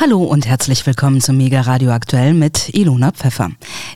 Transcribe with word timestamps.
Hallo 0.00 0.22
und 0.22 0.46
herzlich 0.46 0.86
willkommen 0.86 1.20
zum 1.20 1.38
Mega 1.38 1.62
Radio 1.62 1.90
Aktuell 1.90 2.32
mit 2.32 2.72
Ilona 2.72 3.10
Pfeffer. 3.10 3.50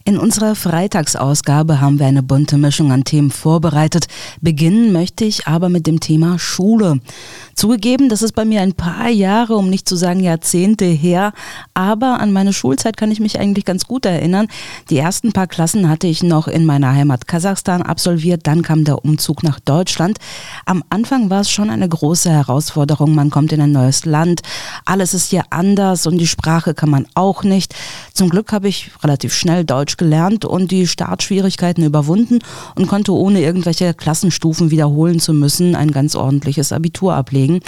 In 0.05 0.19
unserer 0.19 0.57
Freitagsausgabe 0.57 1.81
haben 1.81 2.01
wir 2.01 2.07
eine 2.07 2.25
bunte 2.25 2.59
Mischung 2.59 2.91
an 2.91 3.05
Themen 3.05 3.31
vorbereitet. 3.31 4.09
Beginnen 4.41 4.93
möchte 4.93 5.25
ich 5.25 5.47
aber 5.47 5.69
mit 5.69 5.87
dem 5.87 6.01
Thema 6.01 6.41
Schule. 6.41 6.99
Zugegeben, 7.55 8.09
das 8.09 8.23
ist 8.23 8.33
bei 8.33 8.45
mir 8.45 8.63
ein 8.63 8.73
paar 8.73 9.09
Jahre, 9.09 9.55
um 9.55 9.71
nicht 9.71 9.89
zu 9.89 9.95
sagen 9.95 10.19
Jahrzehnte 10.19 10.87
her, 10.87 11.33
aber 11.75 12.19
an 12.19 12.33
meine 12.33 12.53
Schulzeit 12.53 12.97
kann 12.97 13.13
ich 13.13 13.21
mich 13.21 13.39
eigentlich 13.39 13.65
ganz 13.65 13.87
gut 13.87 14.05
erinnern. 14.05 14.49
Die 14.91 14.99
ersten 14.99 15.33
paar 15.33 15.47
Klassen 15.47 15.89
hatte 15.89 16.09
ich 16.09 16.25
noch 16.25 16.49
in 16.49 16.65
meiner 16.65 16.93
Heimat 16.93 17.29
Kasachstan 17.29 17.83
absolviert, 17.83 18.47
dann 18.49 18.63
kam 18.63 18.85
der 18.85 19.05
Umzug 19.05 19.45
nach 19.45 19.61
Deutschland. 19.61 20.19
Am 20.65 20.83
Anfang 20.91 21.31
war 21.31 21.43
es 21.43 21.51
schon 21.51 21.71
eine 21.71 21.89
große 21.89 22.31
Herausforderung, 22.31 23.15
man 23.15 23.31
kommt 23.31 23.53
in 23.53 23.61
ein 23.61 23.73
neues 23.73 24.05
Land, 24.05 24.41
alles 24.85 25.15
ist 25.15 25.31
hier 25.31 25.45
anders 25.51 26.07
und 26.07 26.19
die 26.19 26.27
Sprache 26.27 26.75
kann 26.75 26.91
man 26.91 27.07
auch 27.15 27.45
nicht. 27.45 27.75
Zum 28.15 28.31
Glück 28.31 28.53
habe 28.53 28.69
ich 28.69 28.91
relativ 29.05 29.35
schnell 29.35 29.65
Deutsch 29.65 29.92
gelernt 29.97 30.45
und 30.45 30.71
die 30.71 30.87
Startschwierigkeiten 30.87 31.85
überwunden 31.85 32.39
und 32.75 32.87
konnte 32.87 33.13
ohne 33.13 33.41
irgendwelche 33.41 33.95
Klassenstufen 33.95 34.71
wiederholen 34.71 35.21
zu 35.21 35.33
müssen 35.33 35.75
ein 35.75 35.91
ganz 35.91 36.15
ordentliches 36.15 36.73
Abitur 36.73 37.15
ablegen. 37.15 37.61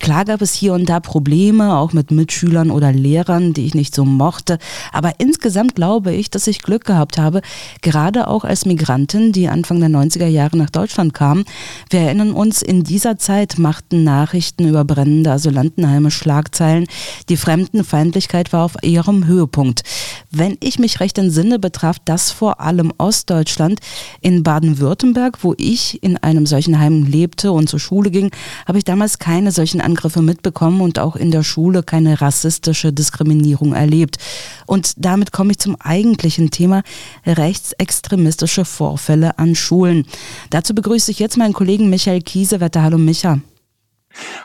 Klar 0.00 0.24
gab 0.24 0.42
es 0.42 0.54
hier 0.54 0.74
und 0.74 0.88
da 0.88 1.00
Probleme, 1.00 1.76
auch 1.76 1.92
mit 1.92 2.10
Mitschülern 2.10 2.70
oder 2.70 2.92
Lehrern, 2.92 3.52
die 3.52 3.66
ich 3.66 3.74
nicht 3.74 3.94
so 3.94 4.04
mochte, 4.04 4.58
aber 4.92 5.12
insgesamt 5.18 5.74
glaube 5.74 6.12
ich, 6.12 6.30
dass 6.30 6.46
ich 6.46 6.62
Glück 6.62 6.84
gehabt 6.84 7.18
habe, 7.18 7.42
gerade 7.82 8.28
auch 8.28 8.44
als 8.44 8.66
Migrantin, 8.66 9.32
die 9.32 9.48
Anfang 9.48 9.80
der 9.80 9.90
90er 9.90 10.26
Jahre 10.26 10.56
nach 10.56 10.70
Deutschland 10.70 11.14
kam. 11.14 11.44
Wir 11.90 12.00
erinnern 12.00 12.32
uns, 12.32 12.62
in 12.62 12.84
dieser 12.84 13.18
Zeit 13.18 13.58
machten 13.58 14.04
Nachrichten 14.04 14.68
über 14.68 14.84
brennende 14.84 15.32
Asylantenheime 15.32 16.10
Schlagzeilen, 16.10 16.86
die 17.28 17.36
fremden 17.36 17.64
Fremdenfeindlichkeit 17.64 18.52
war 18.52 18.64
auf 18.64 18.76
ihrem 18.82 19.26
Höhepunkt. 19.26 19.82
Wenn 20.30 20.56
ich 20.60 20.78
mich 20.78 21.00
recht 21.00 21.18
entsinne, 21.18 21.58
betraf 21.64 21.96
das 22.04 22.30
vor 22.30 22.60
allem 22.60 22.92
Ostdeutschland. 22.98 23.80
In 24.20 24.42
Baden-Württemberg, 24.42 25.38
wo 25.42 25.54
ich 25.56 26.02
in 26.02 26.18
einem 26.18 26.44
solchen 26.44 26.78
Heim 26.78 27.04
lebte 27.04 27.52
und 27.52 27.70
zur 27.70 27.80
Schule 27.80 28.10
ging, 28.10 28.30
habe 28.68 28.76
ich 28.76 28.84
damals 28.84 29.18
keine 29.18 29.50
solchen 29.50 29.80
Angriffe 29.80 30.20
mitbekommen 30.20 30.82
und 30.82 30.98
auch 30.98 31.16
in 31.16 31.30
der 31.30 31.42
Schule 31.42 31.82
keine 31.82 32.20
rassistische 32.20 32.92
Diskriminierung 32.92 33.72
erlebt. 33.72 34.18
Und 34.66 34.92
damit 34.98 35.32
komme 35.32 35.52
ich 35.52 35.58
zum 35.58 35.76
eigentlichen 35.80 36.50
Thema 36.50 36.82
rechtsextremistische 37.24 38.66
Vorfälle 38.66 39.38
an 39.38 39.54
Schulen. 39.54 40.04
Dazu 40.50 40.74
begrüße 40.74 41.10
ich 41.12 41.18
jetzt 41.18 41.38
meinen 41.38 41.54
Kollegen 41.54 41.88
Michael 41.88 42.20
Kiesewetter. 42.20 42.82
Hallo 42.82 42.98
Micha. 42.98 43.40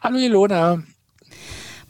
Hallo 0.02 0.17
Ilona. 0.17 0.81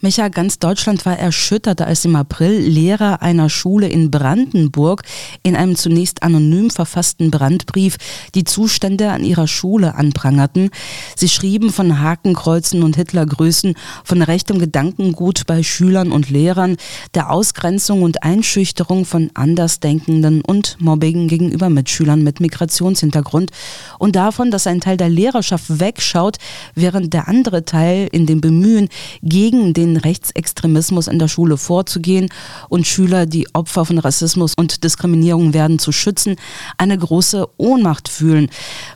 Micha, 0.02 0.30
ganz 0.30 0.60
Deutschland 0.60 1.06
war 1.06 1.20
erschüttert, 1.20 1.82
als 1.82 2.06
im 2.06 2.16
April 2.16 2.58
Lehrer 2.58 3.22
einer 3.22 3.50
Schule 3.50 3.90
in 3.90 4.10
Brandenburg 4.10 5.04
in 5.44 5.58
einem 5.58 5.76
zunächst 5.76 6.24
anonym 6.24 6.70
verfassten 6.70 7.32
Brandbrief 7.32 7.98
die 8.34 8.46
Zustände 8.46 9.12
an 9.12 9.26
ihrer 9.26 9.50
Schule 9.50 9.96
anprangerten. 9.96 10.70
Sie 11.18 11.28
schrieben 11.28 11.70
von 11.70 12.00
Hakenkreuzen 12.00 12.82
und 12.82 12.96
Hitlergrüßen, 12.96 13.74
von 14.06 14.22
rechtem 14.22 14.60
Gedankengut 14.60 15.46
bei 15.46 15.64
Schülern 15.64 16.14
und 16.14 16.30
Lehrern, 16.30 16.78
der 17.14 17.30
Ausgrenzung 17.30 18.02
und 18.02 18.24
Einschüchterung 18.24 19.04
von 19.04 19.32
Andersdenkenden 19.34 20.40
und 20.40 20.78
Mobbing 20.80 21.28
gegenüber 21.28 21.70
Mitschülern 21.70 22.24
mit 22.24 22.40
Migrationshintergrund 22.40 23.52
und 23.98 24.16
davon, 24.16 24.50
dass 24.50 24.66
ein 24.66 24.80
Teil 24.80 24.96
der 24.96 25.10
Lehrerschaft 25.10 25.82
wegschaut, 25.82 26.38
während 26.74 27.14
der 27.14 27.28
andere 27.28 27.66
Teil 27.66 28.08
in 28.14 28.26
dem 28.26 28.40
Bemühen 28.40 28.88
gegen 29.22 29.74
den 29.74 29.89
Rechtsextremismus 29.98 31.08
in 31.08 31.20
der 31.20 31.28
Schule 31.28 31.58
vorzugehen 31.58 32.30
und 32.70 32.88
Schüler, 32.88 33.26
die 33.26 33.48
Opfer 33.54 33.86
von 33.86 33.98
Rassismus 34.00 34.54
und 34.56 34.84
Diskriminierung 34.84 35.54
werden, 35.54 35.80
zu 35.80 35.92
schützen, 35.92 36.36
eine 36.78 36.98
große 36.98 37.48
Ohnmacht 37.58 38.10
fühlen. 38.10 38.50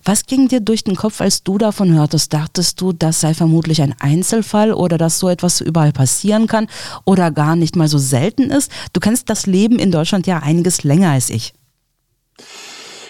Was 0.04 0.26
ging 0.26 0.48
dir 0.48 0.60
durch 0.60 0.84
den 0.84 0.96
Kopf, 0.96 1.22
als 1.22 1.44
du 1.44 1.58
davon 1.58 1.94
hörtest? 1.94 2.34
Dachtest 2.34 2.82
du, 2.82 2.94
das 2.94 3.22
sei 3.22 3.34
vermutlich 3.34 3.82
ein 3.82 3.96
Einzelfall 4.00 4.74
oder 4.74 4.98
dass 4.98 5.20
so 5.20 5.30
etwas 5.30 5.62
überall 5.62 5.92
passieren 5.92 6.48
kann 6.48 6.68
oder 7.06 7.32
gar 7.32 7.56
nicht 7.56 7.76
mal 7.76 7.88
so 7.88 7.98
selten 7.98 8.52
ist? 8.52 8.72
Du 8.94 9.00
kennst 9.00 9.30
das 9.30 9.46
Leben 9.46 9.80
in 9.80 9.92
Deutschland 9.92 10.28
ja 10.28 10.40
einiges 10.40 10.84
länger 10.84 11.12
als 11.12 11.30
ich. 11.30 11.54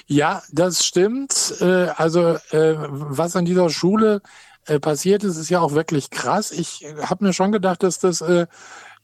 Ja, 0.07 0.43
das 0.51 0.85
stimmt. 0.85 1.55
Äh, 1.61 1.87
also 1.95 2.35
äh, 2.51 2.75
was 2.77 3.35
an 3.35 3.45
dieser 3.45 3.69
Schule 3.69 4.21
äh, 4.67 4.79
passiert 4.79 5.23
ist, 5.23 5.37
ist 5.37 5.49
ja 5.49 5.59
auch 5.61 5.73
wirklich 5.73 6.09
krass. 6.09 6.51
Ich 6.51 6.85
äh, 6.85 6.95
habe 7.03 7.25
mir 7.25 7.33
schon 7.33 7.51
gedacht, 7.51 7.83
dass 7.83 7.99
das 7.99 8.21
äh, 8.21 8.47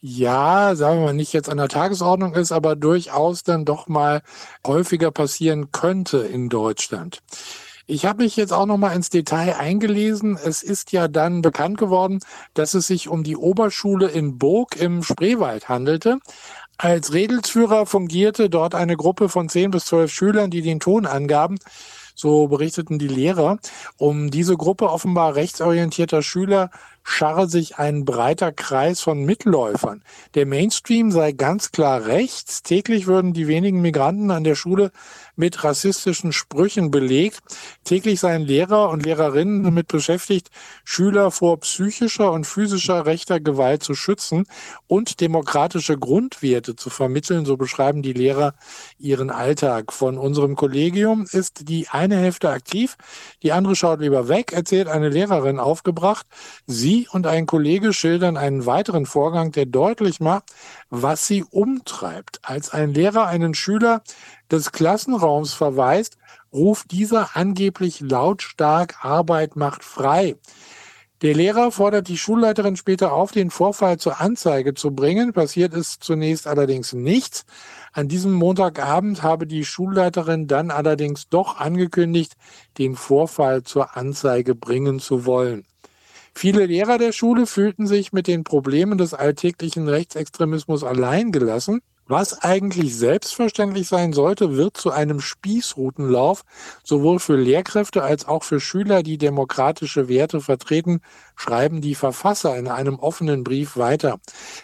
ja, 0.02 0.74
sagen 0.76 1.00
wir 1.00 1.06
mal, 1.06 1.12
nicht 1.12 1.32
jetzt 1.34 1.50
an 1.50 1.58
der 1.58 1.68
Tagesordnung 1.68 2.34
ist, 2.34 2.52
aber 2.52 2.74
durchaus 2.74 3.42
dann 3.42 3.66
doch 3.66 3.86
mal 3.86 4.22
häufiger 4.66 5.10
passieren 5.10 5.72
könnte 5.72 6.18
in 6.18 6.48
Deutschland. 6.48 7.20
Ich 7.86 8.06
habe 8.06 8.22
mich 8.22 8.36
jetzt 8.36 8.52
auch 8.52 8.66
noch 8.66 8.78
mal 8.78 8.94
ins 8.94 9.10
Detail 9.10 9.56
eingelesen. 9.56 10.38
Es 10.42 10.62
ist 10.62 10.92
ja 10.92 11.08
dann 11.08 11.42
bekannt 11.42 11.76
geworden, 11.76 12.20
dass 12.54 12.74
es 12.74 12.86
sich 12.86 13.08
um 13.08 13.24
die 13.24 13.36
Oberschule 13.36 14.06
in 14.08 14.38
Burg 14.38 14.76
im 14.76 15.02
Spreewald 15.02 15.68
handelte. 15.68 16.18
Als 16.78 17.12
Redelsführer 17.12 17.84
fungierte 17.86 18.48
dort 18.48 18.74
eine 18.74 18.96
Gruppe 18.96 19.28
von 19.28 19.48
zehn 19.48 19.70
bis 19.70 19.86
zwölf 19.86 20.12
Schülern, 20.12 20.50
die 20.50 20.62
den 20.62 20.80
Ton 20.80 21.04
angaben. 21.04 21.58
So 22.20 22.48
berichteten 22.48 22.98
die 22.98 23.08
Lehrer. 23.08 23.58
Um 23.96 24.30
diese 24.30 24.54
Gruppe 24.54 24.90
offenbar 24.90 25.36
rechtsorientierter 25.36 26.22
Schüler 26.22 26.68
scharre 27.02 27.48
sich 27.48 27.78
ein 27.78 28.04
breiter 28.04 28.52
Kreis 28.52 29.00
von 29.00 29.24
Mitläufern. 29.24 30.04
Der 30.34 30.44
Mainstream 30.44 31.12
sei 31.12 31.32
ganz 31.32 31.72
klar 31.72 32.04
rechts. 32.04 32.62
Täglich 32.62 33.06
würden 33.06 33.32
die 33.32 33.48
wenigen 33.48 33.80
Migranten 33.80 34.30
an 34.30 34.44
der 34.44 34.54
Schule 34.54 34.92
mit 35.40 35.64
rassistischen 35.64 36.32
Sprüchen 36.32 36.90
belegt. 36.90 37.40
Täglich 37.82 38.20
seien 38.20 38.42
Lehrer 38.42 38.90
und 38.90 39.04
Lehrerinnen 39.04 39.64
damit 39.64 39.88
beschäftigt, 39.88 40.50
Schüler 40.84 41.30
vor 41.30 41.58
psychischer 41.60 42.30
und 42.30 42.44
physischer 42.44 43.06
rechter 43.06 43.40
Gewalt 43.40 43.82
zu 43.82 43.94
schützen 43.94 44.46
und 44.86 45.20
demokratische 45.20 45.98
Grundwerte 45.98 46.76
zu 46.76 46.90
vermitteln. 46.90 47.46
So 47.46 47.56
beschreiben 47.56 48.02
die 48.02 48.12
Lehrer 48.12 48.54
ihren 48.98 49.30
Alltag. 49.30 49.92
Von 49.92 50.18
unserem 50.18 50.56
Kollegium 50.56 51.26
ist 51.30 51.68
die 51.68 51.88
eine 51.88 52.16
Hälfte 52.16 52.50
aktiv, 52.50 52.96
die 53.42 53.52
andere 53.52 53.74
schaut 53.74 54.00
lieber 54.00 54.28
weg, 54.28 54.52
erzählt 54.52 54.88
eine 54.88 55.08
Lehrerin 55.08 55.58
aufgebracht. 55.58 56.26
Sie 56.66 57.08
und 57.10 57.26
ein 57.26 57.46
Kollege 57.46 57.94
schildern 57.94 58.36
einen 58.36 58.66
weiteren 58.66 59.06
Vorgang, 59.06 59.52
der 59.52 59.64
deutlich 59.64 60.20
macht, 60.20 60.52
was 60.90 61.26
sie 61.26 61.44
umtreibt. 61.44 62.40
Als 62.42 62.70
ein 62.70 62.92
Lehrer 62.92 63.26
einen 63.26 63.54
Schüler 63.54 64.02
des 64.50 64.72
Klassenraums 64.72 65.52
verweist, 65.52 66.16
ruft 66.52 66.90
dieser 66.90 67.36
angeblich 67.36 68.00
lautstark 68.00 69.04
Arbeit 69.04 69.56
macht 69.56 69.84
frei. 69.84 70.36
Der 71.22 71.34
Lehrer 71.34 71.70
fordert 71.70 72.08
die 72.08 72.16
Schulleiterin 72.16 72.76
später 72.76 73.12
auf, 73.12 73.30
den 73.30 73.50
Vorfall 73.50 73.98
zur 73.98 74.22
Anzeige 74.22 74.72
zu 74.72 74.92
bringen. 74.92 75.34
Passiert 75.34 75.74
ist 75.74 76.02
zunächst 76.02 76.46
allerdings 76.46 76.94
nichts. 76.94 77.44
An 77.92 78.08
diesem 78.08 78.32
Montagabend 78.32 79.22
habe 79.22 79.46
die 79.46 79.66
Schulleiterin 79.66 80.46
dann 80.46 80.70
allerdings 80.70 81.28
doch 81.28 81.58
angekündigt, 81.58 82.36
den 82.78 82.96
Vorfall 82.96 83.64
zur 83.64 83.98
Anzeige 83.98 84.54
bringen 84.54 84.98
zu 84.98 85.26
wollen. 85.26 85.66
Viele 86.34 86.64
Lehrer 86.64 86.96
der 86.96 87.12
Schule 87.12 87.46
fühlten 87.46 87.86
sich 87.86 88.14
mit 88.14 88.26
den 88.26 88.42
Problemen 88.42 88.96
des 88.96 89.12
alltäglichen 89.12 89.88
Rechtsextremismus 89.88 90.84
alleingelassen. 90.84 91.82
Was 92.10 92.42
eigentlich 92.42 92.96
selbstverständlich 92.96 93.86
sein 93.86 94.12
sollte, 94.12 94.56
wird 94.56 94.76
zu 94.76 94.90
einem 94.90 95.20
Spießrutenlauf, 95.20 96.42
sowohl 96.82 97.20
für 97.20 97.36
Lehrkräfte 97.36 98.02
als 98.02 98.26
auch 98.26 98.42
für 98.42 98.58
Schüler, 98.58 99.04
die 99.04 99.16
demokratische 99.16 100.08
Werte 100.08 100.40
vertreten, 100.40 101.02
schreiben 101.36 101.80
die 101.80 101.94
Verfasser 101.94 102.56
in 102.56 102.66
einem 102.66 102.98
offenen 102.98 103.44
Brief 103.44 103.76
weiter. 103.76 104.18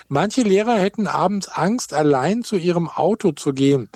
Manche 0.09 0.43
Lehrer 0.43 0.75
hätten 0.75 1.07
abends 1.07 1.47
Angst, 1.47 1.95
allein 1.95 2.43
zu 2.43 2.57
ihrem 2.57 2.89
Auto 2.89 3.31
zu 3.31 3.53
gehen. 3.53 3.91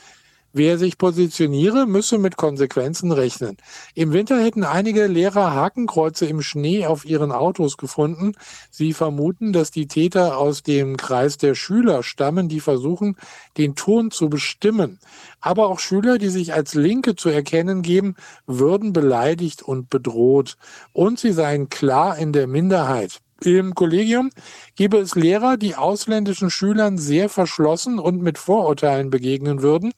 Wer 0.53 0.79
sich 0.79 0.99
positioniere, 0.99 1.87
müsse 1.87 2.19
mit 2.19 2.37
Konsequenzen 2.37 3.13
rechnen. 3.13 3.57
Im 3.95 4.13
Winter 4.13 4.43
hätten 4.43 4.65
einige 4.65 5.07
Lehrer 5.07 5.55
Hakenkreuze 5.55 6.27
im 6.27 6.43
Schnee 6.43 6.87
auf 6.87 7.05
ihren 7.05 7.31
Autos 7.31 7.77
gefunden. 7.77 8.33
Sie 8.69 8.93
vermuten, 8.93 9.53
dass 9.53 9.71
die 9.71 9.87
Täter 9.87 10.39
aus 10.39 10.65
dem 10.65 10.97
Kreis 10.97 11.37
der 11.37 11.55
Schüler 11.55 12.03
stammen, 12.03 12.49
die 12.49 12.59
versuchen, 12.59 13.17
den 13.59 13.77
Ton 13.77 14.11
zu 14.11 14.29
bestimmen. 14.29 14.99
Aber 15.41 15.69
auch 15.69 15.79
Schüler, 15.79 16.19
die 16.19 16.31
sich 16.31 16.53
als 16.53 16.75
Linke 16.75 17.15
zu 17.15 17.29
erkennen 17.29 17.83
geben, 17.83 18.17
würden 18.49 18.93
beleidigt 18.93 19.63
und 19.63 19.89
bedroht. 19.89 20.57
Und 20.93 21.21
sie 21.21 21.33
seien 21.33 21.69
klar 21.69 22.19
in 22.19 22.33
der 22.33 22.49
Minderheit. 22.49 23.21
Im 23.43 23.75
Kollegium 23.75 24.31
gäbe 24.77 24.99
es 24.99 25.15
Lehrer, 25.15 25.57
die 25.57 25.75
ausländischen 25.75 26.51
Schülern 26.51 26.99
sehr 26.99 27.31
verschlossen 27.31 27.99
und 27.99 28.21
mit 28.21 28.37
Vorurteilen 28.37 29.09
begegnen 29.09 29.63
würden. 29.63 29.93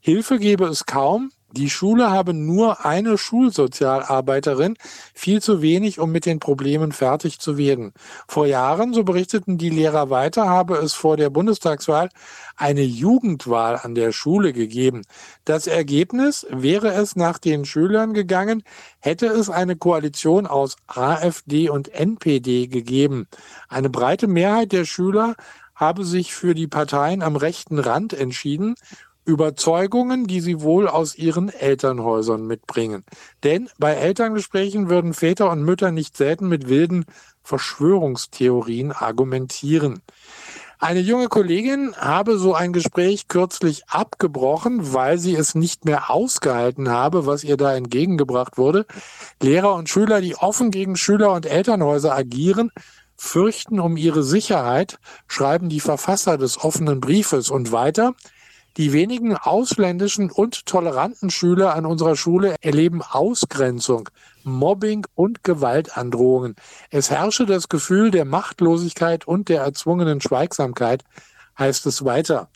Hilfe 0.00 0.38
gäbe 0.38 0.66
es 0.66 0.86
kaum. 0.86 1.30
Die 1.52 1.70
Schule 1.70 2.10
habe 2.10 2.34
nur 2.34 2.84
eine 2.84 3.16
Schulsozialarbeiterin, 3.16 4.76
viel 5.14 5.40
zu 5.40 5.62
wenig, 5.62 5.98
um 5.98 6.12
mit 6.12 6.26
den 6.26 6.40
Problemen 6.40 6.92
fertig 6.92 7.38
zu 7.38 7.56
werden. 7.56 7.94
Vor 8.28 8.46
Jahren, 8.46 8.92
so 8.92 9.02
berichteten 9.02 9.56
die 9.56 9.70
Lehrer 9.70 10.10
weiter, 10.10 10.46
habe 10.46 10.76
es 10.76 10.92
vor 10.92 11.16
der 11.16 11.30
Bundestagswahl 11.30 12.10
eine 12.56 12.82
Jugendwahl 12.82 13.80
an 13.82 13.94
der 13.94 14.12
Schule 14.12 14.52
gegeben. 14.52 15.02
Das 15.46 15.66
Ergebnis 15.66 16.46
wäre 16.50 16.92
es 16.92 17.16
nach 17.16 17.38
den 17.38 17.64
Schülern 17.64 18.12
gegangen, 18.12 18.62
hätte 18.98 19.26
es 19.26 19.48
eine 19.48 19.74
Koalition 19.74 20.46
aus 20.46 20.76
AfD 20.86 21.70
und 21.70 21.88
NPD 21.88 22.66
gegeben. 22.66 23.26
Eine 23.70 23.88
breite 23.88 24.26
Mehrheit 24.26 24.72
der 24.72 24.84
Schüler 24.84 25.34
habe 25.74 26.04
sich 26.04 26.34
für 26.34 26.54
die 26.54 26.66
Parteien 26.66 27.22
am 27.22 27.36
rechten 27.36 27.78
Rand 27.78 28.12
entschieden 28.12 28.74
Überzeugungen, 29.28 30.26
die 30.26 30.40
sie 30.40 30.62
wohl 30.62 30.88
aus 30.88 31.14
ihren 31.14 31.50
Elternhäusern 31.50 32.46
mitbringen. 32.46 33.04
Denn 33.44 33.68
bei 33.78 33.92
Elterngesprächen 33.92 34.88
würden 34.88 35.12
Väter 35.12 35.50
und 35.50 35.62
Mütter 35.62 35.92
nicht 35.92 36.16
selten 36.16 36.48
mit 36.48 36.68
wilden 36.68 37.04
Verschwörungstheorien 37.42 38.90
argumentieren. 38.90 40.00
Eine 40.80 41.00
junge 41.00 41.28
Kollegin 41.28 41.94
habe 41.96 42.38
so 42.38 42.54
ein 42.54 42.72
Gespräch 42.72 43.28
kürzlich 43.28 43.82
abgebrochen, 43.88 44.94
weil 44.94 45.18
sie 45.18 45.34
es 45.34 45.54
nicht 45.54 45.84
mehr 45.84 46.08
ausgehalten 46.08 46.88
habe, 46.88 47.26
was 47.26 47.44
ihr 47.44 47.58
da 47.58 47.74
entgegengebracht 47.74 48.56
wurde. 48.56 48.86
Lehrer 49.42 49.74
und 49.74 49.90
Schüler, 49.90 50.22
die 50.22 50.36
offen 50.36 50.70
gegen 50.70 50.96
Schüler 50.96 51.32
und 51.32 51.44
Elternhäuser 51.44 52.16
agieren, 52.16 52.70
fürchten 53.16 53.78
um 53.78 53.98
ihre 53.98 54.22
Sicherheit, 54.22 54.98
schreiben 55.26 55.68
die 55.68 55.80
Verfasser 55.80 56.38
des 56.38 56.64
offenen 56.64 57.00
Briefes 57.00 57.50
und 57.50 57.72
weiter. 57.72 58.14
Die 58.78 58.92
wenigen 58.92 59.36
ausländischen 59.36 60.30
und 60.30 60.64
toleranten 60.64 61.30
Schüler 61.30 61.74
an 61.74 61.84
unserer 61.84 62.14
Schule 62.14 62.54
erleben 62.60 63.02
Ausgrenzung, 63.02 64.08
Mobbing 64.44 65.04
und 65.16 65.42
Gewaltandrohungen. 65.42 66.54
Es 66.90 67.10
herrsche 67.10 67.44
das 67.44 67.68
Gefühl 67.68 68.12
der 68.12 68.24
Machtlosigkeit 68.24 69.26
und 69.26 69.48
der 69.48 69.62
erzwungenen 69.62 70.20
Schweigsamkeit, 70.20 71.02
heißt 71.58 71.86
es 71.86 72.04
weiter. 72.04 72.48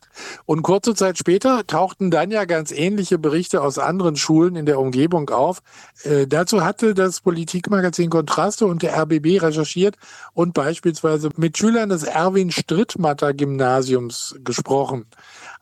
Und 0.45 0.63
kurze 0.63 0.95
Zeit 0.95 1.19
später 1.19 1.67
tauchten 1.67 2.11
dann 2.11 2.31
ja 2.31 2.45
ganz 2.45 2.71
ähnliche 2.71 3.19
Berichte 3.19 3.63
aus 3.63 3.79
anderen 3.79 4.15
Schulen 4.15 4.55
in 4.55 4.67
der 4.67 4.79
Umgebung 4.79 5.29
auf. 5.31 5.61
Äh, 6.05 6.27
dazu 6.29 6.65
hatte 6.65 6.95
das 6.95 7.21
Politikmagazin 7.21 8.11
Kontraste 8.11 8.67
und 8.67 8.83
der 8.83 8.97
RBB 8.97 9.43
recherchiert 9.43 9.97
und 10.35 10.55
beispielsweise 10.55 11.31
mit 11.37 11.59
Schülern 11.59 11.89
des 11.89 12.05
Erwin 12.05 12.53
Strittmatter 12.53 13.35
Gymnasiums 13.35 14.37
gesprochen. 14.45 15.07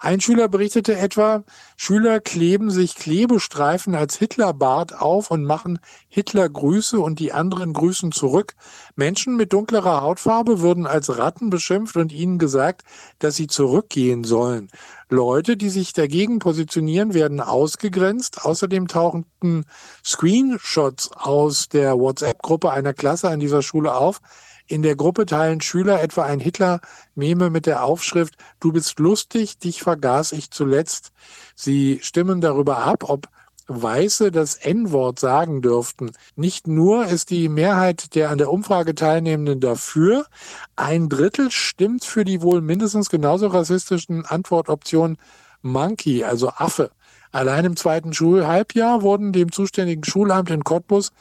Ein 0.02 0.22
Schüler 0.22 0.48
berichtete 0.48 0.96
etwa, 0.96 1.44
Schüler 1.76 2.20
kleben 2.20 2.70
sich 2.70 2.94
Klebestreifen 2.94 3.94
als 3.94 4.16
Hitlerbart 4.16 4.98
auf 4.98 5.30
und 5.30 5.44
machen 5.44 5.78
Hitlergrüße 6.08 6.98
und 6.98 7.18
die 7.18 7.34
anderen 7.34 7.74
grüßen 7.74 8.10
zurück. 8.10 8.54
Menschen 8.96 9.36
mit 9.36 9.52
dunklerer 9.52 10.00
Hautfarbe 10.00 10.62
würden 10.62 10.86
als 10.86 11.18
Ratten 11.18 11.50
beschimpft 11.50 11.96
und 11.96 12.12
ihnen 12.12 12.38
gesagt, 12.38 12.80
dass 13.18 13.36
sie 13.36 13.46
zurückgehen 13.46 14.24
sollen. 14.24 14.70
Leute, 15.10 15.58
die 15.58 15.68
sich 15.68 15.92
dagegen 15.92 16.38
positionieren, 16.38 17.12
werden 17.12 17.42
ausgegrenzt. 17.42 18.46
Außerdem 18.46 18.88
tauchten 18.88 19.66
Screenshots 20.02 21.12
aus 21.12 21.68
der 21.68 21.98
WhatsApp-Gruppe 21.98 22.70
einer 22.70 22.94
Klasse 22.94 23.28
an 23.28 23.38
dieser 23.38 23.60
Schule 23.60 23.94
auf, 23.94 24.22
in 24.70 24.82
der 24.82 24.94
Gruppe 24.94 25.26
teilen 25.26 25.60
Schüler 25.60 26.00
etwa 26.00 26.22
ein 26.22 26.38
Hitler-Meme 26.40 27.50
mit 27.50 27.66
der 27.66 27.82
Aufschrift 27.84 28.34
Du 28.60 28.72
bist 28.72 28.98
lustig, 29.00 29.58
dich 29.58 29.82
vergaß 29.82 30.32
ich 30.32 30.50
zuletzt. 30.50 31.12
Sie 31.56 31.98
stimmen 32.02 32.40
darüber 32.40 32.78
ab, 32.78 33.04
ob 33.08 33.28
Weiße 33.66 34.32
das 34.32 34.56
N-Wort 34.56 35.20
sagen 35.20 35.62
dürften. 35.62 36.10
Nicht 36.34 36.66
nur 36.66 37.06
ist 37.06 37.30
die 37.30 37.48
Mehrheit 37.48 38.14
der 38.14 38.30
an 38.30 38.38
der 38.38 38.50
Umfrage 38.50 38.94
Teilnehmenden 38.94 39.60
dafür, 39.60 40.26
ein 40.74 41.08
Drittel 41.08 41.50
stimmt 41.50 42.04
für 42.04 42.24
die 42.24 42.42
wohl 42.42 42.60
mindestens 42.60 43.10
genauso 43.10 43.46
rassistischen 43.46 44.24
Antwortoptionen 44.26 45.18
Monkey, 45.62 46.24
also 46.24 46.48
Affe. 46.50 46.90
Allein 47.32 47.64
im 47.64 47.76
zweiten 47.76 48.12
Schulhalbjahr 48.12 49.02
wurden 49.02 49.32
dem 49.32 49.52
zuständigen 49.52 50.02
Schulamt 50.02 50.50
in 50.50 50.64
Cottbus 50.64 51.12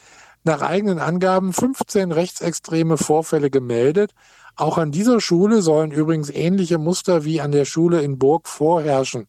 nach 0.50 0.62
eigenen 0.63 0.98
Angaben 0.98 1.54
15 1.54 2.12
rechtsextreme 2.12 2.98
Vorfälle 2.98 3.51
gemeldet. 3.51 4.16
Auch 4.56 4.80
an 4.80 4.92
dieser 4.92 5.22
Schule 5.22 5.62
sollen 5.62 5.92
übrigens 5.92 6.31
ähnliche 6.31 6.80
Muster 6.80 7.24
wie 7.24 7.40
an 7.40 7.51
der 7.51 7.66
Schule 7.66 8.01
in 8.01 8.18
Burg 8.18 8.48
vorherrschen. 8.48 9.28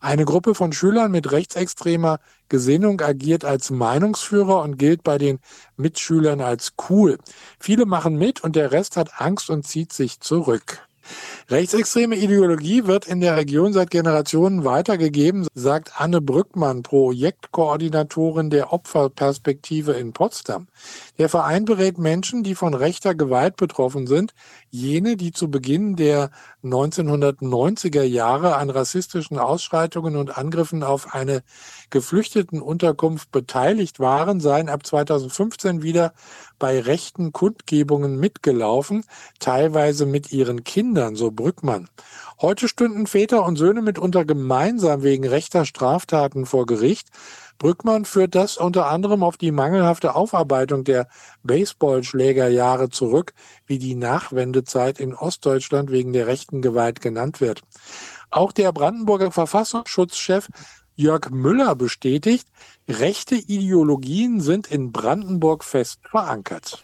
Eine 0.00 0.24
Gruppe 0.24 0.54
von 0.54 0.72
Schülern 0.72 1.12
mit 1.12 1.30
rechtsextremer 1.30 2.20
Gesinnung 2.48 3.02
agiert 3.02 3.44
als 3.44 3.68
Meinungsführer 3.68 4.62
und 4.62 4.78
gilt 4.78 5.02
bei 5.02 5.18
den 5.18 5.40
Mitschülern 5.76 6.40
als 6.40 6.72
cool. 6.88 7.18
Viele 7.60 7.84
machen 7.84 8.16
mit 8.16 8.42
und 8.42 8.56
der 8.56 8.72
Rest 8.72 8.96
hat 8.96 9.20
Angst 9.20 9.50
und 9.50 9.66
zieht 9.66 9.92
sich 9.92 10.20
zurück. 10.20 10.88
Rechtsextreme 11.52 12.16
Ideologie 12.16 12.86
wird 12.86 13.06
in 13.06 13.20
der 13.20 13.36
Region 13.36 13.74
seit 13.74 13.90
Generationen 13.90 14.64
weitergegeben, 14.64 15.46
sagt 15.52 16.00
Anne 16.00 16.22
Brückmann, 16.22 16.82
Projektkoordinatorin 16.82 18.48
der 18.48 18.72
Opferperspektive 18.72 19.92
in 19.92 20.14
Potsdam. 20.14 20.66
Der 21.18 21.28
Verein 21.28 21.66
berät 21.66 21.98
Menschen, 21.98 22.42
die 22.42 22.54
von 22.54 22.72
rechter 22.72 23.14
Gewalt 23.14 23.56
betroffen 23.56 24.06
sind, 24.06 24.32
jene, 24.70 25.16
die 25.16 25.30
zu 25.30 25.50
Beginn 25.50 25.94
der 25.94 26.30
1990er 26.64 28.02
Jahre 28.02 28.56
an 28.56 28.70
rassistischen 28.70 29.38
Ausschreitungen 29.38 30.16
und 30.16 30.38
Angriffen 30.38 30.82
auf 30.82 31.14
eine 31.14 31.42
Geflüchtetenunterkunft 31.90 33.30
beteiligt 33.30 34.00
waren, 34.00 34.40
seien 34.40 34.70
ab 34.70 34.86
2015 34.86 35.82
wieder 35.82 36.14
bei 36.58 36.80
rechten 36.80 37.32
Kundgebungen 37.32 38.18
mitgelaufen, 38.18 39.04
teilweise 39.38 40.06
mit 40.06 40.32
ihren 40.32 40.64
Kindern, 40.64 41.14
so 41.14 41.30
Brückmann. 41.30 41.88
Heute 42.40 42.68
stünden 42.68 43.06
Väter 43.06 43.44
und 43.44 43.56
Söhne 43.56 43.82
mitunter 43.82 44.24
gemeinsam 44.24 45.02
wegen 45.02 45.26
rechter 45.26 45.66
Straftaten 45.66 46.46
vor 46.46 46.64
Gericht. 46.64 47.08
Brückmann 47.62 48.04
führt 48.04 48.34
das 48.34 48.56
unter 48.56 48.88
anderem 48.88 49.22
auf 49.22 49.36
die 49.36 49.52
mangelhafte 49.52 50.16
Aufarbeitung 50.16 50.82
der 50.82 51.06
Baseballschlägerjahre 51.44 52.90
zurück, 52.90 53.34
wie 53.66 53.78
die 53.78 53.94
Nachwendezeit 53.94 54.98
in 54.98 55.14
Ostdeutschland 55.14 55.92
wegen 55.92 56.12
der 56.12 56.26
rechten 56.26 56.60
Gewalt 56.60 57.00
genannt 57.00 57.40
wird. 57.40 57.60
Auch 58.30 58.50
der 58.50 58.72
Brandenburger 58.72 59.30
Verfassungsschutzchef 59.30 60.48
Jörg 60.96 61.30
Müller 61.30 61.76
bestätigt, 61.76 62.48
rechte 62.88 63.36
Ideologien 63.36 64.40
sind 64.40 64.66
in 64.66 64.90
Brandenburg 64.90 65.62
fest 65.62 66.00
verankert. 66.10 66.82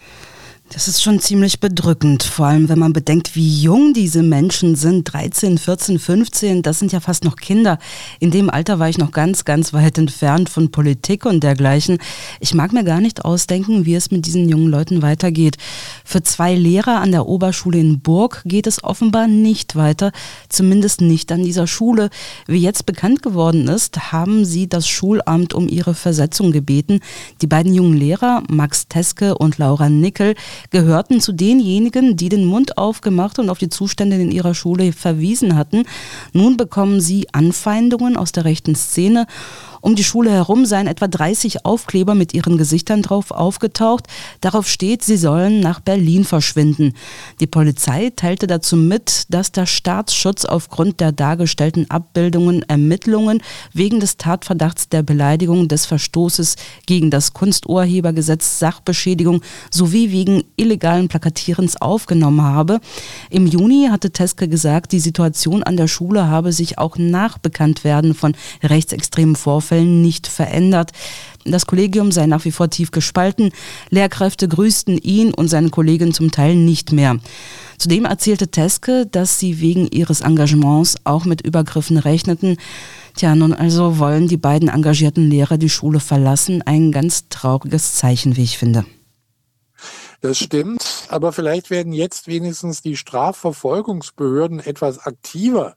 Das 0.71 0.87
ist 0.87 1.03
schon 1.03 1.19
ziemlich 1.19 1.61
bedrückend, 1.61 2.23
vor 2.23 2.45
allem 2.45 2.69
wenn 2.69 2.79
man 2.79 2.93
bedenkt, 2.93 3.35
wie 3.35 3.63
jung 3.63 3.95
diese 3.95 4.23
Menschen 4.23 4.77
sind. 4.77 5.11
13, 5.11 5.57
14, 5.57 5.99
15, 5.99 6.63
das 6.63 6.79
sind 6.79 6.93
ja 6.93 7.01
fast 7.01 7.25
noch 7.25 7.37
Kinder. 7.37 7.79
In 8.21 8.31
dem 8.31 8.51
Alter 8.51 8.79
war 8.79 8.91
ich 8.91 8.99
noch 8.99 9.11
ganz, 9.11 9.47
ganz 9.47 9.73
weit 9.73 9.97
entfernt 9.97 10.51
von 10.51 10.71
Politik 10.71 11.25
und 11.25 11.43
dergleichen. 11.43 11.97
Ich 12.39 12.53
mag 12.53 12.75
mir 12.75 12.85
gar 12.85 13.01
nicht 13.01 13.25
ausdenken, 13.25 13.87
wie 13.87 13.95
es 13.95 14.11
mit 14.11 14.27
diesen 14.27 14.47
jungen 14.47 14.69
Leuten 14.69 15.01
weitergeht. 15.01 15.57
Für 16.05 16.23
zwei 16.23 16.55
Lehrer 16.55 17.01
an 17.01 17.13
der 17.13 17.27
Oberschule 17.27 17.79
in 17.79 18.01
Burg 18.01 18.43
geht 18.45 18.67
es 18.67 18.85
offenbar 18.85 19.27
nicht 19.27 19.75
weiter, 19.75 20.13
zumindest 20.51 21.01
nicht 21.01 21.33
an 21.33 21.45
dieser 21.45 21.67
Schule. 21.67 22.11
Wie 22.47 22.61
jetzt 22.61 22.85
bekannt 22.85 23.23
geworden 23.23 23.69
ist, 23.69 24.13
haben 24.13 24.45
sie 24.45 24.69
das 24.69 24.87
Schulamt 24.87 25.55
um 25.55 25.67
ihre 25.67 25.95
Versetzung 25.95 26.53
gebeten. 26.53 27.01
Die 27.41 27.47
beiden 27.47 27.73
jungen 27.73 27.97
Lehrer, 27.97 28.43
Max 28.51 28.87
Teske 28.87 29.39
und 29.39 29.57
Laura 29.57 29.89
Nickel, 29.89 30.35
gehörten 30.71 31.21
zu 31.21 31.33
denjenigen, 31.33 32.17
die 32.17 32.29
den 32.29 32.45
Mund 32.45 32.79
aufgemacht 32.79 33.39
und 33.39 33.51
auf 33.51 33.59
die 33.59 33.69
Zustände 33.69 34.17
in 34.17 34.31
ihrer 34.31 34.55
Schule 34.55 34.93
verwiesen 34.93 35.57
hatten. 35.57 35.85
Nun 36.33 36.57
bekommen 36.57 37.01
sie 37.01 37.27
Anfeindungen 37.33 38.17
aus 38.17 38.33
der 38.33 38.45
rechten 38.45 38.75
Szene 38.75 39.27
um 39.81 39.95
die 39.95 40.05
Schule 40.05 40.31
herum 40.31 40.67
seien 40.67 40.87
etwa 40.87 41.07
30 41.09 41.65
Aufkleber 41.65 42.15
mit 42.15 42.35
ihren 42.35 42.59
Gesichtern 42.59 43.03
drauf 43.03 43.31
aufgetaucht. 43.31 44.07
Darauf 44.41 44.69
steht, 44.69 45.03
sie 45.03 45.17
sollen 45.17 45.61
nach 45.61 45.81
Berlin 45.81 46.25
verschwinden. 46.25 46.95
Die 47.41 47.47
Polizei 47.47 48.11
teilte 48.15 48.47
dazu 48.47 48.77
mit, 48.77 49.25
dass 49.29 49.53
der 49.53 49.67
Staatsschutz 49.67 50.45
aufgrund 50.45 51.01
der 51.01 51.13
dargestellten 51.13 51.91
Abbildungen 51.91 52.63
Ermittlungen 52.69 53.43
wegen 53.73 54.01
des 54.01 54.17
Tatverdachts 54.17 54.89
der 54.89 55.03
Beleidigung 55.03 55.69
des 55.69 55.87
Verstoßes 55.87 56.57
gegen 56.87 57.11
das 57.11 57.33
Kunsturhebergesetz 57.33 58.59
Sachbeschädigung 58.59 59.43
sowie 59.71 60.11
wegen 60.11 60.45
illegalen 60.57 61.09
Plakatierens 61.09 61.81
aufgenommen 61.81 62.43
habe. 62.43 62.81
Im 63.31 63.47
Juni 63.47 63.89
hatte 63.91 64.11
Teske 64.11 64.49
gesagt, 64.49 64.93
die 64.93 65.01
Situation 65.01 65.63
an 65.63 65.77
der 65.77 65.89
Schule 65.89 66.27
habe 66.27 66.53
sich 66.53 66.79
auch 66.79 66.97
nach 66.99 67.39
Bekanntwerden 67.39 68.15
von 68.15 68.35
rechtsextremen 68.63 69.37
Vorfällen 69.37 69.68
Corona-Fällen 69.69 70.03
nicht 70.03 70.27
verändert. 70.27 70.93
Das 71.45 71.67
Kollegium 71.67 72.13
sei 72.13 72.27
nach 72.27 72.45
wie 72.45 72.51
vor 72.51 72.69
tief 72.69 72.91
gespalten. 72.91 73.51
Lehrkräfte 73.91 74.49
grüßten 74.49 74.99
ihn 74.99 75.33
und 75.33 75.49
seine 75.49 75.71
Kollegen 75.71 76.13
zum 76.13 76.31
Teil 76.31 76.57
nicht 76.57 76.93
mehr. 76.93 77.19
Zudem 77.79 78.05
erzählte 78.05 78.49
Teske, 78.49 79.07
dass 79.07 79.39
sie 79.39 79.61
wegen 79.61 79.87
ihres 79.89 80.21
Engagements 80.21 80.97
auch 81.05 81.25
mit 81.25 81.41
Übergriffen 81.43 81.97
rechneten. 81.97 82.57
Tja, 83.15 83.35
nun 83.35 83.53
also 83.53 83.99
wollen 83.99 84.29
die 84.29 84.37
beiden 84.37 84.69
engagierten 84.69 85.31
Lehrer 85.31 85.59
die 85.59 85.71
Schule 85.71 86.01
verlassen. 86.01 86.63
Ein 86.63 86.93
ganz 86.93 87.29
trauriges 87.29 87.95
Zeichen, 87.95 88.37
wie 88.37 88.45
ich 88.45 88.59
finde. 88.59 88.85
Das 90.21 90.37
stimmt, 90.37 91.07
aber 91.11 91.33
vielleicht 91.33 91.71
werden 91.71 91.93
jetzt 91.93 92.27
wenigstens 92.27 92.83
die 92.83 92.97
Strafverfolgungsbehörden 92.97 94.59
etwas 94.59 94.99
aktiver. 94.99 95.77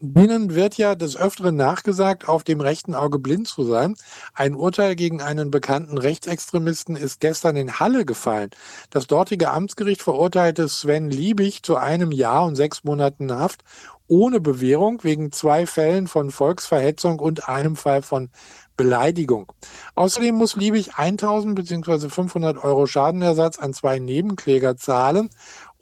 Denen 0.00 0.54
wird 0.54 0.78
ja 0.78 0.94
des 0.94 1.14
Öfteren 1.14 1.56
nachgesagt, 1.56 2.26
auf 2.26 2.42
dem 2.42 2.62
rechten 2.62 2.94
Auge 2.94 3.18
blind 3.18 3.48
zu 3.48 3.64
sein. 3.64 3.94
Ein 4.32 4.54
Urteil 4.54 4.96
gegen 4.96 5.20
einen 5.20 5.50
bekannten 5.50 5.98
Rechtsextremisten 5.98 6.96
ist 6.96 7.20
gestern 7.20 7.56
in 7.56 7.80
Halle 7.80 8.06
gefallen. 8.06 8.48
Das 8.88 9.06
dortige 9.06 9.50
Amtsgericht 9.50 10.00
verurteilte 10.00 10.70
Sven 10.70 11.10
Liebig 11.10 11.62
zu 11.62 11.76
einem 11.76 12.12
Jahr 12.12 12.46
und 12.46 12.56
sechs 12.56 12.84
Monaten 12.84 13.30
Haft 13.30 13.62
ohne 14.08 14.40
Bewährung 14.40 15.04
wegen 15.04 15.32
zwei 15.32 15.66
Fällen 15.66 16.06
von 16.06 16.30
Volksverhetzung 16.30 17.18
und 17.18 17.48
einem 17.48 17.76
Fall 17.76 18.02
von 18.02 18.30
Beleidigung. 18.76 19.52
Außerdem 19.94 20.34
muss 20.34 20.56
Liebig 20.56 20.94
1000 20.96 21.54
bzw. 21.54 22.08
500 22.08 22.64
Euro 22.64 22.86
Schadenersatz 22.86 23.58
an 23.58 23.74
zwei 23.74 23.98
Nebenkläger 23.98 24.76
zahlen 24.76 25.28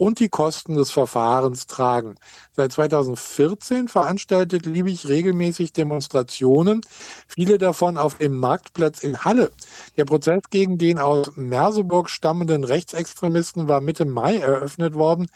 und 0.00 0.18
die 0.18 0.30
Kosten 0.30 0.76
des 0.76 0.90
Verfahrens 0.90 1.66
tragen. 1.66 2.14
Seit 2.56 2.72
2014 2.72 3.86
veranstaltet 3.86 4.64
Liebig 4.64 5.06
regelmäßig 5.06 5.74
Demonstrationen, 5.74 6.80
viele 7.28 7.58
davon 7.58 7.98
auf 7.98 8.16
dem 8.16 8.38
Marktplatz 8.38 9.02
in 9.02 9.24
Halle. 9.26 9.50
Der 9.98 10.06
Prozess 10.06 10.40
gegen 10.48 10.78
den 10.78 10.98
aus 10.98 11.32
Merseburg 11.36 12.08
stammenden 12.08 12.64
Rechtsextremisten 12.64 13.68
war 13.68 13.82
Mitte 13.82 14.06
Mai 14.06 14.38
eröffnet 14.38 14.94
worden. 14.94 15.26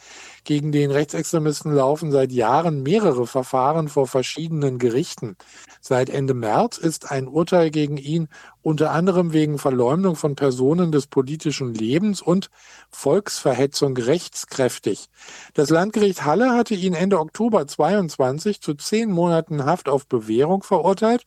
Gegen 0.44 0.72
den 0.72 0.90
Rechtsextremisten 0.90 1.74
laufen 1.74 2.10
seit 2.10 2.32
Jahren 2.32 2.82
mehrere 2.82 3.26
Verfahren 3.26 3.88
vor 3.88 4.06
verschiedenen 4.06 4.78
Gerichten. 4.78 5.36
Seit 5.82 6.08
Ende 6.08 6.32
März 6.32 6.78
ist 6.78 7.10
ein 7.10 7.28
Urteil 7.28 7.70
gegen 7.70 7.98
ihn 7.98 8.28
unter 8.64 8.92
anderem 8.92 9.34
wegen 9.34 9.58
Verleumdung 9.58 10.16
von 10.16 10.36
Personen 10.36 10.90
des 10.90 11.06
politischen 11.06 11.74
Lebens 11.74 12.22
und 12.22 12.50
Volksverhetzung 12.90 13.96
rechtskräftig. 13.96 15.10
Das 15.52 15.68
Landgericht 15.68 16.24
Halle 16.24 16.52
hatte 16.52 16.74
ihn 16.74 16.94
Ende 16.94 17.20
Oktober 17.20 17.66
22 17.66 18.62
zu 18.62 18.74
zehn 18.74 19.12
Monaten 19.12 19.66
Haft 19.66 19.90
auf 19.90 20.06
Bewährung 20.06 20.62
verurteilt. 20.62 21.24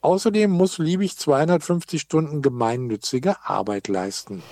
Außerdem 0.00 0.50
muss 0.50 0.78
Liebig 0.78 1.16
250 1.16 2.00
Stunden 2.00 2.42
gemeinnützige 2.42 3.36
Arbeit 3.44 3.86
leisten. 3.86 4.42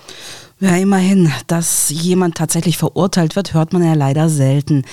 Ja, 0.61 0.75
immerhin, 0.75 1.31
dass 1.47 1.89
jemand 1.89 2.35
tatsächlich 2.35 2.77
verurteilt 2.77 3.37
wird, 3.37 3.53
hört 3.53 3.71
man 3.71 3.81
ja 3.81 3.93
leider 3.93 4.27
selten. 4.27 4.83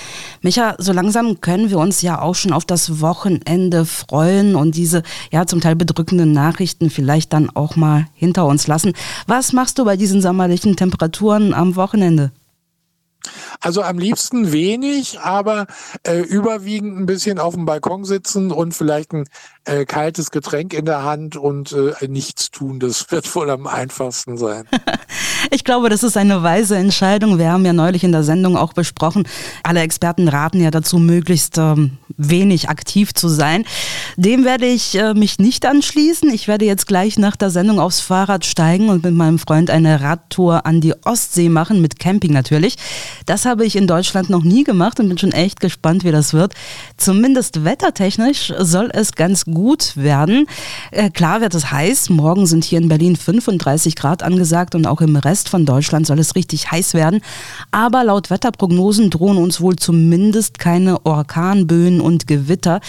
Micha, 0.41 0.77
so 0.79 0.93
langsam 0.93 1.41
können 1.41 1.71
wir 1.71 1.79
uns 1.79 2.03
ja 2.03 2.23
auch 2.23 2.37
schon 2.37 2.53
auf 2.53 2.65
das 2.65 3.01
Wochenende 3.01 3.85
freuen 3.85 4.55
und 4.55 4.77
diese 4.77 5.03
ja 5.33 5.45
zum 5.45 5.61
Teil 5.61 5.75
bedrückenden 5.75 6.31
Nachrichten 6.31 6.89
vielleicht 6.89 7.33
dann 7.33 7.51
auch 7.51 7.75
mal 7.75 8.07
hinter 8.15 8.47
uns 8.47 8.69
lassen. 8.69 8.93
Was 9.27 9.53
machst 9.53 9.81
du 9.81 9.85
bei 9.85 9.97
diesen 9.97 10.23
sommerlichen 10.23 10.77
Temperaturen 10.77 11.53
am 11.53 11.75
Wochenende? 11.75 12.31
Also 13.61 13.83
am 13.83 13.99
liebsten 13.99 14.53
wenig, 14.53 15.21
aber 15.21 15.67
äh, 16.07 16.21
überwiegend 16.21 16.99
ein 16.99 17.07
bisschen 17.07 17.39
auf 17.39 17.55
dem 17.55 17.65
Balkon 17.65 18.05
sitzen 18.05 18.53
und 18.53 18.73
vielleicht 18.73 19.13
ein 19.13 19.25
äh, 19.65 19.85
kaltes 19.85 20.31
Getränk 20.31 20.73
in 20.73 20.85
der 20.85 21.03
Hand 21.05 21.37
und 21.37 21.73
äh, 21.73 22.09
nichts 22.09 22.51
tun. 22.51 22.81
Das 22.81 23.07
wird 23.11 23.33
wohl 23.35 23.51
am 23.51 23.67
einfachsten 23.67 24.39
sein. 24.39 24.65
ich 25.51 25.65
glaube, 25.65 25.89
das 25.89 26.03
ist 26.03 26.17
eine 26.17 26.43
weise 26.43 26.77
Entscheidung. 26.77 27.39
Wir 27.39 27.53
haben 27.53 27.65
ja 27.65 27.73
neulich 27.73 28.05
in 28.05 28.13
der 28.13 28.23
Sendung 28.23 28.57
auch 28.57 28.73
besprochen, 28.73 29.27
alle 29.63 29.81
Experten 29.81 30.29
raten 30.29 30.61
ja 30.61 30.71
dazu, 30.71 30.99
möglichst 30.99 31.59
ähm, 31.59 31.99
wenig 32.17 32.69
aktiv 32.69 33.15
zu 33.15 33.29
sein. 33.29 33.65
Dem 34.17 34.45
werde 34.45 34.67
ich 34.67 34.97
äh, 34.97 35.15
mich 35.15 35.39
nicht 35.39 35.67
anschließen. 35.67 36.31
Ich 36.31 36.49
werde 36.49 36.65
jetzt 36.65 36.87
gleich 36.87 37.19
nach 37.19 37.37
der 37.37 37.51
Sendung 37.51 37.81
aufs 37.81 38.01
Fahrrad 38.01 38.45
steigen 38.45 38.89
und 38.89 39.05
mit 39.05 39.15
meinem 39.15 39.39
Freund 39.39 39.71
eine 39.71 40.01
Radtour 40.01 40.67
an 40.67 40.81
die 40.81 40.95
Ostsee 41.05 41.49
machen, 41.49 41.81
mit 41.81 41.99
Camping 41.99 42.33
natürlich. 42.33 42.77
Das 43.25 43.47
habe 43.47 43.65
ich 43.65 43.77
in 43.77 43.87
Deutschland 43.87 44.29
noch 44.29 44.45
nie 44.45 44.65
gemacht 44.65 45.01
und 45.01 45.09
bin 45.09 45.17
schon 45.17 45.33
echt 45.33 45.61
gespannt, 45.61 46.05
wie 46.05 46.13
das 46.13 46.35
wird. 46.35 46.55
Zumindest 46.97 47.65
wettertechnisch 47.65 48.53
soll 48.59 48.91
es 48.93 49.13
ganz 49.13 49.45
gut 49.47 49.97
werden. 49.97 50.47
Äh, 50.91 51.11
klar 51.11 51.41
wird 51.41 51.55
es 51.55 51.71
heiß. 51.71 52.11
Morgen 52.11 52.47
sind 52.47 52.65
hier 52.65 52.79
in 52.79 52.89
Berlin 52.89 53.17
35 53.17 53.97
Grad 53.97 54.23
angesagt 54.23 54.75
und 54.75 54.87
auch 54.87 55.01
im 55.01 55.17
Rest 55.17 55.49
von 55.49 55.65
Deutschland 55.65 56.07
soll 56.07 56.19
es 56.19 56.35
richtig 56.35 56.71
heiß 56.71 56.95
werden. 56.95 57.21
Aber 57.71 58.05
laut 58.05 58.31
Wetterprognosen 58.31 59.11
drohen 59.11 59.39
uns 59.39 59.61
wohl 59.61 59.77
zumindest 59.77 60.59
keine 60.59 61.05
Orkanböen 61.07 62.01
und 62.01 62.27
Gewitter. 62.27 62.81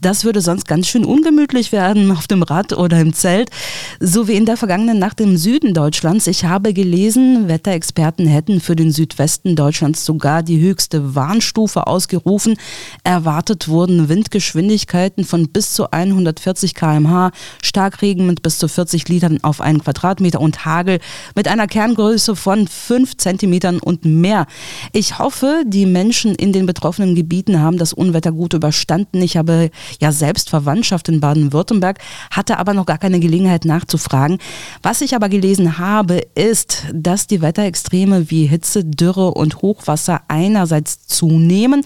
Das 0.00 0.24
würde 0.24 0.40
sonst 0.40 0.68
ganz 0.68 0.86
schön 0.86 1.04
ungemütlich 1.04 1.72
werden 1.72 2.10
auf 2.12 2.26
dem 2.26 2.42
Rad 2.42 2.72
oder 2.72 3.00
im 3.00 3.12
Zelt. 3.12 3.50
So 3.98 4.28
wie 4.28 4.34
in 4.34 4.46
der 4.46 4.56
vergangenen 4.56 4.98
Nacht 4.98 5.20
im 5.20 5.36
Süden 5.36 5.74
Deutschlands. 5.74 6.26
Ich 6.26 6.44
habe 6.44 6.72
gelesen, 6.72 7.48
Wetterexperten 7.48 8.26
hätten 8.26 8.60
für 8.60 8.76
den 8.76 8.92
Südwesten 8.92 9.56
Deutschlands 9.56 9.63
sogar 9.72 10.42
die 10.42 10.60
höchste 10.60 11.14
Warnstufe 11.14 11.86
ausgerufen. 11.86 12.56
Erwartet 13.02 13.68
wurden 13.68 14.08
Windgeschwindigkeiten 14.08 15.24
von 15.24 15.48
bis 15.48 15.74
zu 15.74 15.90
140 15.90 16.74
kmh, 16.74 17.30
Starkregen 17.62 18.26
mit 18.26 18.42
bis 18.42 18.58
zu 18.58 18.68
40 18.68 19.08
Litern 19.08 19.38
auf 19.42 19.60
einen 19.60 19.82
Quadratmeter 19.82 20.40
und 20.40 20.64
Hagel 20.64 20.98
mit 21.34 21.48
einer 21.48 21.66
Kerngröße 21.66 22.36
von 22.36 22.66
5 22.66 23.16
Zentimetern 23.16 23.78
und 23.78 24.04
mehr. 24.04 24.46
Ich 24.92 25.18
hoffe, 25.18 25.64
die 25.66 25.86
Menschen 25.86 26.34
in 26.34 26.52
den 26.52 26.66
betroffenen 26.66 27.14
Gebieten 27.14 27.60
haben 27.60 27.78
das 27.78 27.92
Unwetter 27.92 28.32
gut 28.32 28.54
überstanden. 28.54 29.22
Ich 29.22 29.36
habe 29.36 29.70
ja 30.00 30.12
selbst 30.12 30.50
Verwandtschaft 30.50 31.08
in 31.08 31.20
Baden-Württemberg, 31.20 31.98
hatte 32.30 32.58
aber 32.58 32.74
noch 32.74 32.86
gar 32.86 32.98
keine 32.98 33.20
Gelegenheit 33.20 33.64
nachzufragen. 33.64 34.38
Was 34.82 35.00
ich 35.00 35.14
aber 35.14 35.28
gelesen 35.28 35.78
habe, 35.78 36.22
ist, 36.34 36.84
dass 36.92 37.26
die 37.26 37.42
Wetterextreme 37.42 38.30
wie 38.30 38.46
Hitze, 38.46 38.84
Dürre 38.84 39.32
und 39.32 39.43
Hochwasser 39.52 40.22
einerseits 40.28 41.06
zunehmen, 41.06 41.82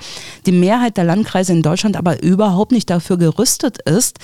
die 0.46 0.52
Mehrheit 0.52 0.96
der 0.96 1.04
Landkreise 1.04 1.52
in 1.52 1.62
Deutschland 1.62 1.96
aber 1.96 2.22
überhaupt 2.22 2.72
nicht 2.72 2.90
dafür 2.90 3.16
gerüstet 3.16 3.78
ist. 3.82 4.18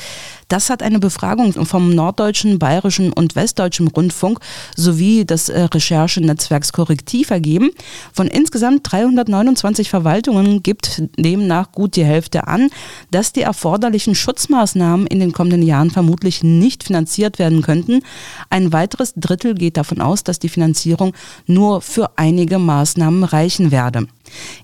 Das 0.49 0.71
hat 0.71 0.83
eine 0.83 0.99
Befragung 0.99 1.53
vom 1.67 1.95
Norddeutschen, 1.95 2.59
Bayerischen 2.59 3.13
und 3.13 3.35
Westdeutschen 3.35 3.89
Rundfunk 3.89 4.41
sowie 4.77 5.25
des 5.25 5.49
äh, 5.49 5.63
Recherchenetzwerks 5.63 6.73
Korrektiv 6.73 7.31
ergeben. 7.31 7.71
Von 8.13 8.29
insgesamt 8.29 8.81
329 8.91 9.89
Verwaltungen 9.91 10.63
gibt 10.63 11.03
demnach 11.17 11.73
gut 11.73 11.97
die 11.97 12.05
Hälfte 12.05 12.47
an, 12.47 12.69
dass 13.11 13.33
die 13.33 13.43
erforderlichen 13.43 14.15
Schutzmaßnahmen 14.15 15.07
in 15.07 15.21
den 15.21 15.33
kommenden 15.33 15.63
Jahren 15.63 15.91
vermutlich 15.91 16.43
nicht 16.43 16.85
finanziert 16.85 17.39
werden 17.39 17.63
könnten. 17.63 18.03
Ein 18.51 18.73
weiteres 18.73 19.15
Drittel 19.17 19.55
geht 19.55 19.77
davon 19.77 20.01
aus, 20.01 20.25
dass 20.25 20.39
die 20.39 20.49
Finanzierung 20.49 21.15
nur 21.47 21.81
für 21.81 22.19
einige 22.19 22.59
Maßnahmen 22.59 23.24
reichen 23.33 23.71
werde. 23.71 24.07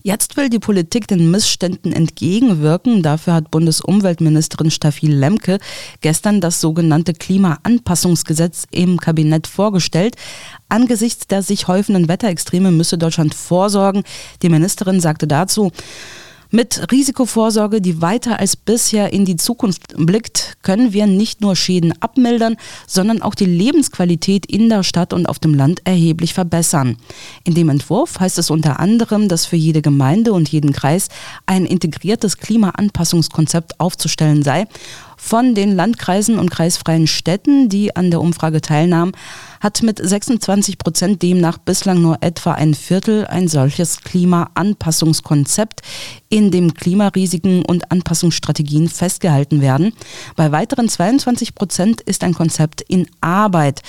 Jetzt 0.02 0.36
will 0.36 0.48
die 0.48 0.58
Politik 0.58 1.06
den 1.06 1.30
Missständen 1.30 1.92
entgegenwirken. 1.92 3.02
Dafür 3.02 3.34
hat 3.34 3.50
Bundesumweltministerin 3.50 4.70
Steffi 4.70 5.06
Lemke 5.06 5.58
gestern 6.00 6.40
das 6.40 6.60
sogenannte 6.60 7.12
Klimaanpassungsgesetz 7.12 8.66
im 8.70 8.98
Kabinett 8.98 9.46
vorgestellt. 9.46 10.16
Angesichts 10.68 11.26
der 11.26 11.42
sich 11.42 11.68
häufenden 11.68 12.08
Wetterextreme 12.08 12.70
müsse 12.70 12.98
Deutschland 12.98 13.34
vorsorgen. 13.34 14.02
Die 14.42 14.48
Ministerin 14.48 15.00
sagte 15.00 15.26
dazu, 15.26 15.72
mit 16.50 16.90
Risikovorsorge, 16.90 17.80
die 17.80 18.02
weiter 18.02 18.40
als 18.40 18.56
bisher 18.56 19.12
in 19.12 19.24
die 19.24 19.36
Zukunft 19.36 19.94
blickt, 19.96 20.56
können 20.62 20.92
wir 20.92 21.06
nicht 21.06 21.40
nur 21.40 21.56
Schäden 21.56 21.94
abmildern, 22.00 22.56
sondern 22.86 23.22
auch 23.22 23.34
die 23.34 23.46
Lebensqualität 23.46 24.46
in 24.46 24.68
der 24.68 24.82
Stadt 24.82 25.12
und 25.12 25.26
auf 25.26 25.38
dem 25.38 25.54
Land 25.54 25.82
erheblich 25.84 26.34
verbessern. 26.34 26.96
In 27.44 27.54
dem 27.54 27.68
Entwurf 27.68 28.18
heißt 28.18 28.38
es 28.38 28.50
unter 28.50 28.80
anderem, 28.80 29.28
dass 29.28 29.46
für 29.46 29.56
jede 29.56 29.82
Gemeinde 29.82 30.32
und 30.32 30.48
jeden 30.48 30.72
Kreis 30.72 31.08
ein 31.46 31.66
integriertes 31.66 32.36
Klimaanpassungskonzept 32.38 33.78
aufzustellen 33.78 34.42
sei 34.42 34.66
von 35.20 35.54
den 35.54 35.76
Landkreisen 35.76 36.38
und 36.38 36.50
kreisfreien 36.50 37.06
Städten, 37.06 37.68
die 37.68 37.94
an 37.94 38.10
der 38.10 38.22
Umfrage 38.22 38.60
teilnahmen, 38.62 39.12
hat 39.60 39.82
mit 39.82 40.00
26 40.02 40.78
Prozent 40.78 41.22
demnach 41.22 41.58
bislang 41.58 42.00
nur 42.00 42.16
etwa 42.22 42.52
ein 42.52 42.74
Viertel 42.74 43.26
ein 43.26 43.46
solches 43.46 44.00
Klimaanpassungskonzept, 44.00 45.82
in 46.30 46.50
dem 46.50 46.72
Klimarisiken 46.74 47.64
und 47.64 47.92
Anpassungsstrategien 47.92 48.88
festgehalten 48.88 49.60
werden. 49.60 49.92
Bei 50.36 50.50
weiteren 50.52 50.88
22 50.88 51.54
Prozent 51.54 52.00
ist 52.00 52.24
ein 52.24 52.34
Konzept 52.34 52.80
in 52.80 53.06
Arbeit. 53.20 53.82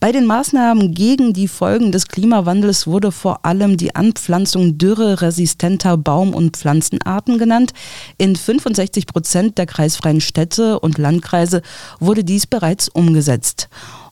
Bei 0.00 0.12
den 0.12 0.26
Maßnahmen 0.26 0.94
gegen 0.94 1.32
die 1.32 1.48
Folgen 1.48 1.92
des 1.92 2.08
Klimawandels 2.08 2.86
wurde 2.86 3.10
vor 3.10 3.44
allem 3.44 3.76
die 3.76 3.94
Anpflanzung 3.94 4.78
dürreresistenter 4.78 5.96
Baum- 5.96 6.34
und 6.34 6.56
Pflanzenarten 6.56 7.38
genannt. 7.38 7.72
In 8.18 8.36
65 8.36 9.06
Prozent 9.06 9.58
der 9.58 9.66
kreisfreien 9.66 10.20
Städte 10.20 10.78
und 10.78 10.98
Landkreise 10.98 11.62
wurde 12.00 12.22
dies 12.22 12.46
bereits 12.46 12.88
umgesetzt. 12.88 13.68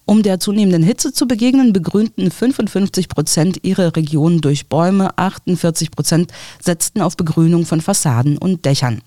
Um 0.07 0.23
der 0.23 0.41
zunehmenden 0.41 0.83
Hitze 0.83 1.13
zu 1.13 1.27
begegnen, 1.27 1.73
begrünten 1.73 2.31
55 2.31 3.09
Prozent 3.09 3.59
ihre 3.63 3.97
Region 3.97 4.41
durch 4.41 4.69
Bäume, 4.69 5.19
48 5.19 5.91
Prozent 5.91 6.33
setzten 6.61 7.01
auf 7.01 7.17
Begrünung 7.17 7.67
von 7.67 7.81
Fassaden 7.81 8.39
und 8.39 8.65
Dächern. 8.65 9.03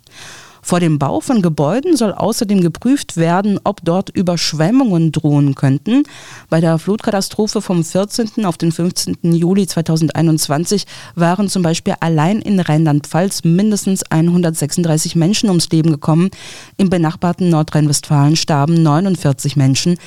Vor 0.70 0.80
dem 0.80 1.00
Bau 1.00 1.20
von 1.20 1.42
Gebäuden 1.42 1.98
soll 1.98 2.14
außerdem 2.14 2.62
geprüft 2.62 3.18
werden, 3.18 3.60
ob 3.64 3.84
dort 3.84 4.12
Überschwemmungen 4.12 5.12
drohen 5.12 5.56
könnten. 5.56 6.04
Bei 6.48 6.62
der 6.62 6.78
Flutkatastrophe 6.78 7.60
vom 7.60 7.84
14. 7.84 8.46
auf 8.46 8.56
den 8.56 8.72
15. 8.72 9.18
Juli 9.24 9.66
2021 9.66 10.86
waren 11.16 11.50
zum 11.50 11.64
Beispiel 11.64 11.96
allein 12.02 12.40
in 12.40 12.60
Rheinland-Pfalz 12.60 13.44
mindestens 13.46 14.04
136 14.12 15.16
Menschen 15.16 15.50
ums 15.50 15.72
Leben 15.72 15.90
gekommen. 15.90 16.30
Im 16.78 16.92
benachbarten 16.92 17.50
Nordrhein-Westfalen 17.50 18.36
starben 18.36 18.84
49 18.84 19.56
Menschen. 19.56 19.98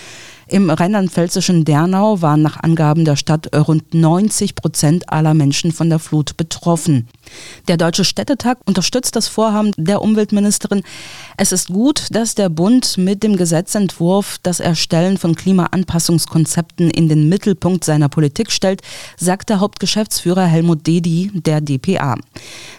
Im 0.46 0.70
rheinland-pfälzischen 0.70 1.64
Dernau 1.64 2.20
waren 2.20 2.42
nach 2.42 2.62
Angaben 2.62 3.04
der 3.04 3.16
Stadt 3.16 3.48
rund 3.56 3.94
90 3.94 4.54
Prozent 4.54 5.10
aller 5.10 5.34
Menschen 5.34 5.72
von 5.72 5.88
der 5.88 5.98
Flut 5.98 6.36
betroffen. 6.36 7.08
Der 7.68 7.76
Deutsche 7.76 8.04
Städtetag 8.04 8.58
unterstützt 8.66 9.16
das 9.16 9.28
Vorhaben 9.28 9.72
der 9.76 10.02
Umweltministerin. 10.02 10.82
Es 11.36 11.52
ist 11.52 11.68
gut, 11.68 12.08
dass 12.10 12.34
der 12.34 12.48
Bund 12.48 12.98
mit 12.98 13.22
dem 13.22 13.36
Gesetzentwurf 13.36 14.38
das 14.42 14.60
Erstellen 14.60 15.18
von 15.18 15.34
Klimaanpassungskonzepten 15.34 16.90
in 16.90 17.08
den 17.08 17.28
Mittelpunkt 17.28 17.84
seiner 17.84 18.08
Politik 18.08 18.50
stellt, 18.50 18.82
sagt 19.16 19.50
der 19.50 19.60
Hauptgeschäftsführer 19.60 20.44
Helmut 20.44 20.86
Dedi 20.86 21.30
der 21.34 21.60
DPA. 21.60 22.16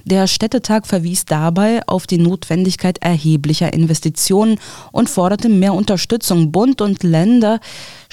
Der 0.06 0.28
Städtetag 0.28 0.86
verwies 0.86 1.26
dabei 1.26 1.82
auf 1.88 2.08
die 2.08 2.18
Notwendigkeit 2.18 2.98
erheblicher 3.00 3.74
Investitionen 3.74 4.60
und 4.92 5.10
forderte 5.10 5.50
mehr 5.50 5.74
Unterstützung. 5.74 6.52
Bund 6.52 6.82
und 6.82 7.04
Länder 7.04 7.60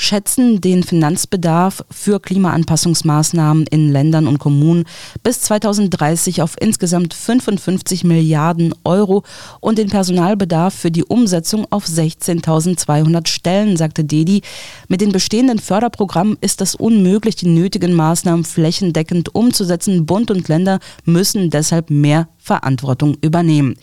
schätzen 0.01 0.63
den 0.63 0.83
Finanzbedarf 0.83 1.85
für 1.91 2.21
Klimaanpassungsmaßnahmen 2.21 3.67
in 3.67 3.93
Ländern 3.93 4.27
und 4.27 4.39
Kommunen 4.39 4.85
bis 5.23 5.43
2030 5.43 6.41
auf 6.41 6.57
insgesamt 6.59 7.13
55 7.13 8.05
Milliarden 8.05 8.75
Euro 8.85 9.25
und 9.61 9.77
den 9.77 9.91
Personalbedarf 9.91 10.75
für 10.75 10.91
die 10.91 11.05
Umsetzung 11.05 11.67
auf 11.71 11.85
16.200 11.85 13.29
Stellen, 13.29 13.77
sagte 13.77 14.03
Dedi. 14.03 14.41
Mit 14.89 15.03
den 15.03 15.13
bestehenden 15.13 15.59
Förderprogrammen 15.59 16.39
ist 16.41 16.63
es 16.63 16.75
unmöglich, 16.75 17.37
die 17.37 17.49
nötigen 17.49 17.93
Maßnahmen 17.93 18.45
flächendeckend 18.47 19.35
umzusetzen. 19.35 20.07
Bund 20.07 20.31
und 20.31 20.49
Länder 20.49 20.79
müssen 21.05 21.51
deshalb 21.51 21.91
mehr 21.91 22.27
Verantwortung 22.51 23.17
übernehmen. 23.21 23.77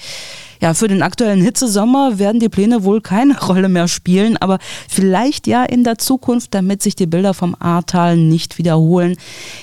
Ja, 0.62 0.74
für 0.74 0.90
den 0.90 1.02
aktuellen 1.02 1.42
Hitzesommer 1.42 2.20
werden 2.20 2.42
die 2.42 2.50
Pläne 2.50 2.84
wohl 2.84 3.00
keine 3.00 3.40
Rolle 3.48 3.70
mehr 3.70 3.88
spielen, 3.88 4.36
aber 4.36 4.60
vielleicht 4.90 5.48
ja 5.48 5.64
in 5.64 5.86
der 5.86 5.98
Zukunft, 5.98 6.54
damit 6.54 6.84
sich 6.84 6.96
die 6.96 7.06
Bilder 7.06 7.34
vom 7.34 7.56
Ahrtal 7.60 8.18
nicht 8.18 8.58
wiederholen. 8.58 9.16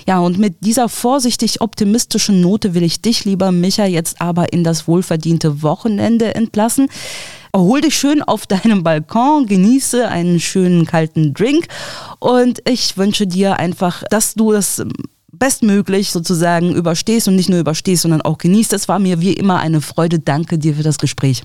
Ja, 0.07 0.21
und 0.21 0.39
mit 0.39 0.55
dieser 0.61 0.89
vorsichtig 0.89 1.61
optimistischen 1.61 2.41
Note 2.41 2.73
will 2.73 2.83
ich 2.83 3.03
dich, 3.03 3.27
lieber 3.27 3.53
Micha, 3.53 3.85
jetzt 3.85 4.23
aber 4.23 4.55
in 4.55 4.65
das 4.65 4.89
wohlverdiente 4.89 5.63
Wochenende 5.63 6.35
entlassen. 6.35 6.89
Erhol 7.53 7.83
dich 7.83 7.97
schön 7.97 8.23
auf 8.23 8.47
deinem 8.47 8.83
Balkon, 8.83 9.47
genieße 9.47 10.09
einen 10.09 10.41
schönen 10.41 10.87
kalten 10.87 11.35
Drink 11.35 11.69
und 12.21 12.63
ich 12.67 12.97
wünsche 12.97 13.27
dir 13.27 13.59
einfach, 13.59 14.03
dass 14.11 14.35
du 14.35 14.51
das 14.51 14.83
bestmöglich 15.39 16.11
sozusagen 16.11 16.75
überstehst 16.75 17.29
und 17.29 17.37
nicht 17.37 17.49
nur 17.49 17.61
überstehst, 17.61 18.03
sondern 18.03 18.23
auch 18.23 18.39
genießt. 18.39 18.73
Es 18.73 18.89
war 18.89 18.99
mir 18.99 19.21
wie 19.21 19.33
immer 19.33 19.59
eine 19.59 19.81
Freude. 19.81 20.19
Danke 20.19 20.59
dir 20.59 20.75
für 20.75 20.83
das 20.83 20.99
Gespräch. 20.99 21.45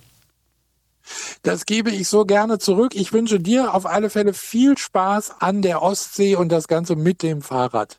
Das 1.42 1.66
gebe 1.66 1.90
ich 1.90 2.08
so 2.08 2.26
gerne 2.26 2.60
zurück. 2.60 2.94
Ich 2.96 3.14
wünsche 3.14 3.40
dir 3.40 3.74
auf 3.74 3.86
alle 3.86 4.10
Fälle 4.10 4.34
viel 4.34 4.78
Spaß 4.78 5.34
an 5.40 5.62
der 5.62 5.82
Ostsee 5.82 6.36
und 6.36 6.52
das 6.52 6.68
Ganze 6.68 6.96
mit 6.96 7.24
dem 7.24 7.42
Fahrrad. 7.42 7.98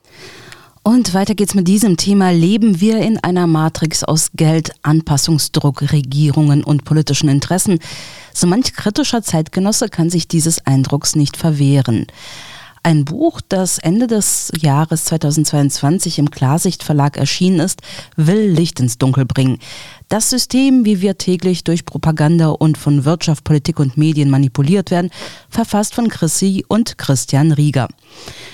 Und 0.83 1.13
weiter 1.13 1.35
geht's 1.35 1.55
mit 1.55 1.69
diesem 1.69 1.99
Thema. 1.99 2.31
Leben 2.31 2.81
wir 2.81 2.99
in 3.01 3.23
einer 3.23 3.47
Matrix 3.47 4.03
aus 4.03 4.31
Geld, 4.35 4.73
Anpassungsdruck, 4.83 5.93
Regierungen 5.93 6.65
und 6.65 6.85
politischen 6.85 7.29
Interessen? 7.29 7.81
So 8.33 8.47
manch 8.47 8.73
kritischer 8.73 9.23
Zeitgenosse 9.23 9.89
kann 9.91 10.09
sich 10.09 10.27
dieses 10.27 10.67
Eindrucks 10.67 11.17
nicht 11.17 11.37
verwehren. 11.37 12.07
Ein 12.83 13.05
Buch, 13.05 13.43
das 13.47 13.77
Ende 13.77 14.07
des 14.07 14.51
Jahres 14.59 15.05
2022 15.05 16.19
im 16.19 16.31
Klarsicht 16.31 16.83
Verlag 16.83 17.19
erschienen 17.19 17.61
ist, 17.61 17.83
will 18.17 18.49
Licht 18.51 18.81
ins 18.81 18.97
Dunkel 18.97 19.27
bringen. 19.27 19.59
Das 20.09 20.31
System, 20.31 20.87
wie 20.87 21.03
wir 21.03 21.19
täglich 21.19 21.63
durch 21.63 21.85
Propaganda 21.85 22.49
und 22.49 22.79
von 22.79 23.05
Wirtschaft, 23.05 23.45
Politik 23.45 23.79
und 23.79 23.99
Medien 23.99 24.31
manipuliert 24.31 24.91
werden, 24.91 25.11
verfasst 25.51 25.95
von 25.95 26.09
Chrissy 26.09 26.65
und 26.69 26.97
Christian 26.97 27.53
Rieger. 27.53 27.87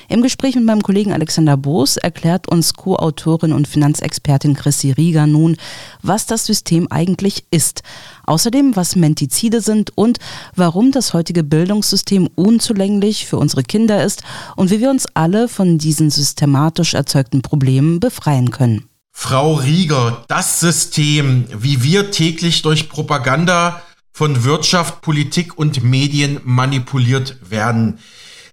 Im 0.08 0.22
Gespräch 0.22 0.56
mit 0.56 0.64
meinem 0.64 0.82
Kollegen 0.82 1.12
Alexander 1.12 1.56
Boos 1.56 1.96
erklärt 1.96 2.48
uns 2.48 2.74
Co-Autorin 2.74 3.52
und 3.52 3.68
Finanzexpertin 3.68 4.54
Chrissy 4.54 4.90
Rieger 4.90 5.28
nun, 5.28 5.56
was 6.02 6.26
das 6.26 6.44
System 6.46 6.88
eigentlich 6.90 7.44
ist. 7.52 7.82
Außerdem, 8.26 8.76
was 8.76 8.96
Mentizide 8.96 9.60
sind 9.60 9.92
und 9.94 10.18
warum 10.54 10.92
das 10.92 11.14
heutige 11.14 11.44
Bildungssystem 11.44 12.28
unzulänglich 12.34 13.26
für 13.26 13.38
unsere 13.38 13.62
Kinder 13.62 14.04
ist 14.04 14.22
und 14.56 14.70
wie 14.70 14.80
wir 14.80 14.90
uns 14.90 15.06
alle 15.14 15.48
von 15.48 15.78
diesen 15.78 16.10
systematisch 16.10 16.94
erzeugten 16.94 17.42
Problemen 17.42 18.00
befreien 18.00 18.50
können. 18.50 18.88
Frau 19.12 19.54
Rieger, 19.54 20.24
das 20.28 20.60
System, 20.60 21.46
wie 21.56 21.82
wir 21.82 22.10
täglich 22.10 22.60
durch 22.60 22.90
Propaganda 22.90 23.80
von 24.12 24.44
Wirtschaft, 24.44 25.00
Politik 25.00 25.58
und 25.58 25.82
Medien 25.82 26.40
manipuliert 26.44 27.38
werden, 27.48 27.98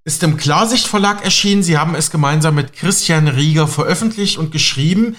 ist 0.05 0.23
im 0.23 0.37
Klarsicht 0.37 0.87
Verlag 0.87 1.23
erschienen. 1.23 1.63
Sie 1.63 1.77
haben 1.77 1.95
es 1.95 2.11
gemeinsam 2.11 2.55
mit 2.55 2.73
Christian 2.73 3.27
Rieger 3.27 3.67
veröffentlicht 3.67 4.37
und 4.37 4.51
geschrieben. 4.51 5.15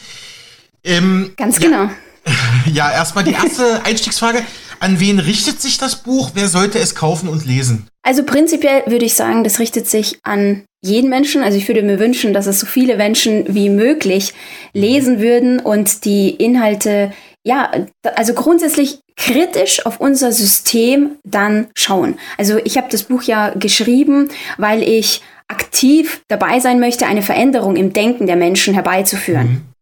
Ähm, 0.82 1.32
Ganz 1.36 1.58
genau. 1.58 1.84
Ja, 1.84 1.90
ja 2.72 2.90
erstmal 2.90 3.24
die 3.24 3.32
erste 3.32 3.82
Einstiegsfrage. 3.84 4.42
An 4.80 5.00
wen 5.00 5.18
richtet 5.18 5.62
sich 5.62 5.78
das 5.78 5.96
Buch? 5.96 6.32
Wer 6.34 6.48
sollte 6.48 6.78
es 6.78 6.94
kaufen 6.94 7.28
und 7.28 7.46
lesen? 7.46 7.86
Also 8.02 8.22
prinzipiell 8.22 8.82
würde 8.86 9.04
ich 9.04 9.14
sagen, 9.14 9.44
das 9.44 9.58
richtet 9.58 9.88
sich 9.88 10.18
an 10.24 10.64
jeden 10.82 11.08
Menschen. 11.08 11.42
Also 11.42 11.56
ich 11.56 11.68
würde 11.68 11.82
mir 11.82 11.98
wünschen, 11.98 12.34
dass 12.34 12.46
es 12.46 12.60
so 12.60 12.66
viele 12.66 12.96
Menschen 12.96 13.54
wie 13.54 13.70
möglich 13.70 14.34
lesen 14.74 15.20
würden 15.20 15.58
und 15.58 16.04
die 16.04 16.30
Inhalte, 16.30 17.12
ja, 17.44 17.70
also 18.16 18.34
grundsätzlich 18.34 19.00
kritisch 19.16 19.86
auf 19.86 20.00
unser 20.00 20.32
System 20.32 21.16
dann 21.24 21.68
schauen. 21.74 22.18
Also 22.36 22.58
ich 22.64 22.76
habe 22.76 22.88
das 22.90 23.04
Buch 23.04 23.22
ja 23.22 23.50
geschrieben, 23.50 24.28
weil 24.58 24.82
ich 24.82 25.22
aktiv 25.48 26.22
dabei 26.28 26.60
sein 26.60 26.80
möchte, 26.80 27.06
eine 27.06 27.22
Veränderung 27.22 27.76
im 27.76 27.92
Denken 27.92 28.26
der 28.26 28.36
Menschen 28.36 28.74
herbeizuführen. 28.74 29.46
Mhm. 29.46 29.73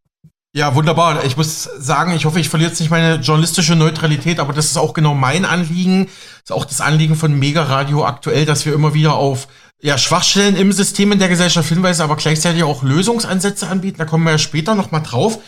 Ja, 0.55 0.75
wunderbar. 0.75 1.25
Ich 1.25 1.39
muss 1.39 1.65
sagen, 1.79 2.13
ich 2.13 2.27
hoffe, 2.27 2.39
ich 2.39 2.51
verliere 2.51 2.69
jetzt 2.69 2.81
nicht 2.81 2.91
meine 2.91 3.15
journalistische 3.17 3.75
Neutralität, 3.75 4.39
aber 4.39 4.53
das 4.53 4.67
ist 4.67 4.77
auch 4.77 4.93
genau 4.93 5.15
mein 5.15 5.47
Anliegen. 5.47 6.07
Das 6.07 6.43
ist 6.45 6.53
auch 6.53 6.67
das 6.67 6.83
Anliegen 6.83 7.17
von 7.17 7.39
Mega 7.39 7.63
Radio 7.63 8.05
aktuell, 8.05 8.45
dass 8.45 8.67
wir 8.67 8.75
immer 8.75 8.93
wieder 8.93 9.15
auf 9.15 9.49
ja, 9.81 9.97
Schwachstellen 9.97 10.55
im 10.55 10.71
System 10.71 11.11
in 11.11 11.19
der 11.19 11.31
Gesellschaft 11.31 11.71
hinweisen, 11.71 12.03
aber 12.03 12.17
gleichzeitig 12.17 12.65
auch 12.65 12.83
Lösungsansätze 12.83 13.67
anbieten. 13.67 13.97
Da 13.97 14.05
kommen 14.05 14.25
wir 14.25 14.33
ja 14.33 14.39
später 14.39 14.75
nochmal 14.75 15.03
drauf. 15.03 15.39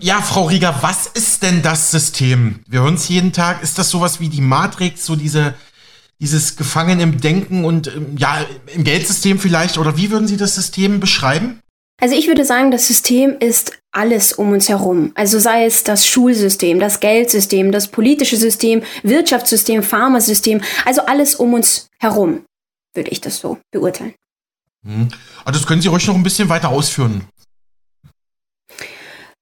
Ja, 0.00 0.20
Frau 0.20 0.46
Rieger, 0.46 0.74
was 0.80 1.06
ist 1.06 1.44
denn 1.44 1.62
das 1.62 1.92
System? 1.92 2.60
Wir 2.66 2.80
hören 2.82 2.94
es 2.94 3.08
jeden 3.08 3.32
Tag. 3.32 3.62
Ist 3.62 3.78
das 3.78 3.88
sowas 3.88 4.18
wie 4.18 4.30
die 4.30 4.40
Matrix, 4.40 5.06
so 5.06 5.14
diese, 5.14 5.54
dieses 6.18 6.56
Gefangen 6.56 6.98
im 6.98 7.20
Denken 7.20 7.64
und 7.64 7.86
ähm, 7.86 8.16
ja, 8.16 8.44
im 8.66 8.82
Geldsystem 8.82 9.38
vielleicht? 9.38 9.78
Oder 9.78 9.96
wie 9.96 10.10
würden 10.10 10.26
Sie 10.26 10.36
das 10.36 10.56
System 10.56 10.98
beschreiben? 10.98 11.60
Also 12.00 12.14
ich 12.14 12.26
würde 12.28 12.44
sagen, 12.44 12.70
das 12.70 12.86
System 12.86 13.36
ist 13.38 13.78
alles 13.92 14.32
um 14.32 14.52
uns 14.52 14.68
herum. 14.68 15.12
Also 15.14 15.38
sei 15.38 15.66
es 15.66 15.84
das 15.84 16.06
Schulsystem, 16.06 16.80
das 16.80 17.00
Geldsystem, 17.00 17.72
das 17.72 17.88
politische 17.88 18.36
System, 18.36 18.82
Wirtschaftssystem, 19.02 19.82
Pharmasystem, 19.82 20.62
also 20.84 21.02
alles 21.02 21.34
um 21.34 21.52
uns 21.54 21.88
herum, 22.00 22.44
würde 22.94 23.10
ich 23.10 23.20
das 23.20 23.38
so 23.38 23.58
beurteilen. 23.70 24.14
Hm. 24.84 25.08
Also 25.44 25.60
das 25.60 25.66
können 25.66 25.82
Sie 25.82 25.88
ruhig 25.88 26.06
noch 26.06 26.14
ein 26.14 26.22
bisschen 26.22 26.48
weiter 26.48 26.70
ausführen. 26.70 27.26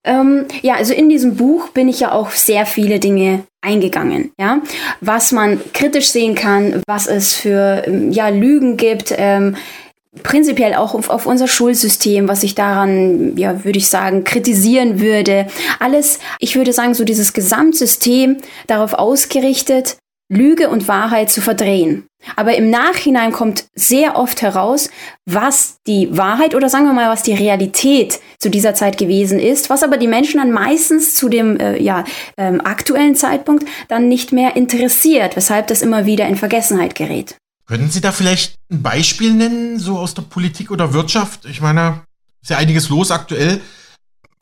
Ähm, 0.05 0.47
ja, 0.63 0.75
also 0.75 0.95
in 0.95 1.09
diesem 1.09 1.37
Buch 1.37 1.69
bin 1.69 1.89
ich 1.89 2.01
ja 2.01 2.13
auch 2.13 2.31
sehr 2.31 2.67
viele 2.67 2.99
Dinge 2.99 3.45
eingegangen, 3.61 4.33
ja, 4.39 4.63
was 5.01 5.33
man 5.33 5.61
kritisch 5.73 6.09
sehen 6.09 6.35
kann, 6.35 6.83
was 6.87 7.07
es 7.07 7.35
für 7.35 7.83
ähm, 7.87 8.11
ja 8.11 8.29
Lügen 8.29 8.77
gibt. 8.77 9.13
Ähm, 9.17 9.57
prinzipiell 10.23 10.75
auch 10.75 10.95
auf, 10.95 11.11
auf, 11.11 11.27
unser 11.27 11.49
Schulsystem, 11.49 12.29
was 12.29 12.43
ich 12.43 12.55
daran, 12.55 13.37
ja, 13.37 13.65
würde 13.65 13.79
ich 13.79 13.89
sagen, 13.89 14.25
kritisieren 14.25 15.01
würde. 15.01 15.47
Alles, 15.79 16.19
ich 16.39 16.57
würde 16.57 16.73
sagen, 16.73 16.95
so 16.95 17.05
dieses 17.05 17.33
Gesamtsystem 17.33 18.39
darauf 18.67 18.95
ausgerichtet, 18.95 19.97
Lüge 20.31 20.69
und 20.69 20.89
Wahrheit 20.89 21.31
zu 21.31 21.41
verdrehen. 21.41 22.07
Aber 22.37 22.55
im 22.55 22.69
Nachhinein 22.69 23.33
kommt 23.33 23.67
sehr 23.75 24.17
oft 24.17 24.43
heraus, 24.43 24.91
was 25.25 25.79
die 25.87 26.17
Wahrheit 26.17 26.55
oder 26.55 26.69
sagen 26.69 26.85
wir 26.85 26.93
mal, 26.93 27.09
was 27.09 27.23
die 27.23 27.33
Realität 27.33 28.21
zu 28.39 28.51
dieser 28.51 28.75
Zeit 28.75 28.99
gewesen 28.99 29.39
ist, 29.39 29.71
was 29.71 29.83
aber 29.83 29.97
die 29.97 30.09
Menschen 30.09 30.39
dann 30.39 30.51
meistens 30.51 31.15
zu 31.15 31.29
dem 31.29 31.59
äh, 31.59 31.81
ja, 31.81 32.05
ähm, 32.37 32.61
aktuellen 32.61 33.15
Zeitpunkt 33.15 33.67
dann 33.89 34.09
nicht 34.09 34.33
mehr 34.33 34.57
interessiert, 34.57 35.37
weshalb 35.37 35.69
das 35.69 35.81
immer 35.81 36.05
wieder 36.07 36.27
in 36.27 36.37
Vergessenheit 36.37 36.95
gerät. 36.95 37.37
Können 37.69 37.91
Sie 37.91 38.01
da 38.01 38.13
vielleicht 38.13 38.55
ein 38.73 38.83
Beispiel 38.83 39.35
nennen, 39.35 39.79
so 39.79 39.99
aus 39.99 40.15
der 40.15 40.23
Politik 40.23 40.71
oder 40.71 40.95
Wirtschaft? 40.95 41.45
Ich 41.45 41.61
meine, 41.61 42.03
ist 42.41 42.49
ja 42.49 42.57
einiges 42.57 42.89
los 42.89 43.11
aktuell. 43.11 43.61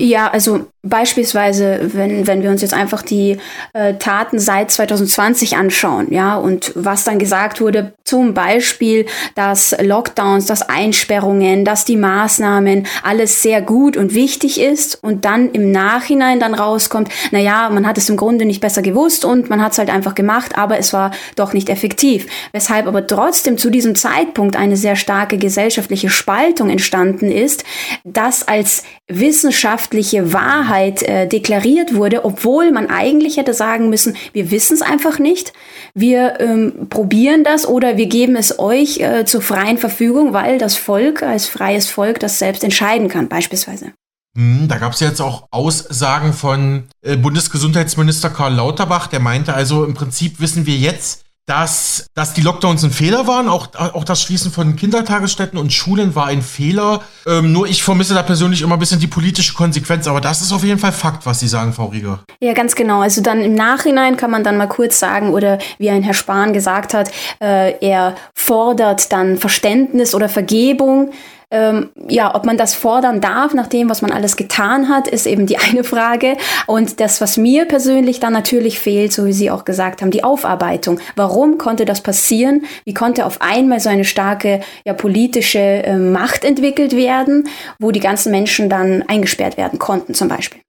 Ja, 0.00 0.30
also 0.30 0.70
beispielsweise, 0.88 1.90
wenn, 1.92 2.26
wenn 2.26 2.42
wir 2.42 2.50
uns 2.50 2.62
jetzt 2.62 2.74
einfach 2.74 3.02
die 3.02 3.38
äh, 3.72 3.94
Taten 3.94 4.38
seit 4.38 4.70
2020 4.70 5.56
anschauen, 5.56 6.12
ja, 6.12 6.36
und 6.36 6.72
was 6.74 7.04
dann 7.04 7.18
gesagt 7.18 7.60
wurde, 7.60 7.92
zum 8.04 8.34
Beispiel, 8.34 9.06
dass 9.34 9.74
Lockdowns, 9.80 10.46
dass 10.46 10.62
Einsperrungen, 10.62 11.64
dass 11.64 11.84
die 11.84 11.96
Maßnahmen 11.96 12.86
alles 13.02 13.42
sehr 13.42 13.62
gut 13.62 13.96
und 13.96 14.14
wichtig 14.14 14.60
ist 14.60 15.02
und 15.02 15.24
dann 15.24 15.50
im 15.50 15.72
Nachhinein 15.72 16.40
dann 16.40 16.54
rauskommt, 16.54 17.08
na 17.32 17.38
ja, 17.38 17.68
man 17.70 17.86
hat 17.86 17.98
es 17.98 18.08
im 18.08 18.16
Grunde 18.16 18.44
nicht 18.44 18.60
besser 18.60 18.82
gewusst 18.82 19.24
und 19.24 19.50
man 19.50 19.62
hat 19.62 19.72
es 19.72 19.78
halt 19.78 19.90
einfach 19.90 20.14
gemacht, 20.14 20.56
aber 20.56 20.78
es 20.78 20.92
war 20.92 21.10
doch 21.34 21.52
nicht 21.52 21.68
effektiv. 21.68 22.26
Weshalb 22.52 22.86
aber 22.86 23.06
trotzdem 23.06 23.58
zu 23.58 23.70
diesem 23.70 23.94
Zeitpunkt 23.94 24.56
eine 24.56 24.76
sehr 24.76 24.96
starke 24.96 25.38
gesellschaftliche 25.38 26.10
Spaltung 26.10 26.70
entstanden 26.70 27.30
ist, 27.30 27.64
das 28.04 28.46
als 28.46 28.84
wissenschaftliche 29.08 30.32
Wahrheit 30.32 30.75
äh, 30.80 31.26
deklariert 31.26 31.94
wurde, 31.94 32.24
obwohl 32.24 32.70
man 32.70 32.88
eigentlich 32.88 33.36
hätte 33.36 33.54
sagen 33.54 33.90
müssen, 33.90 34.16
wir 34.32 34.50
wissen 34.50 34.74
es 34.74 34.82
einfach 34.82 35.18
nicht, 35.18 35.52
wir 35.94 36.40
ähm, 36.40 36.88
probieren 36.88 37.44
das 37.44 37.66
oder 37.66 37.96
wir 37.96 38.06
geben 38.06 38.36
es 38.36 38.58
euch 38.58 38.98
äh, 38.98 39.24
zur 39.24 39.42
freien 39.42 39.78
Verfügung, 39.78 40.32
weil 40.32 40.58
das 40.58 40.76
Volk 40.76 41.22
als 41.22 41.46
freies 41.46 41.88
Volk 41.88 42.20
das 42.20 42.38
selbst 42.38 42.64
entscheiden 42.64 43.08
kann, 43.08 43.28
beispielsweise. 43.28 43.92
Hm, 44.36 44.68
da 44.68 44.76
gab 44.76 44.92
es 44.92 45.00
jetzt 45.00 45.20
auch 45.20 45.48
Aussagen 45.50 46.32
von 46.32 46.84
äh, 47.02 47.16
Bundesgesundheitsminister 47.16 48.30
Karl 48.30 48.54
Lauterbach, 48.54 49.06
der 49.06 49.20
meinte 49.20 49.54
also, 49.54 49.84
im 49.84 49.94
Prinzip 49.94 50.40
wissen 50.40 50.66
wir 50.66 50.76
jetzt, 50.76 51.25
dass, 51.46 52.10
dass 52.14 52.34
die 52.34 52.40
Lockdowns 52.40 52.82
ein 52.82 52.90
Fehler 52.90 53.28
waren. 53.28 53.48
Auch, 53.48 53.68
auch 53.76 54.04
das 54.04 54.20
Schließen 54.20 54.50
von 54.50 54.74
Kindertagesstätten 54.74 55.58
und 55.58 55.72
Schulen 55.72 56.16
war 56.16 56.26
ein 56.26 56.42
Fehler. 56.42 57.02
Ähm, 57.24 57.52
nur 57.52 57.68
ich 57.68 57.84
vermisse 57.84 58.14
da 58.14 58.22
persönlich 58.24 58.62
immer 58.62 58.74
ein 58.74 58.80
bisschen 58.80 58.98
die 58.98 59.06
politische 59.06 59.54
Konsequenz. 59.54 60.08
Aber 60.08 60.20
das 60.20 60.42
ist 60.42 60.52
auf 60.52 60.64
jeden 60.64 60.80
Fall 60.80 60.90
Fakt, 60.90 61.24
was 61.24 61.38
Sie 61.38 61.46
sagen, 61.46 61.72
Frau 61.72 61.86
Rieger. 61.86 62.20
Ja, 62.40 62.52
ganz 62.52 62.74
genau. 62.74 63.00
Also 63.00 63.22
dann 63.22 63.42
im 63.42 63.54
Nachhinein 63.54 64.16
kann 64.16 64.32
man 64.32 64.42
dann 64.42 64.56
mal 64.56 64.66
kurz 64.66 64.98
sagen, 64.98 65.30
oder 65.30 65.58
wie 65.78 65.88
ein 65.88 66.02
Herr 66.02 66.14
Spahn 66.14 66.52
gesagt 66.52 66.94
hat, 66.94 67.12
äh, 67.40 67.78
er 67.78 68.16
fordert 68.34 69.12
dann 69.12 69.38
Verständnis 69.38 70.16
oder 70.16 70.28
Vergebung. 70.28 71.12
Ähm, 71.52 71.90
ja, 72.08 72.34
ob 72.34 72.44
man 72.44 72.56
das 72.56 72.74
fordern 72.74 73.20
darf, 73.20 73.54
nach 73.54 73.68
dem, 73.68 73.88
was 73.88 74.02
man 74.02 74.10
alles 74.10 74.36
getan 74.36 74.88
hat, 74.88 75.06
ist 75.06 75.26
eben 75.26 75.46
die 75.46 75.58
eine 75.70 75.84
Frage. 75.84 76.36
Und 76.66 76.98
das, 76.98 77.20
was 77.20 77.36
mir 77.36 77.66
persönlich 77.66 78.18
dann 78.18 78.32
natürlich 78.32 78.80
fehlt, 78.80 79.12
so 79.12 79.26
wie 79.26 79.32
Sie 79.32 79.50
auch 79.50 79.64
gesagt 79.64 80.02
haben, 80.02 80.10
die 80.10 80.24
Aufarbeitung. 80.24 80.98
Warum 81.14 81.58
konnte 81.58 81.84
das 81.84 82.00
passieren? 82.00 82.64
Wie 82.84 82.94
konnte 82.94 83.26
auf 83.26 83.40
einmal 83.40 83.78
so 83.78 83.88
eine 83.88 84.04
starke 84.04 84.60
ja, 84.84 84.92
politische 84.92 85.58
äh, 85.58 85.96
Macht 85.96 86.44
entwickelt 86.44 86.96
werden, 86.96 87.48
wo 87.78 87.92
die 87.92 88.00
ganzen 88.00 88.32
Menschen 88.32 88.68
dann 88.68 89.04
eingesperrt 89.06 89.56
werden 89.56 89.78
konnten, 89.78 90.14
zum 90.14 90.28
Beispiel? 90.28 90.60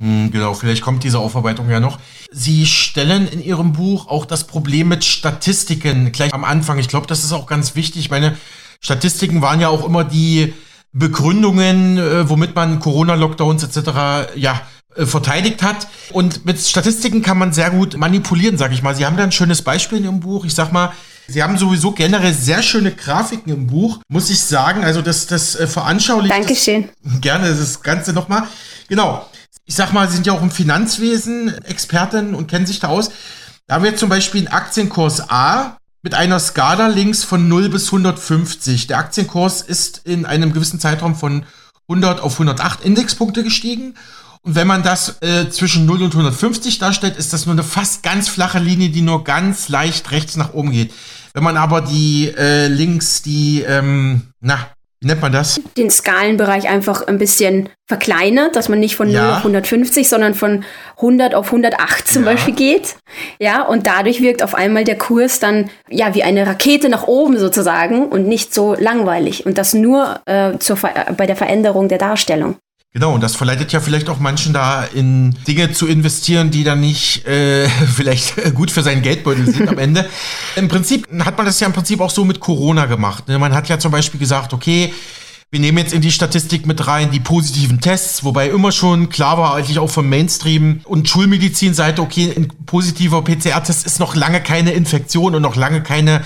Hm, 0.00 0.30
genau, 0.30 0.54
vielleicht 0.54 0.82
kommt 0.82 1.04
diese 1.04 1.18
Aufarbeitung 1.18 1.68
ja 1.68 1.78
noch. 1.78 1.98
Sie 2.30 2.66
stellen 2.66 3.28
in 3.28 3.42
Ihrem 3.42 3.72
Buch 3.72 4.06
auch 4.08 4.24
das 4.24 4.46
Problem 4.46 4.88
mit 4.88 5.04
Statistiken 5.04 6.10
gleich 6.12 6.32
am 6.32 6.44
Anfang. 6.44 6.78
Ich 6.78 6.88
glaube, 6.88 7.06
das 7.06 7.22
ist 7.22 7.32
auch 7.32 7.46
ganz 7.46 7.74
wichtig. 7.74 8.02
Ich 8.02 8.10
meine, 8.10 8.36
Statistiken 8.80 9.42
waren 9.42 9.60
ja 9.60 9.68
auch 9.68 9.84
immer 9.84 10.04
die 10.04 10.54
Begründungen, 10.92 11.98
äh, 11.98 12.28
womit 12.28 12.54
man 12.54 12.80
Corona-Lockdowns 12.80 13.62
etc. 13.62 14.34
ja 14.36 14.60
äh, 14.96 15.06
verteidigt 15.06 15.62
hat. 15.62 15.86
Und 16.12 16.44
mit 16.44 16.58
Statistiken 16.60 17.22
kann 17.22 17.38
man 17.38 17.52
sehr 17.52 17.70
gut 17.70 17.96
manipulieren, 17.96 18.58
sag 18.58 18.72
ich 18.72 18.82
mal. 18.82 18.96
Sie 18.96 19.06
haben 19.06 19.16
da 19.16 19.22
ein 19.22 19.32
schönes 19.32 19.62
Beispiel 19.62 19.98
in 19.98 20.04
Ihrem 20.04 20.20
Buch. 20.20 20.44
Ich 20.44 20.54
sag 20.54 20.72
mal, 20.72 20.92
Sie 21.28 21.44
haben 21.44 21.56
sowieso 21.56 21.92
generell 21.92 22.34
sehr 22.34 22.60
schöne 22.60 22.90
Grafiken 22.90 23.52
im 23.52 23.66
Buch, 23.68 24.00
muss 24.08 24.30
ich 24.30 24.40
sagen. 24.40 24.82
Also 24.82 25.00
das, 25.00 25.28
das 25.28 25.54
äh, 25.54 25.68
veranschaulicht. 25.68 26.34
Dankeschön. 26.34 26.88
Das, 27.04 27.20
gerne 27.20 27.54
das 27.54 27.82
Ganze 27.82 28.12
nochmal. 28.12 28.44
Genau. 28.88 29.26
Ich 29.64 29.76
sag 29.76 29.92
mal, 29.92 30.08
Sie 30.08 30.14
sind 30.14 30.26
ja 30.26 30.32
auch 30.32 30.42
im 30.42 30.50
Finanzwesen 30.50 31.54
Expertin 31.64 32.34
und 32.34 32.48
kennen 32.48 32.66
sich 32.66 32.80
da 32.80 32.88
aus. 32.88 33.12
Da 33.68 33.76
haben 33.76 33.84
wir 33.84 33.94
zum 33.94 34.08
Beispiel 34.08 34.40
einen 34.40 34.48
Aktienkurs 34.48 35.30
A, 35.30 35.76
mit 36.02 36.14
einer 36.14 36.40
Skala 36.40 36.88
links 36.88 37.24
von 37.24 37.48
0 37.48 37.68
bis 37.68 37.86
150. 37.86 38.86
Der 38.86 38.98
Aktienkurs 38.98 39.60
ist 39.60 40.02
in 40.04 40.24
einem 40.26 40.52
gewissen 40.52 40.80
Zeitraum 40.80 41.14
von 41.14 41.44
100 41.88 42.20
auf 42.20 42.34
108 42.34 42.84
Indexpunkte 42.84 43.42
gestiegen. 43.42 43.94
Und 44.42 44.54
wenn 44.54 44.66
man 44.66 44.82
das 44.82 45.20
äh, 45.20 45.50
zwischen 45.50 45.84
0 45.84 46.02
und 46.02 46.12
150 46.12 46.78
darstellt, 46.78 47.16
ist 47.16 47.32
das 47.32 47.44
nur 47.44 47.54
eine 47.54 47.62
fast 47.62 48.02
ganz 48.02 48.28
flache 48.28 48.58
Linie, 48.58 48.88
die 48.88 49.02
nur 49.02 49.24
ganz 49.24 49.68
leicht 49.68 50.10
rechts 50.10 50.36
nach 50.36 50.54
oben 50.54 50.70
geht. 50.70 50.94
Wenn 51.34 51.44
man 51.44 51.58
aber 51.58 51.82
die 51.82 52.28
äh, 52.28 52.68
links, 52.68 53.20
die, 53.20 53.60
ähm, 53.62 54.28
na, 54.40 54.68
wie 55.02 55.06
nennt 55.06 55.22
man 55.22 55.32
das? 55.32 55.60
Den 55.78 55.88
Skalenbereich 55.88 56.68
einfach 56.68 57.06
ein 57.06 57.16
bisschen 57.16 57.70
verkleinert, 57.88 58.54
dass 58.54 58.68
man 58.68 58.80
nicht 58.80 58.96
von 58.96 59.08
ja. 59.08 59.22
0 59.22 59.30
auf 59.30 59.38
150, 59.38 60.06
sondern 60.06 60.34
von 60.34 60.62
100 60.96 61.34
auf 61.34 61.46
108 61.46 62.06
zum 62.06 62.24
ja. 62.24 62.32
Beispiel 62.32 62.54
geht. 62.54 62.96
Ja, 63.38 63.62
und 63.62 63.86
dadurch 63.86 64.20
wirkt 64.20 64.42
auf 64.42 64.54
einmal 64.54 64.84
der 64.84 64.98
Kurs 64.98 65.40
dann 65.40 65.70
ja 65.88 66.14
wie 66.14 66.22
eine 66.22 66.46
Rakete 66.46 66.90
nach 66.90 67.06
oben 67.06 67.38
sozusagen 67.38 68.08
und 68.08 68.28
nicht 68.28 68.52
so 68.52 68.74
langweilig. 68.74 69.46
Und 69.46 69.56
das 69.56 69.72
nur 69.72 70.20
äh, 70.26 70.58
zur 70.58 70.76
bei 71.16 71.26
der 71.26 71.36
Veränderung 71.36 71.88
der 71.88 71.98
Darstellung. 71.98 72.56
Genau, 72.92 73.14
und 73.14 73.20
das 73.20 73.36
verleitet 73.36 73.72
ja 73.72 73.78
vielleicht 73.78 74.08
auch 74.08 74.18
manchen 74.18 74.52
da 74.52 74.82
in 74.82 75.36
Dinge 75.46 75.70
zu 75.70 75.86
investieren, 75.86 76.50
die 76.50 76.64
dann 76.64 76.80
nicht 76.80 77.24
äh, 77.24 77.68
vielleicht 77.94 78.54
gut 78.54 78.72
für 78.72 78.82
seinen 78.82 79.02
Geldbeutel 79.02 79.46
sind 79.46 79.68
am 79.68 79.78
Ende. 79.78 80.08
Im 80.56 80.66
Prinzip 80.66 81.06
hat 81.24 81.36
man 81.36 81.46
das 81.46 81.60
ja 81.60 81.68
im 81.68 81.72
Prinzip 81.72 82.00
auch 82.00 82.10
so 82.10 82.24
mit 82.24 82.40
Corona 82.40 82.86
gemacht. 82.86 83.28
Ne? 83.28 83.38
Man 83.38 83.54
hat 83.54 83.68
ja 83.68 83.78
zum 83.78 83.92
Beispiel 83.92 84.18
gesagt, 84.18 84.52
okay, 84.52 84.92
wir 85.52 85.60
nehmen 85.60 85.78
jetzt 85.78 85.92
in 85.92 86.00
die 86.00 86.12
Statistik 86.12 86.66
mit 86.66 86.86
rein 86.86 87.10
die 87.10 87.20
positiven 87.20 87.80
Tests, 87.80 88.24
wobei 88.24 88.48
immer 88.48 88.72
schon 88.72 89.08
klar 89.08 89.38
war, 89.38 89.54
eigentlich 89.54 89.78
auch 89.78 89.90
vom 89.90 90.08
Mainstream 90.08 90.80
und 90.84 91.08
Schulmedizin-Seite, 91.08 92.02
okay, 92.02 92.32
ein 92.36 92.48
positiver 92.66 93.22
PCR-Test 93.22 93.86
ist 93.86 93.98
noch 94.00 94.14
lange 94.14 94.40
keine 94.40 94.72
Infektion 94.72 95.34
und 95.34 95.42
noch 95.42 95.56
lange 95.56 95.82
keine 95.82 96.24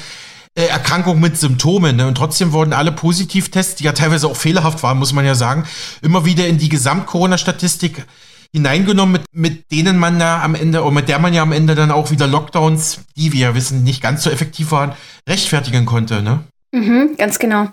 Erkrankung 0.54 1.20
mit 1.20 1.36
Symptomen. 1.36 1.96
Ne? 1.96 2.06
Und 2.06 2.16
trotzdem 2.16 2.52
wurden 2.52 2.72
alle 2.72 2.92
Positivtests, 2.92 3.76
die 3.76 3.84
ja 3.84 3.92
teilweise 3.92 4.28
auch 4.28 4.36
fehlerhaft 4.36 4.82
waren, 4.82 4.98
muss 4.98 5.12
man 5.12 5.24
ja 5.24 5.34
sagen, 5.34 5.66
immer 6.00 6.24
wieder 6.24 6.46
in 6.46 6.58
die 6.58 6.68
Gesamt-Corona-Statistik 6.68 8.04
hineingenommen, 8.52 9.12
mit, 9.12 9.22
mit 9.32 9.72
denen 9.72 9.98
man 9.98 10.20
da 10.20 10.42
am 10.42 10.54
Ende, 10.54 10.82
oder 10.82 10.92
mit 10.92 11.08
der 11.08 11.18
man 11.18 11.34
ja 11.34 11.42
am 11.42 11.50
Ende 11.50 11.74
dann 11.74 11.90
auch 11.90 12.12
wieder 12.12 12.28
Lockdowns, 12.28 13.00
die 13.16 13.32
wir 13.32 13.40
ja 13.40 13.54
wissen, 13.56 13.82
nicht 13.82 14.00
ganz 14.00 14.22
so 14.22 14.30
effektiv 14.30 14.70
waren, 14.70 14.92
rechtfertigen 15.28 15.86
konnte. 15.86 16.22
Ne? 16.22 16.44
Mhm, 16.70 17.16
ganz 17.18 17.40
genau. 17.40 17.68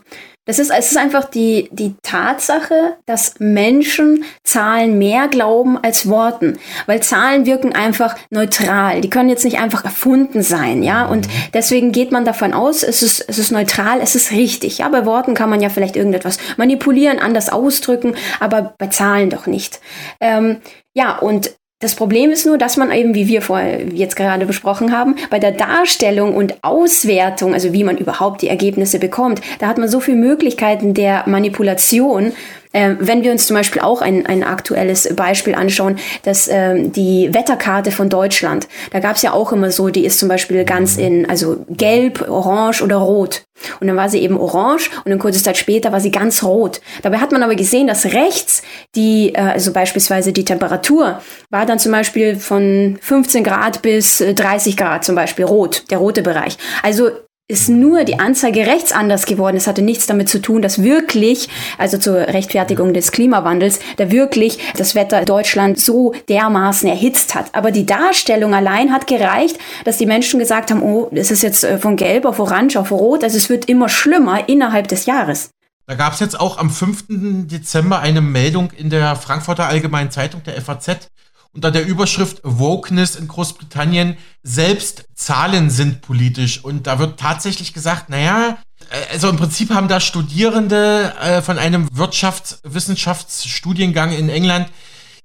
Das 0.46 0.58
ist, 0.58 0.72
es 0.72 0.92
ist 0.92 0.98
einfach 0.98 1.26
die, 1.26 1.70
die 1.72 1.94
Tatsache, 2.02 2.98
dass 3.06 3.36
Menschen 3.40 4.24
Zahlen 4.44 4.98
mehr 4.98 5.28
glauben 5.28 5.78
als 5.78 6.10
Worten. 6.10 6.58
Weil 6.88 7.04
Zahlen 7.04 7.46
wirken 7.46 7.76
einfach 7.76 8.16
neutral. 8.32 9.02
Die 9.02 9.10
können 9.10 9.30
jetzt 9.30 9.46
nicht 9.46 9.60
einfach 9.60 9.86
erfunden 9.86 10.42
sein, 10.42 10.82
ja. 10.82 11.06
Und 11.06 11.28
mhm. 11.28 11.32
deswegen 11.54 11.92
geht 11.92 12.12
man 12.12 12.26
davon 12.26 12.54
aus, 12.54 12.82
es 12.82 13.04
ist, 13.04 13.24
es 13.28 13.38
ist 13.38 13.52
neutral, 13.52 14.00
es 14.02 14.16
ist 14.16 14.32
richtig. 14.32 14.80
Ja, 14.80 14.90
bei 14.90 15.06
Worten 15.06 15.36
kann 15.36 15.50
man 15.50 15.62
ja 15.62 15.70
vielleicht 15.70 15.96
irgendetwas 15.96 16.40
manipulieren, 16.58 17.20
anders 17.20 17.50
ausdrücken, 17.50 18.16
aber 18.40 18.74
bei 18.80 18.88
Zahlen 18.88 19.30
doch 19.30 19.46
nicht. 19.46 19.80
Ähm, 20.20 20.58
ja, 20.94 21.20
und 21.20 21.52
das 21.82 21.96
Problem 21.96 22.30
ist 22.32 22.46
nur, 22.46 22.58
dass 22.58 22.78
man 22.78 22.92
eben, 22.92 23.16
wie 23.16 23.28
wir 23.28 23.42
vorher 23.42 23.82
jetzt 23.88 24.16
gerade 24.16 24.46
besprochen 24.46 24.96
haben, 24.96 25.16
bei 25.30 25.40
der 25.40 25.52
Darstellung 25.52 26.36
und 26.36 26.56
Auswertung, 26.62 27.54
also 27.54 27.74
wie 27.74 27.84
man 27.84 27.98
überhaupt 27.98 28.42
die 28.44 28.48
Ergebnisse 28.48 29.00
bekommt, 29.00 29.42
da 29.60 29.68
hat 29.68 29.80
man 29.80 29.90
so 29.90 30.00
viele 30.00 30.18
Möglichkeiten 30.18 30.94
der 30.94 31.24
Manipulation, 31.28 32.34
ähm, 32.74 32.98
wenn 33.00 33.24
wir 33.24 33.32
uns 33.32 33.48
zum 33.48 33.56
Beispiel 33.56 33.82
auch 33.82 34.02
ein, 34.02 34.26
ein 34.26 34.44
aktuelles 34.44 35.14
Beispiel 35.16 35.56
anschauen, 35.56 35.98
dass 36.24 36.48
ähm, 36.48 36.92
die 36.92 37.34
Wetterkarte 37.34 37.92
von 37.92 38.10
Deutschland, 38.10 38.68
da 38.92 39.00
gab 39.00 39.16
es 39.16 39.22
ja 39.22 39.34
auch 39.34 39.52
immer 39.52 39.72
so, 39.72 39.90
die 39.90 40.06
ist 40.06 40.20
zum 40.20 40.30
Beispiel 40.30 40.64
ganz 40.64 40.98
in, 40.98 41.30
also 41.30 41.66
gelb, 41.70 42.28
orange 42.30 42.82
oder 42.82 42.98
rot. 42.98 43.44
Und 43.80 43.88
dann 43.88 43.96
war 43.96 44.10
sie 44.10 44.20
eben 44.20 44.38
orange 44.38 44.90
und 45.04 45.12
dann 45.12 45.20
kurze 45.20 45.42
Zeit 45.42 45.58
später 45.58 45.92
war 45.92 46.00
sie 46.00 46.12
ganz 46.12 46.44
rot. 46.44 46.82
Dabei 47.04 47.18
hat 47.18 47.32
man 47.32 47.44
aber 47.44 47.56
gesehen, 47.56 47.88
dass 47.88 48.06
rechts 48.06 48.64
die, 48.96 49.34
äh, 49.36 49.40
also 49.40 49.74
beispielsweise 49.74 50.34
die 50.34 50.46
Temperatur, 50.46 51.22
war 51.50 51.66
dann 51.66 51.80
zum 51.80 51.92
Beispiel 51.92 52.36
von 52.38 52.98
15 53.02 53.44
Grad 53.44 53.82
bis 53.82 54.20
30 54.20 54.78
Grad 54.78 55.06
zum 55.06 55.16
Beispiel 55.16 55.46
rot, 55.46 55.84
der 55.92 56.00
rote 56.00 56.22
Bereich. 56.22 56.58
Also 56.84 57.12
ist 57.52 57.70
nur 57.70 58.06
die 58.06 58.18
Anzeige 58.18 58.66
rechts 58.66 58.92
anders 58.94 59.26
geworden. 59.26 59.58
Es 59.58 59.68
hatte 59.68 59.82
nichts 59.82 60.08
damit 60.08 60.30
zu 60.30 60.42
tun, 60.42 60.62
dass 60.62 60.82
wirklich, 60.82 61.50
also 61.78 61.98
zur 61.98 62.16
Rechtfertigung 62.16 62.94
des 62.94 63.12
Klimawandels, 63.12 63.80
da 63.98 64.10
wirklich 64.10 64.58
das 64.78 64.96
Wetter 64.96 65.26
Deutschland 65.26 65.80
so 65.80 66.14
dermaßen 66.30 66.88
erhitzt 66.88 67.36
hat. 67.36 67.54
Aber 67.54 67.72
die 67.72 67.86
Darstellung 67.86 68.56
allein 68.56 68.92
hat 68.92 69.06
gereicht, 69.06 69.60
dass 69.84 69.98
die 69.98 70.06
Menschen 70.06 70.40
gesagt 70.40 70.72
haben, 70.72 70.82
oh, 70.82 71.10
es 71.14 71.30
ist 71.30 71.44
jetzt 71.44 71.64
äh, 71.64 71.78
von 71.78 71.98
gelb 71.98 72.26
auf 72.26 72.40
orange 72.40 72.78
auf 72.78 72.92
rot, 72.92 73.24
also 73.24 73.38
es 73.38 73.50
wird 73.50 73.66
immer 73.66 73.90
schlimmer 73.90 74.48
innerhalb 74.48 74.88
des 74.88 75.06
Jahres. 75.06 75.52
Da 75.88 75.96
gab 75.96 76.14
es 76.14 76.22
jetzt 76.22 76.40
auch 76.40 76.58
am 76.58 76.70
5. 76.70 77.06
Dezember 77.48 78.00
eine 78.00 78.22
Meldung 78.22 78.72
in 78.72 78.90
der 78.90 79.18
Frankfurter 79.18 79.68
Allgemeinen 79.68 80.10
Zeitung 80.10 80.42
der 80.44 80.62
FAZ, 80.62 81.10
unter 81.54 81.72
der 81.72 81.86
Überschrift 81.86 82.42
Wokeness 82.44 83.16
in 83.16 83.28
Großbritannien, 83.28 84.18
selbst 84.44 85.06
Zahlen 85.16 85.70
sind 85.70 86.02
politisch. 86.02 86.64
Und 86.64 86.88
da 86.88 87.00
wird 87.00 87.20
tatsächlich 87.20 87.74
gesagt, 87.74 88.10
naja, 88.10 88.58
äh, 88.90 89.14
also 89.14 89.30
im 89.30 89.38
Prinzip 89.38 89.72
haben 89.72 89.88
da 89.88 90.00
Studierende 90.00 91.14
äh, 91.22 91.42
von 91.42 91.58
einem 91.58 91.88
Wirtschaftswissenschaftsstudiengang 91.92 94.12
in 94.12 94.30
England 94.30 94.68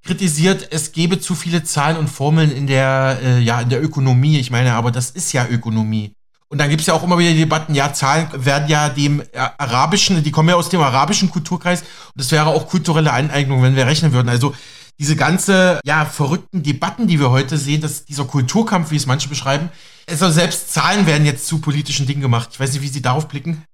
kritisiert, 0.02 0.68
es 0.70 0.92
gebe 0.92 1.20
zu 1.20 1.34
viele 1.34 1.64
Zahlen 1.64 1.96
und 1.96 2.08
Formeln 2.08 2.52
in 2.52 2.66
der, 2.66 3.18
äh, 3.22 3.40
ja, 3.40 3.60
in 3.60 3.68
der 3.68 3.82
Ökonomie. 3.82 4.38
Ich 4.38 4.50
meine, 4.50 4.74
aber 4.74 4.90
das 4.90 5.10
ist 5.10 5.32
ja 5.32 5.46
Ökonomie. 5.48 6.12
Und 6.48 6.58
dann 6.58 6.70
gibt 6.70 6.80
es 6.80 6.86
ja 6.86 6.94
auch 6.94 7.02
immer 7.02 7.18
wieder 7.18 7.32
Debatten, 7.32 7.74
ja, 7.74 7.92
Zahlen 7.92 8.28
werden 8.32 8.68
ja 8.68 8.88
dem 8.88 9.20
arabischen, 9.34 10.22
die 10.22 10.30
kommen 10.30 10.48
ja 10.48 10.54
aus 10.54 10.68
dem 10.68 10.80
arabischen 10.80 11.28
Kulturkreis 11.28 11.80
und 11.80 11.88
das 12.14 12.30
wäre 12.30 12.46
auch 12.46 12.68
kulturelle 12.68 13.12
Aneignung, 13.12 13.62
wenn 13.62 13.74
wir 13.74 13.84
rechnen 13.84 14.12
würden. 14.12 14.28
Also 14.28 14.54
diese 14.98 15.16
ganze, 15.16 15.80
ja, 15.84 16.04
verrückten 16.04 16.62
Debatten, 16.62 17.06
die 17.06 17.20
wir 17.20 17.30
heute 17.30 17.58
sehen, 17.58 17.80
dass 17.80 18.04
dieser 18.04 18.24
Kulturkampf, 18.24 18.90
wie 18.90 18.96
es 18.96 19.06
manche 19.06 19.28
beschreiben, 19.28 19.70
also 20.08 20.30
selbst 20.30 20.72
Zahlen 20.72 21.06
werden 21.06 21.26
jetzt 21.26 21.46
zu 21.46 21.60
politischen 21.60 22.06
Dingen 22.06 22.20
gemacht. 22.20 22.50
Ich 22.52 22.60
weiß 22.60 22.72
nicht, 22.72 22.82
wie 22.82 22.88
Sie 22.88 23.02
darauf 23.02 23.28
blicken. 23.28 23.64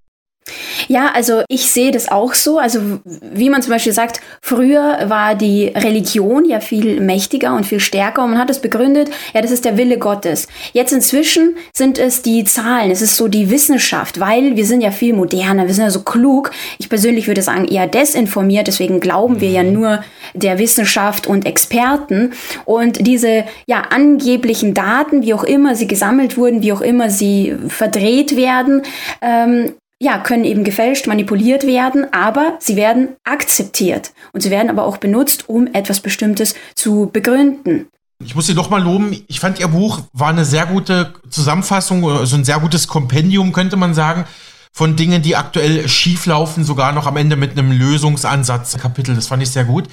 Ja, 0.88 1.10
also 1.14 1.42
ich 1.48 1.70
sehe 1.70 1.92
das 1.92 2.10
auch 2.10 2.34
so. 2.34 2.58
Also 2.58 2.80
wie 3.04 3.50
man 3.50 3.62
zum 3.62 3.72
Beispiel 3.72 3.92
sagt, 3.92 4.20
früher 4.40 5.08
war 5.08 5.34
die 5.34 5.66
Religion 5.68 6.44
ja 6.44 6.60
viel 6.60 7.00
mächtiger 7.00 7.54
und 7.54 7.64
viel 7.64 7.80
stärker 7.80 8.24
und 8.24 8.30
man 8.30 8.38
hat 8.38 8.50
es 8.50 8.60
begründet, 8.60 9.10
ja, 9.34 9.40
das 9.40 9.50
ist 9.50 9.64
der 9.64 9.76
Wille 9.76 9.98
Gottes. 9.98 10.48
Jetzt 10.72 10.92
inzwischen 10.92 11.56
sind 11.72 11.98
es 11.98 12.22
die 12.22 12.44
Zahlen, 12.44 12.90
es 12.90 13.02
ist 13.02 13.16
so 13.16 13.28
die 13.28 13.50
Wissenschaft, 13.50 14.20
weil 14.20 14.56
wir 14.56 14.66
sind 14.66 14.80
ja 14.80 14.90
viel 14.90 15.14
moderner, 15.14 15.66
wir 15.66 15.74
sind 15.74 15.84
ja 15.84 15.90
so 15.90 16.02
klug. 16.02 16.50
Ich 16.78 16.88
persönlich 16.88 17.26
würde 17.26 17.42
sagen 17.42 17.66
eher 17.66 17.86
desinformiert, 17.86 18.66
deswegen 18.66 19.00
glauben 19.00 19.40
wir 19.40 19.50
ja 19.50 19.62
nur 19.62 20.02
der 20.34 20.58
Wissenschaft 20.58 21.26
und 21.26 21.46
Experten 21.46 22.32
und 22.64 23.06
diese 23.06 23.44
ja 23.66 23.82
angeblichen 23.90 24.74
Daten, 24.74 25.22
wie 25.22 25.34
auch 25.34 25.44
immer 25.44 25.76
sie 25.76 25.86
gesammelt 25.86 26.36
wurden, 26.36 26.62
wie 26.62 26.72
auch 26.72 26.80
immer 26.80 27.10
sie 27.10 27.54
verdreht 27.68 28.36
werden, 28.36 28.82
ähm, 29.20 29.72
ja, 30.02 30.18
können 30.18 30.44
eben 30.44 30.64
gefälscht, 30.64 31.06
manipuliert 31.06 31.64
werden, 31.64 32.12
aber 32.12 32.56
sie 32.58 32.74
werden 32.74 33.10
akzeptiert 33.22 34.12
und 34.32 34.40
sie 34.40 34.50
werden 34.50 34.68
aber 34.68 34.84
auch 34.84 34.96
benutzt, 34.96 35.48
um 35.48 35.68
etwas 35.72 36.00
Bestimmtes 36.00 36.56
zu 36.74 37.08
begründen. 37.12 37.86
Ich 38.24 38.34
muss 38.34 38.46
Sie 38.46 38.54
doch 38.54 38.68
mal 38.68 38.82
loben. 38.82 39.16
Ich 39.28 39.38
fand 39.38 39.60
Ihr 39.60 39.68
Buch 39.68 40.00
war 40.12 40.28
eine 40.28 40.44
sehr 40.44 40.66
gute 40.66 41.12
Zusammenfassung, 41.30 42.08
also 42.08 42.36
ein 42.36 42.44
sehr 42.44 42.58
gutes 42.58 42.88
Kompendium, 42.88 43.52
könnte 43.52 43.76
man 43.76 43.94
sagen, 43.94 44.24
von 44.72 44.96
Dingen, 44.96 45.22
die 45.22 45.36
aktuell 45.36 45.88
schieflaufen, 45.88 46.64
sogar 46.64 46.92
noch 46.92 47.06
am 47.06 47.16
Ende 47.16 47.36
mit 47.36 47.52
einem 47.52 47.70
Lösungsansatz 47.70 48.76
Kapitel. 48.78 49.14
Das 49.14 49.26
fand 49.28 49.42
ich 49.42 49.50
sehr 49.50 49.64
gut. 49.64 49.84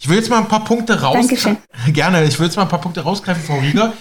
Ich 0.00 0.08
will 0.08 0.16
jetzt 0.16 0.30
mal 0.30 0.38
ein 0.38 0.48
paar 0.48 0.64
Punkte 0.64 1.02
raus. 1.02 1.14
Dankeschön. 1.14 1.56
Gerne. 1.92 2.24
Ich 2.24 2.38
will 2.38 2.46
jetzt 2.46 2.56
mal 2.56 2.62
ein 2.62 2.68
paar 2.68 2.80
Punkte 2.80 3.02
rausgreifen, 3.02 3.44
Frau 3.44 3.58
Rieger. 3.58 3.92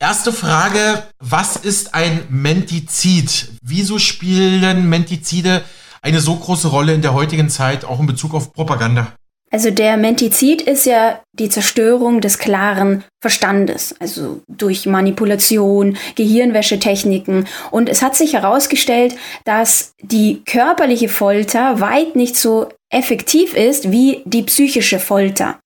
Erste 0.00 0.32
Frage, 0.32 1.02
was 1.18 1.56
ist 1.56 1.92
ein 1.92 2.24
Mentizid? 2.30 3.48
Wieso 3.62 3.98
spielen 3.98 4.88
Mentizide 4.88 5.62
eine 6.02 6.20
so 6.20 6.36
große 6.36 6.68
Rolle 6.68 6.94
in 6.94 7.02
der 7.02 7.14
heutigen 7.14 7.50
Zeit, 7.50 7.84
auch 7.84 7.98
in 7.98 8.06
Bezug 8.06 8.32
auf 8.32 8.52
Propaganda? 8.52 9.12
Also 9.50 9.72
der 9.72 9.96
Mentizid 9.96 10.62
ist 10.62 10.86
ja 10.86 11.20
die 11.32 11.48
Zerstörung 11.48 12.20
des 12.20 12.38
klaren 12.38 13.02
Verstandes, 13.20 13.96
also 13.98 14.40
durch 14.46 14.86
Manipulation, 14.86 15.96
Gehirnwäschetechniken. 16.14 17.48
Und 17.72 17.88
es 17.88 18.00
hat 18.00 18.14
sich 18.14 18.34
herausgestellt, 18.34 19.16
dass 19.44 19.94
die 20.00 20.42
körperliche 20.44 21.08
Folter 21.08 21.80
weit 21.80 22.14
nicht 22.14 22.36
so 22.36 22.68
effektiv 22.88 23.52
ist 23.54 23.90
wie 23.90 24.22
die 24.26 24.44
psychische 24.44 25.00
Folter. 25.00 25.58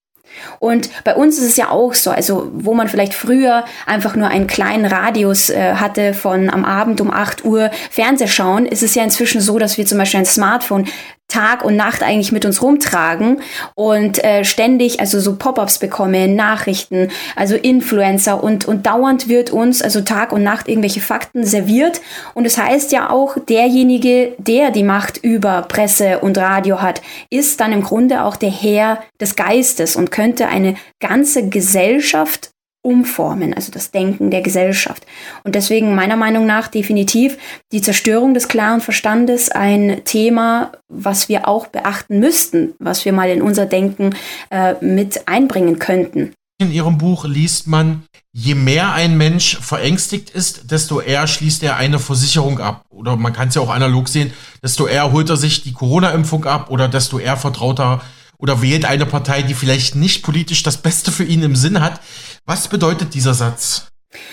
Und 0.59 0.91
bei 1.05 1.15
uns 1.15 1.39
ist 1.39 1.45
es 1.45 1.57
ja 1.57 1.71
auch 1.71 1.95
so, 1.95 2.11
also 2.11 2.51
wo 2.53 2.75
man 2.75 2.89
vielleicht 2.89 3.15
früher 3.15 3.65
einfach 3.87 4.17
nur 4.17 4.29
einen 4.29 4.47
kleinen 4.47 4.87
Radius 4.87 5.51
äh, 5.51 5.75
hatte 5.75 6.15
von 6.15 6.51
am 6.51 6.65
Abend 6.65 7.01
um 7.01 7.11
8 7.11 7.45
Uhr 7.45 7.71
Fernseh 7.91 8.29
schauen, 8.29 8.67
ist 8.67 8.83
es 8.83 8.95
ja 8.95 9.03
inzwischen 9.05 9.41
so, 9.41 9.59
dass 9.59 9.79
wir 9.79 9.87
zum 9.87 9.99
Beispiel 9.99 10.21
ein 10.21 10.27
Smartphone 10.27 10.87
Tag 11.33 11.65
und 11.65 11.77
Nacht 11.77 12.03
eigentlich 12.03 12.31
mit 12.31 12.45
uns 12.45 12.63
rumtragen 12.63 13.41
und 13.75 14.23
äh, 14.23 14.45
ständig 14.45 15.01
also 15.01 15.19
so 15.19 15.37
Pop-ups 15.37 15.79
bekommen, 15.79 16.37
Nachrichten, 16.37 17.09
also 17.35 17.57
Influencer 17.57 18.43
und 18.43 18.67
und 18.67 18.87
dauernd 18.87 19.29
wird 19.29 19.51
uns 19.51 19.83
also 19.83 20.03
Tag 20.03 20.33
und 20.33 20.43
Nacht 20.43 20.69
irgendwelche 20.69 21.01
Fakten 21.01 21.45
serviert. 21.45 22.01
Und 22.35 22.47
es 22.47 22.53
das 22.53 22.65
heißt 22.65 22.93
ja 22.93 23.09
auch 23.09 23.37
derjenige, 23.49 24.35
der 24.39 24.71
die 24.71 24.83
Macht 24.83 25.17
über 25.17 25.63
Presse 25.63 26.19
und 26.19 26.37
Radio 26.37 26.83
hat, 26.83 27.01
ist 27.31 27.61
dann 27.61 27.73
im 27.73 27.83
Grunde 27.83 28.25
auch 28.25 28.37
der 28.37 28.51
Herr 28.51 29.03
des 29.21 29.37
Geistes 29.37 29.97
und 29.97 30.11
könnte 30.11 30.49
eine 30.49 30.75
ganze 31.01 31.49
Gesellschaft 31.49 32.52
umformen, 32.83 33.55
also 33.55 33.71
das 33.71 33.91
Denken 33.93 34.31
der 34.31 34.43
Gesellschaft. 34.43 35.07
Und 35.45 35.55
deswegen 35.55 35.95
meiner 35.95 36.17
Meinung 36.17 36.47
nach 36.47 36.69
definitiv 36.69 37.39
die 37.71 37.81
Zerstörung 37.81 38.35
des 38.35 38.49
klaren 38.49 38.81
Verstandes 38.81 39.51
ein 39.51 40.03
Thema, 40.05 40.73
was 40.89 41.29
wir 41.29 41.49
auch 41.49 41.69
beachten 41.69 42.19
müssten, 42.19 42.75
was 42.79 43.05
wir 43.05 43.13
mal 43.13 43.31
in 43.31 43.41
unser 43.41 43.67
Denken 43.67 44.15
äh, 44.51 44.75
mit 44.81 45.29
einbringen 45.29 45.79
könnten. 45.79 46.35
In 46.59 46.73
Ihrem 46.73 46.99
Buch 46.99 47.25
liest 47.25 47.67
man, 47.67 48.05
je 48.33 48.55
mehr 48.55 48.93
ein 48.93 49.17
Mensch 49.17 49.59
verängstigt 49.59 50.31
ist, 50.31 50.71
desto 50.71 51.01
eher 51.01 51.27
schließt 51.27 51.63
er 51.63 51.77
eine 51.77 51.99
Versicherung 51.99 52.61
ab. 52.61 52.85
Oder 52.89 53.17
man 53.17 53.33
kann 53.33 53.49
es 53.49 53.55
ja 53.55 53.63
auch 53.63 53.71
analog 53.71 54.09
sehen, 54.09 54.33
desto 54.63 54.87
eher 54.87 55.11
holt 55.13 55.29
er 55.29 55.37
sich 55.37 55.63
die 55.63 55.73
Corona-Impfung 55.73 56.45
ab 56.45 56.71
oder 56.71 56.89
desto 56.89 57.19
eher 57.19 57.37
vertraut 57.37 57.81
er 57.81 58.01
oder 58.43 58.61
wählt 58.61 58.85
eine 58.85 59.07
Partei, 59.07 59.43
die 59.43 59.55
vielleicht 59.55 59.95
nicht 59.95 60.23
politisch 60.25 60.65
das 60.65 60.77
Beste 60.77 61.13
für 61.13 61.25
ihn 61.25 61.45
im 61.45 61.55
Sinn 61.55 61.81
hat. 61.81 62.01
Was 62.45 62.67
bedeutet 62.67 63.15
dieser 63.15 63.35
Satz? 63.35 63.92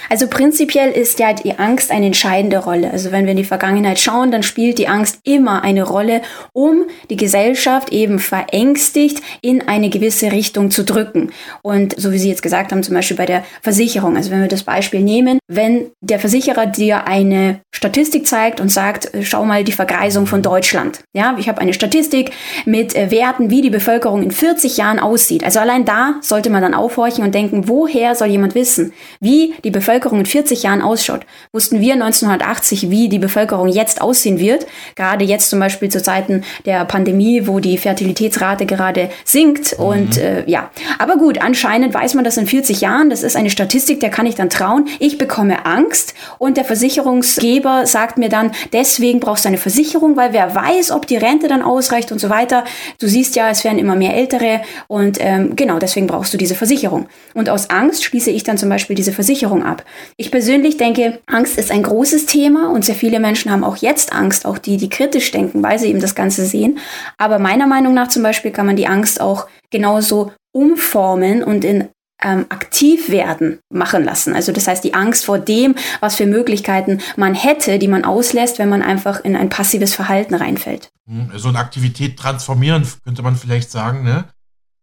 Also 0.09 0.27
prinzipiell 0.27 0.91
ist 0.91 1.19
ja 1.19 1.33
die 1.33 1.57
Angst 1.57 1.91
eine 1.91 2.07
entscheidende 2.07 2.57
Rolle. 2.57 2.91
Also 2.91 3.11
wenn 3.11 3.25
wir 3.25 3.31
in 3.31 3.37
die 3.37 3.43
Vergangenheit 3.43 3.99
schauen, 3.99 4.31
dann 4.31 4.43
spielt 4.43 4.77
die 4.77 4.87
Angst 4.87 5.19
immer 5.23 5.63
eine 5.63 5.83
Rolle, 5.83 6.21
um 6.53 6.85
die 7.09 7.17
Gesellschaft 7.17 7.91
eben 7.91 8.19
verängstigt 8.19 9.21
in 9.41 9.67
eine 9.67 9.89
gewisse 9.89 10.31
Richtung 10.31 10.71
zu 10.71 10.83
drücken. 10.83 11.31
Und 11.61 11.99
so 11.99 12.11
wie 12.11 12.17
Sie 12.17 12.29
jetzt 12.29 12.41
gesagt 12.41 12.71
haben, 12.71 12.83
zum 12.83 12.95
Beispiel 12.95 13.17
bei 13.17 13.25
der 13.25 13.43
Versicherung. 13.61 14.17
Also 14.17 14.31
wenn 14.31 14.41
wir 14.41 14.47
das 14.47 14.63
Beispiel 14.63 15.01
nehmen, 15.01 15.39
wenn 15.47 15.91
der 16.01 16.19
Versicherer 16.19 16.65
dir 16.65 17.07
eine 17.07 17.61
Statistik 17.71 18.27
zeigt 18.27 18.59
und 18.59 18.69
sagt, 18.69 19.13
äh, 19.13 19.23
schau 19.23 19.45
mal 19.45 19.63
die 19.63 19.71
Vergreisung 19.71 20.25
von 20.27 20.41
Deutschland. 20.41 20.99
Ja, 21.13 21.35
ich 21.39 21.47
habe 21.47 21.61
eine 21.61 21.73
Statistik 21.73 22.31
mit 22.65 22.95
äh, 22.95 23.11
Werten, 23.11 23.49
wie 23.49 23.61
die 23.61 23.69
Bevölkerung 23.69 24.23
in 24.23 24.31
40 24.31 24.77
Jahren 24.77 24.99
aussieht. 24.99 25.43
Also 25.43 25.59
allein 25.59 25.85
da 25.85 26.15
sollte 26.21 26.49
man 26.49 26.61
dann 26.61 26.73
aufhorchen 26.73 27.23
und 27.23 27.33
denken, 27.33 27.67
woher 27.67 28.15
soll 28.15 28.27
jemand 28.27 28.55
wissen, 28.55 28.93
wie 29.19 29.53
die 29.63 29.68
die 29.69 29.71
Bevölkerung 29.71 30.19
in 30.19 30.25
40 30.25 30.63
Jahren 30.63 30.81
ausschaut, 30.81 31.21
wussten 31.53 31.79
wir 31.79 31.93
1980, 31.93 32.89
wie 32.89 33.07
die 33.07 33.19
Bevölkerung 33.19 33.67
jetzt 33.67 34.01
aussehen 34.01 34.39
wird. 34.39 34.65
Gerade 34.95 35.23
jetzt 35.23 35.51
zum 35.51 35.59
Beispiel 35.59 35.89
zu 35.89 36.01
Zeiten 36.01 36.43
der 36.65 36.85
Pandemie, 36.85 37.45
wo 37.45 37.59
die 37.59 37.77
Fertilitätsrate 37.77 38.65
gerade 38.65 39.11
sinkt. 39.23 39.77
Mhm. 39.77 39.85
Und 39.85 40.17
äh, 40.17 40.43
ja, 40.47 40.71
aber 40.97 41.17
gut, 41.17 41.39
anscheinend 41.39 41.93
weiß 41.93 42.15
man 42.15 42.23
das 42.23 42.37
in 42.37 42.47
40 42.47 42.81
Jahren. 42.81 43.11
Das 43.11 43.21
ist 43.21 43.35
eine 43.35 43.51
Statistik, 43.51 43.99
der 43.99 44.09
kann 44.09 44.25
ich 44.25 44.33
dann 44.33 44.49
trauen. 44.49 44.87
Ich 44.97 45.19
bekomme 45.19 45.67
Angst 45.67 46.15
und 46.39 46.57
der 46.57 46.65
Versicherungsgeber 46.65 47.85
sagt 47.85 48.17
mir 48.17 48.29
dann, 48.29 48.51
deswegen 48.73 49.19
brauchst 49.19 49.45
du 49.45 49.49
eine 49.49 49.59
Versicherung, 49.59 50.17
weil 50.17 50.33
wer 50.33 50.55
weiß, 50.55 50.89
ob 50.89 51.05
die 51.05 51.17
Rente 51.17 51.47
dann 51.47 51.61
ausreicht 51.61 52.11
und 52.11 52.19
so 52.19 52.29
weiter. 52.29 52.63
Du 52.99 53.07
siehst 53.07 53.35
ja, 53.35 53.49
es 53.51 53.63
werden 53.63 53.77
immer 53.77 53.95
mehr 53.95 54.15
Ältere 54.15 54.61
und 54.87 55.17
ähm, 55.19 55.55
genau 55.55 55.77
deswegen 55.77 56.07
brauchst 56.07 56.33
du 56.33 56.37
diese 56.37 56.55
Versicherung. 56.55 57.07
Und 57.35 57.49
aus 57.49 57.69
Angst 57.69 58.03
schließe 58.03 58.31
ich 58.31 58.43
dann 58.43 58.57
zum 58.57 58.69
Beispiel 58.69 58.95
diese 58.95 59.11
Versicherung 59.11 59.58
Ernährung 59.59 59.63
ab. 59.63 59.85
Ich 60.17 60.31
persönlich 60.31 60.77
denke, 60.77 61.19
Angst 61.27 61.57
ist 61.57 61.71
ein 61.71 61.83
großes 61.83 62.25
Thema 62.25 62.71
und 62.71 62.85
sehr 62.85 62.95
viele 62.95 63.19
Menschen 63.19 63.51
haben 63.51 63.63
auch 63.63 63.77
jetzt 63.77 64.13
Angst, 64.13 64.45
auch 64.45 64.57
die, 64.57 64.77
die 64.77 64.89
kritisch 64.89 65.31
denken, 65.31 65.63
weil 65.63 65.79
sie 65.79 65.87
eben 65.87 66.01
das 66.01 66.15
Ganze 66.15 66.45
sehen. 66.45 66.79
Aber 67.17 67.39
meiner 67.39 67.67
Meinung 67.67 67.93
nach 67.93 68.07
zum 68.07 68.23
Beispiel 68.23 68.51
kann 68.51 68.65
man 68.65 68.75
die 68.75 68.87
Angst 68.87 69.21
auch 69.21 69.47
genauso 69.71 70.31
umformen 70.51 71.43
und 71.43 71.63
in 71.63 71.89
ähm, 72.21 72.47
aktiv 72.49 73.09
werden 73.09 73.59
machen 73.71 74.03
lassen. 74.03 74.35
Also 74.35 74.51
das 74.51 74.67
heißt 74.67 74.83
die 74.83 74.93
Angst 74.93 75.23
vor 75.23 75.39
dem, 75.39 75.75
was 76.01 76.17
für 76.17 76.25
Möglichkeiten 76.25 76.99
man 77.15 77.33
hätte, 77.33 77.79
die 77.79 77.87
man 77.87 78.03
auslässt, 78.03 78.59
wenn 78.59 78.67
man 78.67 78.81
einfach 78.81 79.23
in 79.23 79.37
ein 79.37 79.49
passives 79.49 79.95
Verhalten 79.95 80.35
reinfällt. 80.35 80.89
Hm, 81.07 81.31
so 81.35 81.47
eine 81.47 81.59
Aktivität 81.59 82.17
transformieren, 82.17 82.85
könnte 83.05 83.21
man 83.21 83.37
vielleicht 83.37 83.71
sagen. 83.71 84.03
Ne? 84.03 84.25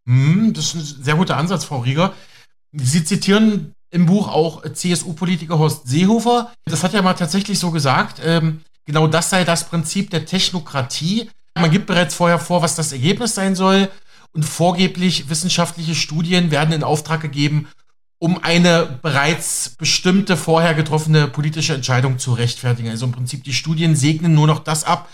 Hm, 0.07 0.53
das 0.53 0.73
ist 0.73 0.97
ein 0.97 1.03
sehr 1.03 1.15
guter 1.15 1.37
Ansatz, 1.37 1.65
Frau 1.65 1.79
Rieger. 1.79 2.13
Sie 2.71 3.03
zitieren 3.03 3.75
im 3.91 4.05
Buch 4.05 4.27
auch 4.27 4.63
CSU-Politiker 4.63 5.57
Horst 5.57 5.87
Seehofer. 5.87 6.51
Das 6.65 6.83
hat 6.83 6.93
er 6.93 7.01
mal 7.01 7.13
tatsächlich 7.13 7.59
so 7.59 7.71
gesagt. 7.71 8.21
Ähm, 8.23 8.61
genau 8.85 9.07
das 9.07 9.29
sei 9.29 9.43
das 9.43 9.69
Prinzip 9.69 10.09
der 10.09 10.25
Technokratie. 10.25 11.29
Man 11.55 11.71
gibt 11.71 11.87
bereits 11.87 12.15
vorher 12.15 12.39
vor, 12.39 12.61
was 12.61 12.75
das 12.75 12.91
Ergebnis 12.91 13.35
sein 13.35 13.55
soll. 13.55 13.89
Und 14.33 14.43
vorgeblich 14.43 15.29
wissenschaftliche 15.29 15.95
Studien 15.95 16.51
werden 16.51 16.73
in 16.73 16.83
Auftrag 16.83 17.21
gegeben, 17.21 17.67
um 18.19 18.43
eine 18.43 18.99
bereits 19.01 19.69
bestimmte, 19.77 20.37
vorher 20.37 20.73
getroffene 20.73 21.27
politische 21.27 21.73
Entscheidung 21.73 22.19
zu 22.19 22.33
rechtfertigen. 22.33 22.89
Also 22.89 23.05
im 23.05 23.13
Prinzip 23.13 23.43
die 23.43 23.53
Studien 23.53 23.95
segnen 23.95 24.33
nur 24.33 24.47
noch 24.47 24.59
das 24.59 24.83
ab, 24.83 25.09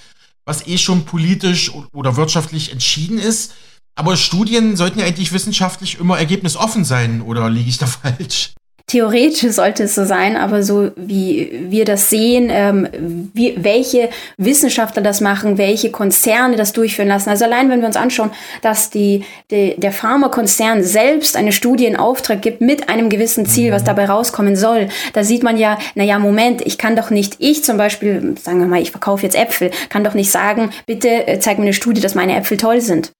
was 0.46 0.68
eh 0.68 0.78
schon 0.78 1.06
politisch 1.06 1.72
oder 1.94 2.18
wirtschaftlich 2.18 2.72
entschieden 2.72 3.18
ist. 3.18 3.54
Aber 3.96 4.18
Studien 4.18 4.76
sollten 4.76 5.00
ja 5.00 5.06
eigentlich 5.06 5.32
wissenschaftlich 5.32 6.00
immer 6.00 6.18
ergebnisoffen 6.18 6.84
sein, 6.84 7.22
oder 7.22 7.50
liege 7.50 7.70
ich 7.70 7.78
da 7.78 7.86
falsch? 7.88 8.54
Theoretisch 8.94 9.54
sollte 9.54 9.86
es 9.86 9.96
so 9.96 10.06
sein, 10.06 10.38
aber 10.38 10.62
so 10.62 10.92
wie 10.96 11.66
wir 11.70 11.84
das 11.84 12.12
sehen, 12.12 12.50
ähm, 12.52 12.88
wie, 13.34 13.56
welche 13.58 14.10
Wissenschaftler 14.38 15.02
das 15.02 15.20
machen, 15.20 15.58
welche 15.58 15.90
Konzerne 15.90 16.58
das 16.58 16.74
durchführen 16.74 17.08
lassen. 17.08 17.32
Also 17.32 17.46
allein 17.46 17.72
wenn 17.72 17.80
wir 17.80 17.88
uns 17.88 17.96
anschauen, 17.96 18.30
dass 18.62 18.92
die, 18.92 19.26
die, 19.50 19.74
der 19.78 19.92
Pharmakonzern 19.92 20.84
selbst 20.84 21.36
eine 21.36 21.54
Studie 21.54 21.88
in 21.88 21.96
Auftrag 21.96 22.44
gibt 22.44 22.62
mit 22.62 22.88
einem 22.88 23.10
gewissen 23.10 23.48
Ziel, 23.48 23.72
was 23.72 23.82
mhm. 23.82 23.88
dabei 23.88 24.06
rauskommen 24.06 24.56
soll, 24.56 24.90
da 25.14 25.24
sieht 25.24 25.42
man 25.42 25.58
ja, 25.58 25.80
naja, 25.96 26.20
Moment, 26.20 26.62
ich 26.62 26.78
kann 26.78 26.96
doch 26.96 27.10
nicht, 27.10 27.38
ich 27.40 27.64
zum 27.64 27.78
Beispiel, 27.78 28.36
sagen 28.40 28.60
wir 28.60 28.68
mal, 28.68 28.80
ich 28.80 28.92
verkaufe 28.92 29.24
jetzt 29.24 29.36
Äpfel, 29.36 29.72
kann 29.90 30.04
doch 30.04 30.14
nicht 30.14 30.30
sagen, 30.30 30.70
bitte 30.86 31.26
äh, 31.26 31.40
zeig 31.40 31.58
mir 31.58 31.64
eine 31.64 31.74
Studie, 31.74 32.00
dass 32.00 32.14
meine 32.14 32.36
Äpfel 32.36 32.58
toll 32.58 32.80
sind. 32.80 33.12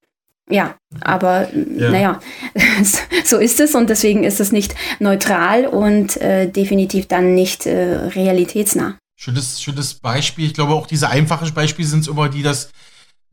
Ja, 0.50 0.76
aber 1.02 1.54
ja. 1.54 1.90
naja, 1.90 2.20
so 3.26 3.38
ist 3.38 3.60
es 3.60 3.76
und 3.76 3.90
deswegen 3.90 4.24
ist 4.24 4.40
es 4.40 4.52
nicht 4.52 4.76
neutral 5.00 5.66
und 5.66 6.18
äh, 6.18 6.50
definitiv 6.50 7.08
dann 7.08 7.34
nicht 7.34 7.66
äh, 7.66 7.96
realitätsnah. 8.08 8.98
Schönes, 9.16 9.62
schönes 9.62 9.94
Beispiel. 9.94 10.48
Ich 10.48 10.54
glaube, 10.54 10.74
auch 10.74 10.88
diese 10.88 11.10
einfachen 11.10 11.54
Beispiele 11.54 11.88
sind 11.88 12.02
es 12.02 12.08
immer, 12.08 12.28
die 12.28 12.44
das 12.44 12.72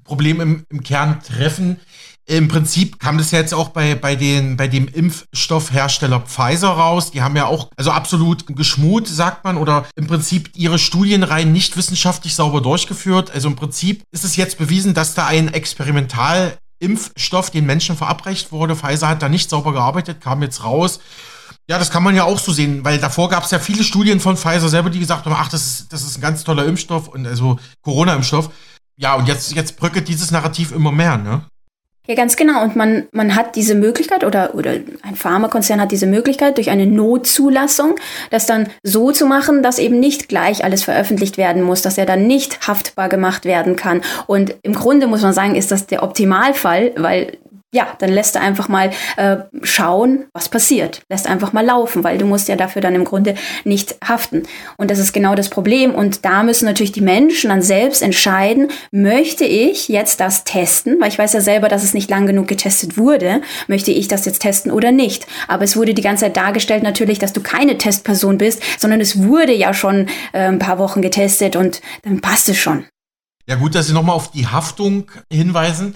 Problem 0.05 0.41
im, 0.41 0.65
im 0.71 0.83
Kern 0.83 1.21
treffen. 1.21 1.81
Im 2.27 2.47
Prinzip 2.47 3.01
kam 3.01 3.19
das 3.19 3.33
ja 3.33 3.41
jetzt 3.41 3.55
auch 3.55 3.71
bei, 3.71 3.97
bei, 3.97 4.15
den, 4.15 4.57
bei 4.57 4.69
dem 4.69 4.87
Impfstoffhersteller 4.87 6.21
Pfizer 6.21 6.69
raus. 6.69 7.11
Die 7.11 7.23
haben 7.23 7.35
ja 7.35 7.47
auch, 7.47 7.71
also 7.77 7.91
absolut 7.91 8.47
geschmut, 8.55 9.09
sagt 9.09 9.43
man, 9.43 9.57
oder 9.57 9.87
im 9.97 10.07
Prinzip 10.07 10.51
ihre 10.55 10.79
Studienreihen 10.79 11.51
nicht 11.51 11.77
wissenschaftlich 11.77 12.37
sauber 12.37 12.61
durchgeführt. 12.61 13.33
Also 13.33 13.49
im 13.49 13.57
Prinzip 13.57 14.05
ist 14.13 14.25
es 14.25 14.37
jetzt 14.37 14.59
bewiesen, 14.59 14.95
dass 14.95 15.15
da 15.15 15.27
ein 15.27 15.53
Experimental 15.53 16.57
Impfstoff 16.81 17.51
den 17.51 17.67
Menschen 17.67 17.97
verabreicht 17.97 18.51
wurde. 18.53 18.75
Pfizer 18.75 19.09
hat 19.09 19.23
da 19.23 19.29
nicht 19.29 19.49
sauber 19.49 19.73
gearbeitet, 19.73 20.21
kam 20.21 20.43
jetzt 20.43 20.65
raus. 20.65 21.01
Ja, 21.69 21.79
das 21.79 21.91
kann 21.91 22.03
man 22.03 22.17
ja 22.17 22.25
auch 22.25 22.39
so 22.41 22.53
sehen, 22.53 22.85
weil 22.85 22.99
davor 22.99 23.29
gab 23.29 23.45
es 23.45 23.53
ja 23.53 23.61
viele 23.61 23.85
Studien 23.85 24.19
von 24.19 24.37
Pfizer 24.37 24.69
selber, 24.69 24.91
die 24.91 24.99
gesagt 24.99 25.25
haben, 25.25 25.37
ach, 25.39 25.49
das 25.49 25.67
ist, 25.67 25.93
das 25.93 26.03
ist 26.03 26.19
ein 26.19 26.21
ganz 26.21 26.43
toller 26.43 26.65
Impfstoff 26.65 27.07
und 27.07 27.27
also 27.27 27.61
Corona-Impfstoff. 27.83 28.51
Ja, 28.97 29.15
und 29.15 29.29
jetzt, 29.29 29.53
jetzt 29.53 29.77
bröckelt 29.77 30.09
dieses 30.09 30.31
Narrativ 30.31 30.73
immer 30.73 30.91
mehr, 30.91 31.17
ne? 31.17 31.45
Ja, 32.11 32.17
ganz 32.17 32.35
genau. 32.35 32.65
Und 32.65 32.75
man, 32.75 33.07
man 33.13 33.37
hat 33.37 33.55
diese 33.55 33.77
Möglichkeit 33.77 34.25
oder, 34.25 34.57
oder 34.57 34.73
ein 35.03 35.15
Pharmakonzern 35.15 35.81
hat 35.81 35.93
diese 35.93 36.09
Möglichkeit, 36.09 36.57
durch 36.57 36.69
eine 36.69 36.85
Notzulassung 36.85 37.95
das 38.31 38.47
dann 38.47 38.69
so 38.83 39.13
zu 39.13 39.27
machen, 39.27 39.63
dass 39.63 39.79
eben 39.79 40.01
nicht 40.01 40.29
gleich 40.29 40.65
alles 40.65 40.83
veröffentlicht 40.83 41.37
werden 41.39 41.63
muss, 41.63 41.83
dass 41.83 41.99
er 41.99 42.07
dann 42.07 42.27
nicht 42.27 42.67
haftbar 42.67 43.09
gemacht 43.09 43.45
werden 43.45 43.77
kann. 43.77 44.03
Und 44.27 44.57
im 44.63 44.75
Grunde 44.75 45.07
muss 45.07 45.23
man 45.23 45.33
sagen, 45.33 45.55
ist 45.55 45.71
das 45.71 45.87
der 45.87 46.03
Optimalfall, 46.03 46.91
weil 46.97 47.39
ja, 47.73 47.87
dann 47.99 48.11
lässt 48.11 48.35
du 48.35 48.41
einfach 48.41 48.69
mal 48.69 48.91
äh, 49.17 49.37
schauen, 49.63 50.25
was 50.33 50.49
passiert. 50.49 51.03
Lässt 51.09 51.29
einfach 51.29 51.53
mal 51.53 51.65
laufen, 51.65 52.03
weil 52.03 52.19
du 52.19 52.27
musst 52.27 52.49
ja 52.49 52.57
dafür 52.57 52.83
dann 52.83 52.97
im 52.97 53.05
Grunde 53.05 53.37
nicht 53.65 53.97
haften. 54.05 54.43
Und 54.77 54.91
das 54.91 54.99
ist 54.99 55.13
genau 55.13 55.37
das 55.37 55.51
Problem. 55.51 55.95
Und 55.95 56.25
da 56.25 56.43
müssen 56.43 56.65
natürlich 56.65 56.91
die 56.91 57.01
Menschen 57.01 57.51
dann 57.51 57.63
selbst 57.63 58.03
entscheiden, 58.03 58.69
möchte 58.91 59.45
ich 59.45 59.87
jetzt 59.89 60.19
das 60.19 60.43
testen, 60.43 61.01
weil 61.01 61.09
ich 61.09 61.19
weiß 61.19 61.33
ja 61.33 61.41
selber, 61.41 61.69
dass 61.69 61.85
es 61.85 61.95
nicht 61.95 62.11
lang 62.11 62.27
genug 62.27 62.49
getestet 62.49 62.99
wurde, 62.99 63.41
möchte 63.69 63.93
ich 63.93 64.09
das 64.09 64.25
jetzt 64.25 64.41
testen 64.41 64.73
oder 64.73 64.91
nicht. 64.91 65.27
Aber 65.47 65.63
es 65.63 65.77
wurde 65.77 65.95
die 65.95 66.03
ganze 66.03 66.25
Zeit 66.25 66.37
dargestellt 66.37 66.83
natürlich, 66.83 67.21
dass 67.21 67.33
du 67.33 67.41
keine 67.41 67.79
Testperson 67.79 68.39
bist, 68.39 68.63
sondern 68.81 69.01
es 69.01 69.23
wurde 69.23 69.55
ja 69.55 69.75
schon 69.75 70.09
äh, 70.33 70.49
ein 70.49 70.59
paar 70.59 70.79
Wochen 70.79 71.03
getestet 71.03 71.55
und 71.55 71.81
dann 72.03 72.21
passt 72.21 72.49
es 72.49 72.59
schon. 72.59 72.85
Ja 73.47 73.55
gut, 73.55 73.75
dass 73.75 73.87
Sie 73.87 73.93
nochmal 73.93 74.17
auf 74.17 74.31
die 74.33 74.47
Haftung 74.47 75.11
hinweisen. 75.31 75.95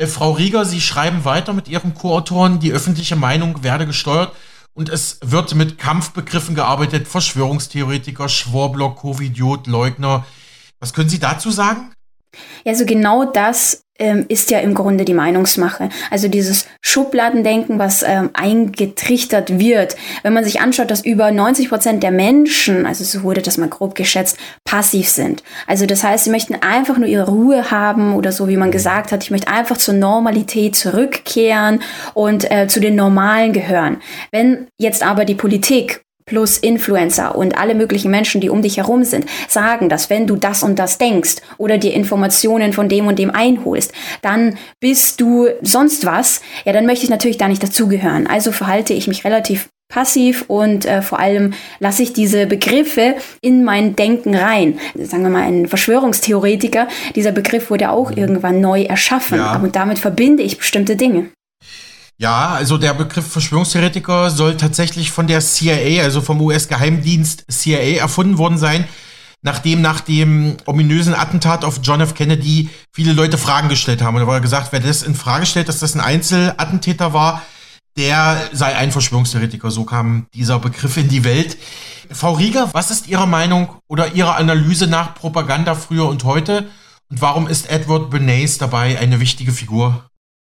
Äh, 0.00 0.06
Frau 0.06 0.32
Rieger, 0.32 0.64
Sie 0.64 0.80
schreiben 0.80 1.26
weiter 1.26 1.52
mit 1.52 1.68
Ihrem 1.68 1.94
Co-Autoren, 1.94 2.58
die 2.58 2.72
öffentliche 2.72 3.16
Meinung 3.16 3.62
werde 3.62 3.86
gesteuert 3.86 4.32
und 4.72 4.88
es 4.88 5.18
wird 5.22 5.54
mit 5.54 5.76
Kampfbegriffen 5.76 6.54
gearbeitet, 6.54 7.06
Verschwörungstheoretiker, 7.06 8.30
Schwurbler, 8.30 8.94
Covidiot, 8.94 9.66
Leugner. 9.66 10.24
Was 10.78 10.94
können 10.94 11.10
Sie 11.10 11.18
dazu 11.18 11.50
sagen? 11.50 11.92
Ja, 12.64 12.74
so 12.74 12.86
genau 12.86 13.30
das 13.30 13.82
ähm, 14.00 14.24
ist 14.28 14.50
ja 14.50 14.58
im 14.58 14.74
Grunde 14.74 15.04
die 15.04 15.14
Meinungsmache. 15.14 15.90
Also 16.10 16.28
dieses 16.28 16.66
Schubladendenken, 16.82 17.78
was 17.78 18.02
ähm, 18.02 18.30
eingetrichtert 18.32 19.58
wird. 19.58 19.96
Wenn 20.22 20.32
man 20.32 20.44
sich 20.44 20.60
anschaut, 20.60 20.90
dass 20.90 21.04
über 21.04 21.30
90 21.30 21.68
Prozent 21.68 22.02
der 22.02 22.10
Menschen, 22.10 22.86
also 22.86 23.04
so 23.04 23.22
wurde 23.22 23.42
das 23.42 23.58
mal 23.58 23.68
grob 23.68 23.94
geschätzt, 23.94 24.38
passiv 24.64 25.08
sind. 25.08 25.42
Also 25.66 25.86
das 25.86 26.02
heißt, 26.02 26.24
sie 26.24 26.30
möchten 26.30 26.56
einfach 26.56 26.98
nur 26.98 27.08
ihre 27.08 27.28
Ruhe 27.28 27.70
haben 27.70 28.14
oder 28.14 28.32
so, 28.32 28.48
wie 28.48 28.56
man 28.56 28.70
gesagt 28.70 29.12
hat, 29.12 29.22
ich 29.22 29.30
möchte 29.30 29.48
einfach 29.48 29.76
zur 29.76 29.94
Normalität 29.94 30.74
zurückkehren 30.74 31.80
und 32.14 32.50
äh, 32.50 32.66
zu 32.66 32.80
den 32.80 32.96
Normalen 32.96 33.52
gehören. 33.52 33.98
Wenn 34.32 34.66
jetzt 34.78 35.04
aber 35.04 35.24
die 35.24 35.34
Politik 35.34 36.02
plus 36.30 36.58
Influencer 36.58 37.34
und 37.34 37.58
alle 37.58 37.74
möglichen 37.74 38.08
Menschen, 38.08 38.40
die 38.40 38.50
um 38.50 38.62
dich 38.62 38.76
herum 38.76 39.02
sind, 39.02 39.26
sagen, 39.48 39.88
dass 39.88 40.10
wenn 40.10 40.28
du 40.28 40.36
das 40.36 40.62
und 40.62 40.78
das 40.78 40.96
denkst 40.96 41.36
oder 41.58 41.76
dir 41.76 41.92
Informationen 41.92 42.72
von 42.72 42.88
dem 42.88 43.08
und 43.08 43.18
dem 43.18 43.32
einholst, 43.32 43.92
dann 44.22 44.56
bist 44.78 45.20
du 45.20 45.48
sonst 45.60 46.06
was, 46.06 46.40
ja, 46.64 46.72
dann 46.72 46.86
möchte 46.86 47.02
ich 47.02 47.10
natürlich 47.10 47.36
da 47.36 47.48
nicht 47.48 47.64
dazugehören. 47.64 48.28
Also 48.28 48.52
verhalte 48.52 48.94
ich 48.94 49.08
mich 49.08 49.24
relativ 49.24 49.70
passiv 49.88 50.44
und 50.46 50.86
äh, 50.86 51.02
vor 51.02 51.18
allem 51.18 51.52
lasse 51.80 52.04
ich 52.04 52.12
diese 52.12 52.46
Begriffe 52.46 53.16
in 53.40 53.64
mein 53.64 53.96
Denken 53.96 54.36
rein. 54.36 54.78
Sagen 54.94 55.24
wir 55.24 55.30
mal, 55.30 55.42
ein 55.42 55.66
Verschwörungstheoretiker, 55.66 56.86
dieser 57.16 57.32
Begriff 57.32 57.70
wurde 57.70 57.90
auch 57.90 58.12
irgendwann 58.12 58.60
neu 58.60 58.82
erschaffen 58.82 59.38
ja. 59.38 59.56
und 59.56 59.74
damit 59.74 59.98
verbinde 59.98 60.44
ich 60.44 60.58
bestimmte 60.58 60.94
Dinge. 60.94 61.30
Ja, 62.20 62.48
also 62.50 62.76
der 62.76 62.92
Begriff 62.92 63.26
Verschwörungstheoretiker 63.32 64.30
soll 64.30 64.58
tatsächlich 64.58 65.10
von 65.10 65.26
der 65.26 65.40
CIA, 65.40 66.02
also 66.02 66.20
vom 66.20 66.38
US-Geheimdienst 66.42 67.46
CIA 67.50 67.98
erfunden 67.98 68.36
worden 68.36 68.58
sein, 68.58 68.84
nachdem 69.40 69.80
nach 69.80 70.00
dem 70.00 70.58
ominösen 70.66 71.14
Attentat 71.14 71.64
auf 71.64 71.80
John 71.82 72.02
F. 72.02 72.12
Kennedy 72.12 72.68
viele 72.92 73.14
Leute 73.14 73.38
Fragen 73.38 73.70
gestellt 73.70 74.02
haben. 74.02 74.16
Und 74.16 74.20
da 74.20 74.26
wurde 74.26 74.42
gesagt, 74.42 74.70
wer 74.72 74.80
das 74.80 75.02
in 75.02 75.14
Frage 75.14 75.46
stellt, 75.46 75.70
dass 75.70 75.78
das 75.78 75.94
ein 75.94 76.02
Einzelattentäter 76.02 77.14
war, 77.14 77.40
der 77.96 78.50
sei 78.52 78.76
ein 78.76 78.92
Verschwörungstheoretiker. 78.92 79.70
So 79.70 79.84
kam 79.84 80.26
dieser 80.34 80.58
Begriff 80.58 80.98
in 80.98 81.08
die 81.08 81.24
Welt. 81.24 81.56
Frau 82.10 82.34
Rieger, 82.34 82.68
was 82.74 82.90
ist 82.90 83.08
Ihre 83.08 83.26
Meinung 83.26 83.76
oder 83.88 84.12
Ihre 84.12 84.34
Analyse 84.34 84.88
nach 84.88 85.14
Propaganda 85.14 85.74
früher 85.74 86.06
und 86.06 86.24
heute? 86.24 86.68
Und 87.08 87.22
warum 87.22 87.48
ist 87.48 87.70
Edward 87.70 88.10
Bernays 88.10 88.58
dabei 88.58 88.98
eine 88.98 89.20
wichtige 89.20 89.52
Figur? 89.52 90.09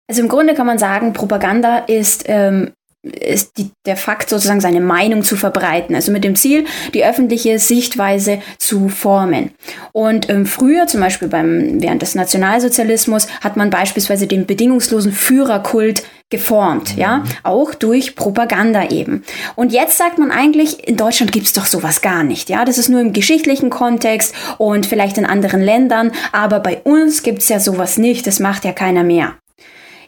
Also 0.08 0.22
im 0.22 0.28
Grunde 0.28 0.54
kann 0.54 0.68
man 0.68 0.78
sagen, 0.78 1.14
Propaganda 1.14 1.80
ist 1.80 2.26
ähm, 2.28 2.72
ist 3.06 3.58
die, 3.58 3.70
der 3.86 3.98
Fakt 3.98 4.30
sozusagen 4.30 4.62
seine 4.62 4.82
Meinung 4.82 5.24
zu 5.24 5.36
verbreiten, 5.36 5.96
also 5.96 6.12
mit 6.12 6.24
dem 6.24 6.36
Ziel, 6.36 6.66
die 6.94 7.06
öffentliche 7.06 7.60
Sichtweise 7.60 8.40
zu 8.58 8.90
formen. 8.90 9.52
Und 9.92 10.30
ähm, 10.30 10.46
früher, 10.46 10.88
zum 10.88 11.02
Beispiel 11.02 11.28
beim, 11.28 11.82
während 11.82 12.02
des 12.02 12.16
Nationalsozialismus, 12.16 13.28
hat 13.42 13.58
man 13.58 13.70
beispielsweise 13.70 14.28
den 14.28 14.46
bedingungslosen 14.46 15.12
Führerkult 15.12 16.04
geformt, 16.32 16.96
mhm. 16.96 17.02
ja, 17.02 17.24
auch 17.44 17.76
durch 17.76 18.16
Propaganda 18.16 18.90
eben. 18.90 19.24
Und 19.56 19.72
jetzt 19.72 19.98
sagt 19.98 20.18
man 20.18 20.32
eigentlich, 20.32 20.88
in 20.88 20.98
Deutschland 20.98 21.32
gibt's 21.32 21.54
doch 21.54 21.68
sowas 21.68 22.02
gar 22.02 22.24
nicht, 22.24 22.50
ja, 22.50 22.66
das 22.66 22.80
ist 22.80 22.90
nur 22.90 23.02
im 23.02 23.14
geschichtlichen 23.14 23.70
Kontext 23.70 24.34
und 24.58 24.88
vielleicht 24.88 25.20
in 25.20 25.26
anderen 25.26 25.62
Ländern, 25.62 26.12
aber 26.32 26.60
bei 26.60 26.82
uns 26.84 27.22
gibt's 27.22 27.50
ja 27.50 27.60
sowas 27.60 28.00
nicht, 28.00 28.26
das 28.26 28.40
macht 28.40 28.66
ja 28.66 28.72
keiner 28.72 29.04
mehr. 29.04 29.36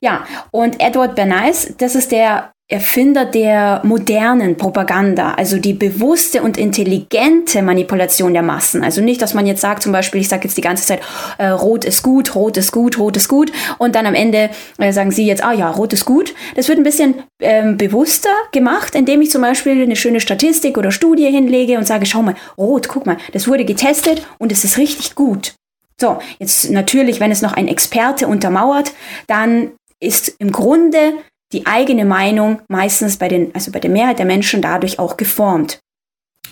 Ja, 0.01 0.25
und 0.51 0.79
Edward 0.79 1.15
Bernays, 1.15 1.73
das 1.77 1.95
ist 1.95 2.11
der 2.11 2.51
Erfinder 2.69 3.23
der 3.23 3.79
modernen 3.85 4.57
Propaganda, 4.57 5.35
also 5.35 5.57
die 5.57 5.71
bewusste 5.71 6.43
und 6.43 6.57
intelligente 6.57 7.61
Manipulation 7.61 8.33
der 8.33 8.43
Massen. 8.43 8.83
Also 8.83 8.99
nicht, 8.99 9.21
dass 9.21 9.33
man 9.33 9.47
jetzt 9.47 9.61
sagt, 9.61 9.83
zum 9.83 9.93
Beispiel, 9.93 10.19
ich 10.19 10.27
sage 10.27 10.43
jetzt 10.43 10.57
die 10.57 10.61
ganze 10.61 10.85
Zeit, 10.85 10.99
äh, 11.37 11.47
rot 11.47 11.85
ist 11.85 12.03
gut, 12.03 12.35
rot 12.35 12.57
ist 12.57 12.73
gut, 12.73 12.99
rot 12.99 13.15
ist 13.15 13.29
gut, 13.29 13.53
und 13.77 13.95
dann 13.95 14.05
am 14.05 14.15
Ende 14.15 14.49
äh, 14.79 14.91
sagen 14.91 15.11
Sie 15.11 15.25
jetzt, 15.25 15.45
ah 15.45 15.53
ja, 15.53 15.71
rot 15.71 15.93
ist 15.93 16.03
gut. 16.03 16.35
Das 16.57 16.67
wird 16.67 16.77
ein 16.77 16.83
bisschen 16.83 17.23
ähm, 17.39 17.77
bewusster 17.77 18.33
gemacht, 18.51 18.95
indem 18.95 19.21
ich 19.21 19.31
zum 19.31 19.43
Beispiel 19.43 19.81
eine 19.81 19.95
schöne 19.95 20.19
Statistik 20.19 20.77
oder 20.77 20.91
Studie 20.91 21.31
hinlege 21.31 21.77
und 21.77 21.87
sage, 21.87 22.05
schau 22.05 22.21
mal, 22.21 22.35
rot, 22.57 22.89
guck 22.89 23.05
mal, 23.05 23.15
das 23.31 23.47
wurde 23.47 23.63
getestet 23.63 24.27
und 24.39 24.51
es 24.51 24.65
ist 24.65 24.77
richtig 24.77 25.15
gut. 25.15 25.53
So, 26.01 26.19
jetzt 26.37 26.69
natürlich, 26.69 27.21
wenn 27.21 27.31
es 27.31 27.41
noch 27.41 27.53
ein 27.53 27.69
Experte 27.69 28.27
untermauert, 28.27 28.91
dann 29.27 29.71
ist 29.99 30.29
im 30.39 30.51
Grunde 30.51 31.13
die 31.53 31.65
eigene 31.65 32.05
Meinung 32.05 32.61
meistens 32.67 33.17
bei 33.17 33.27
den, 33.27 33.53
also 33.55 33.71
bei 33.71 33.79
der 33.79 33.89
Mehrheit 33.89 34.19
der 34.19 34.25
Menschen 34.25 34.61
dadurch 34.61 34.99
auch 34.99 35.17
geformt. 35.17 35.79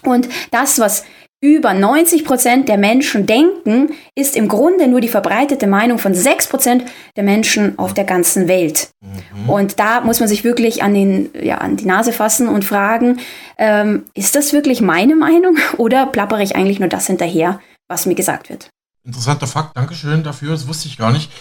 Und 0.03 0.29
das, 0.51 0.79
was 0.79 1.03
über 1.41 1.73
90 1.73 2.25
Prozent 2.25 2.69
der 2.69 2.77
Menschen 2.77 3.25
denken, 3.25 3.89
ist 4.15 4.35
im 4.35 4.47
Grunde 4.47 4.87
nur 4.87 5.01
die 5.01 5.09
verbreitete 5.09 5.67
Meinung 5.67 5.99
von 5.99 6.13
6 6.13 6.47
Prozent 6.47 6.85
der 7.15 7.23
Menschen 7.23 7.77
auf 7.77 7.93
der 7.93 8.05
ganzen 8.05 8.47
Welt. 8.47 8.89
Mhm. 9.01 9.49
Und 9.49 9.79
da 9.79 10.01
muss 10.01 10.19
man 10.19 10.29
sich 10.29 10.43
wirklich 10.43 10.81
an, 10.81 10.93
den, 10.93 11.29
ja, 11.39 11.57
an 11.59 11.75
die 11.75 11.85
Nase 11.85 12.13
fassen 12.13 12.47
und 12.47 12.65
fragen, 12.65 13.19
ähm, 13.57 14.05
ist 14.13 14.35
das 14.35 14.53
wirklich 14.53 14.81
meine 14.81 15.15
Meinung 15.15 15.57
oder 15.77 16.07
plappere 16.07 16.41
ich 16.41 16.55
eigentlich 16.55 16.79
nur 16.79 16.89
das 16.89 17.07
hinterher, 17.07 17.59
was 17.87 18.05
mir 18.05 18.15
gesagt 18.15 18.49
wird? 18.49 18.69
Interessanter 19.03 19.45
Fakt, 19.45 19.77
Dankeschön 19.77 20.23
dafür, 20.23 20.51
das 20.51 20.67
wusste 20.67 20.87
ich 20.87 20.97
gar 20.97 21.11
nicht. 21.11 21.31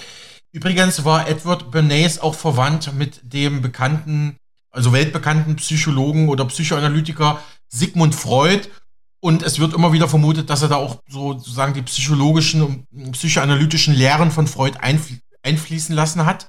Übrigens 0.55 1.05
war 1.05 1.29
Edward 1.29 1.73
Bernays 1.73 2.21
auch 2.21 2.37
verwandt 2.37 2.95
mit 2.95 3.21
dem 3.25 3.61
bekannten, 3.61 4.37
also 4.71 4.93
weltbekannten 4.93 5.57
Psychologen 5.57 6.29
oder 6.29 6.45
Psychoanalytiker 6.45 7.43
Sigmund 7.69 8.15
Freud. 8.15 8.69
Und 9.19 9.43
es 9.43 9.59
wird 9.59 9.75
immer 9.75 9.93
wieder 9.93 10.07
vermutet, 10.07 10.49
dass 10.51 10.63
er 10.63 10.69
da 10.69 10.77
auch 10.77 11.03
sozusagen 11.09 11.75
die 11.75 11.83
psychologischen 11.83 12.63
und 12.63 13.13
psychoanalytischen 13.13 13.95
Lehren 13.95 14.31
von 14.31 14.47
Freud 14.47 14.79
einfl 14.81 15.19
einfließen 15.43 15.95
lassen 15.95 16.25
hat. 16.25 16.49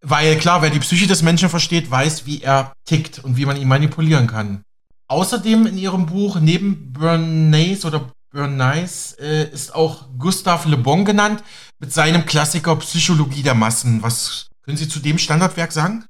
Weil 0.00 0.38
klar, 0.38 0.62
wer 0.62 0.70
die 0.70 0.80
Psyche 0.80 1.06
des 1.06 1.22
Menschen 1.22 1.50
versteht, 1.50 1.90
weiß, 1.90 2.24
wie 2.24 2.40
er 2.40 2.72
tickt 2.86 3.18
und 3.18 3.36
wie 3.36 3.44
man 3.44 3.58
ihn 3.58 3.68
manipulieren 3.68 4.26
kann. 4.26 4.62
Außerdem 5.06 5.66
in 5.66 5.76
ihrem 5.76 6.06
Buch, 6.06 6.40
neben 6.40 6.94
Bernays 6.94 7.84
oder 7.84 8.10
Bernays, 8.32 9.12
äh, 9.20 9.50
ist 9.52 9.74
auch 9.74 10.06
Gustave 10.18 10.68
Le 10.70 10.78
Bon 10.78 11.04
genannt 11.04 11.44
mit 11.84 11.92
seinem 11.92 12.24
Klassiker 12.24 12.76
Psychologie 12.76 13.42
der 13.42 13.52
Massen. 13.52 14.02
Was 14.02 14.46
können 14.64 14.78
Sie 14.78 14.88
zu 14.88 15.00
dem 15.00 15.18
Standardwerk 15.18 15.70
sagen? 15.70 16.06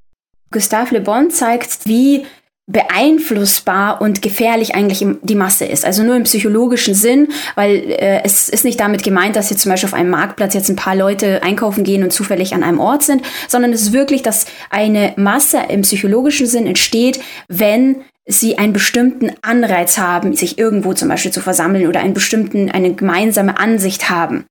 Gustave 0.52 0.94
Le 0.94 1.00
Bon 1.00 1.32
zeigt, 1.32 1.80
wie 1.84 2.26
beeinflussbar 2.68 4.00
und 4.00 4.22
gefährlich 4.22 4.76
eigentlich 4.76 5.04
die 5.22 5.34
Masse 5.34 5.64
ist. 5.64 5.84
Also 5.84 6.04
nur 6.04 6.14
im 6.14 6.22
psychologischen 6.22 6.94
Sinn, 6.94 7.28
weil 7.56 7.90
äh, 7.90 8.22
es 8.22 8.48
ist 8.48 8.64
nicht 8.64 8.78
damit 8.78 9.02
gemeint, 9.02 9.34
dass 9.34 9.50
jetzt 9.50 9.62
zum 9.62 9.70
Beispiel 9.72 9.88
auf 9.88 9.94
einem 9.94 10.10
Marktplatz 10.10 10.54
jetzt 10.54 10.70
ein 10.70 10.76
paar 10.76 10.94
Leute 10.94 11.42
einkaufen 11.42 11.82
gehen 11.82 12.04
und 12.04 12.12
zufällig 12.12 12.54
an 12.54 12.62
einem 12.62 12.78
Ort 12.78 13.02
sind, 13.02 13.22
sondern 13.48 13.72
es 13.72 13.82
ist 13.82 13.92
wirklich, 13.92 14.22
dass 14.22 14.46
eine 14.70 15.12
Masse 15.16 15.58
im 15.68 15.82
psychologischen 15.82 16.46
Sinn 16.46 16.68
entsteht, 16.68 17.20
wenn 17.48 17.96
sie 18.26 18.56
einen 18.56 18.72
bestimmten 18.72 19.32
Anreiz 19.42 19.98
haben, 19.98 20.34
sich 20.34 20.58
irgendwo 20.58 20.94
zum 20.94 21.08
Beispiel 21.08 21.30
zu 21.30 21.40
versammeln 21.40 21.86
oder 21.86 22.00
einen 22.00 22.14
bestimmten, 22.14 22.70
eine 22.70 22.94
gemeinsame 22.94 23.58
Ansicht 23.58 24.08
haben. 24.08 24.46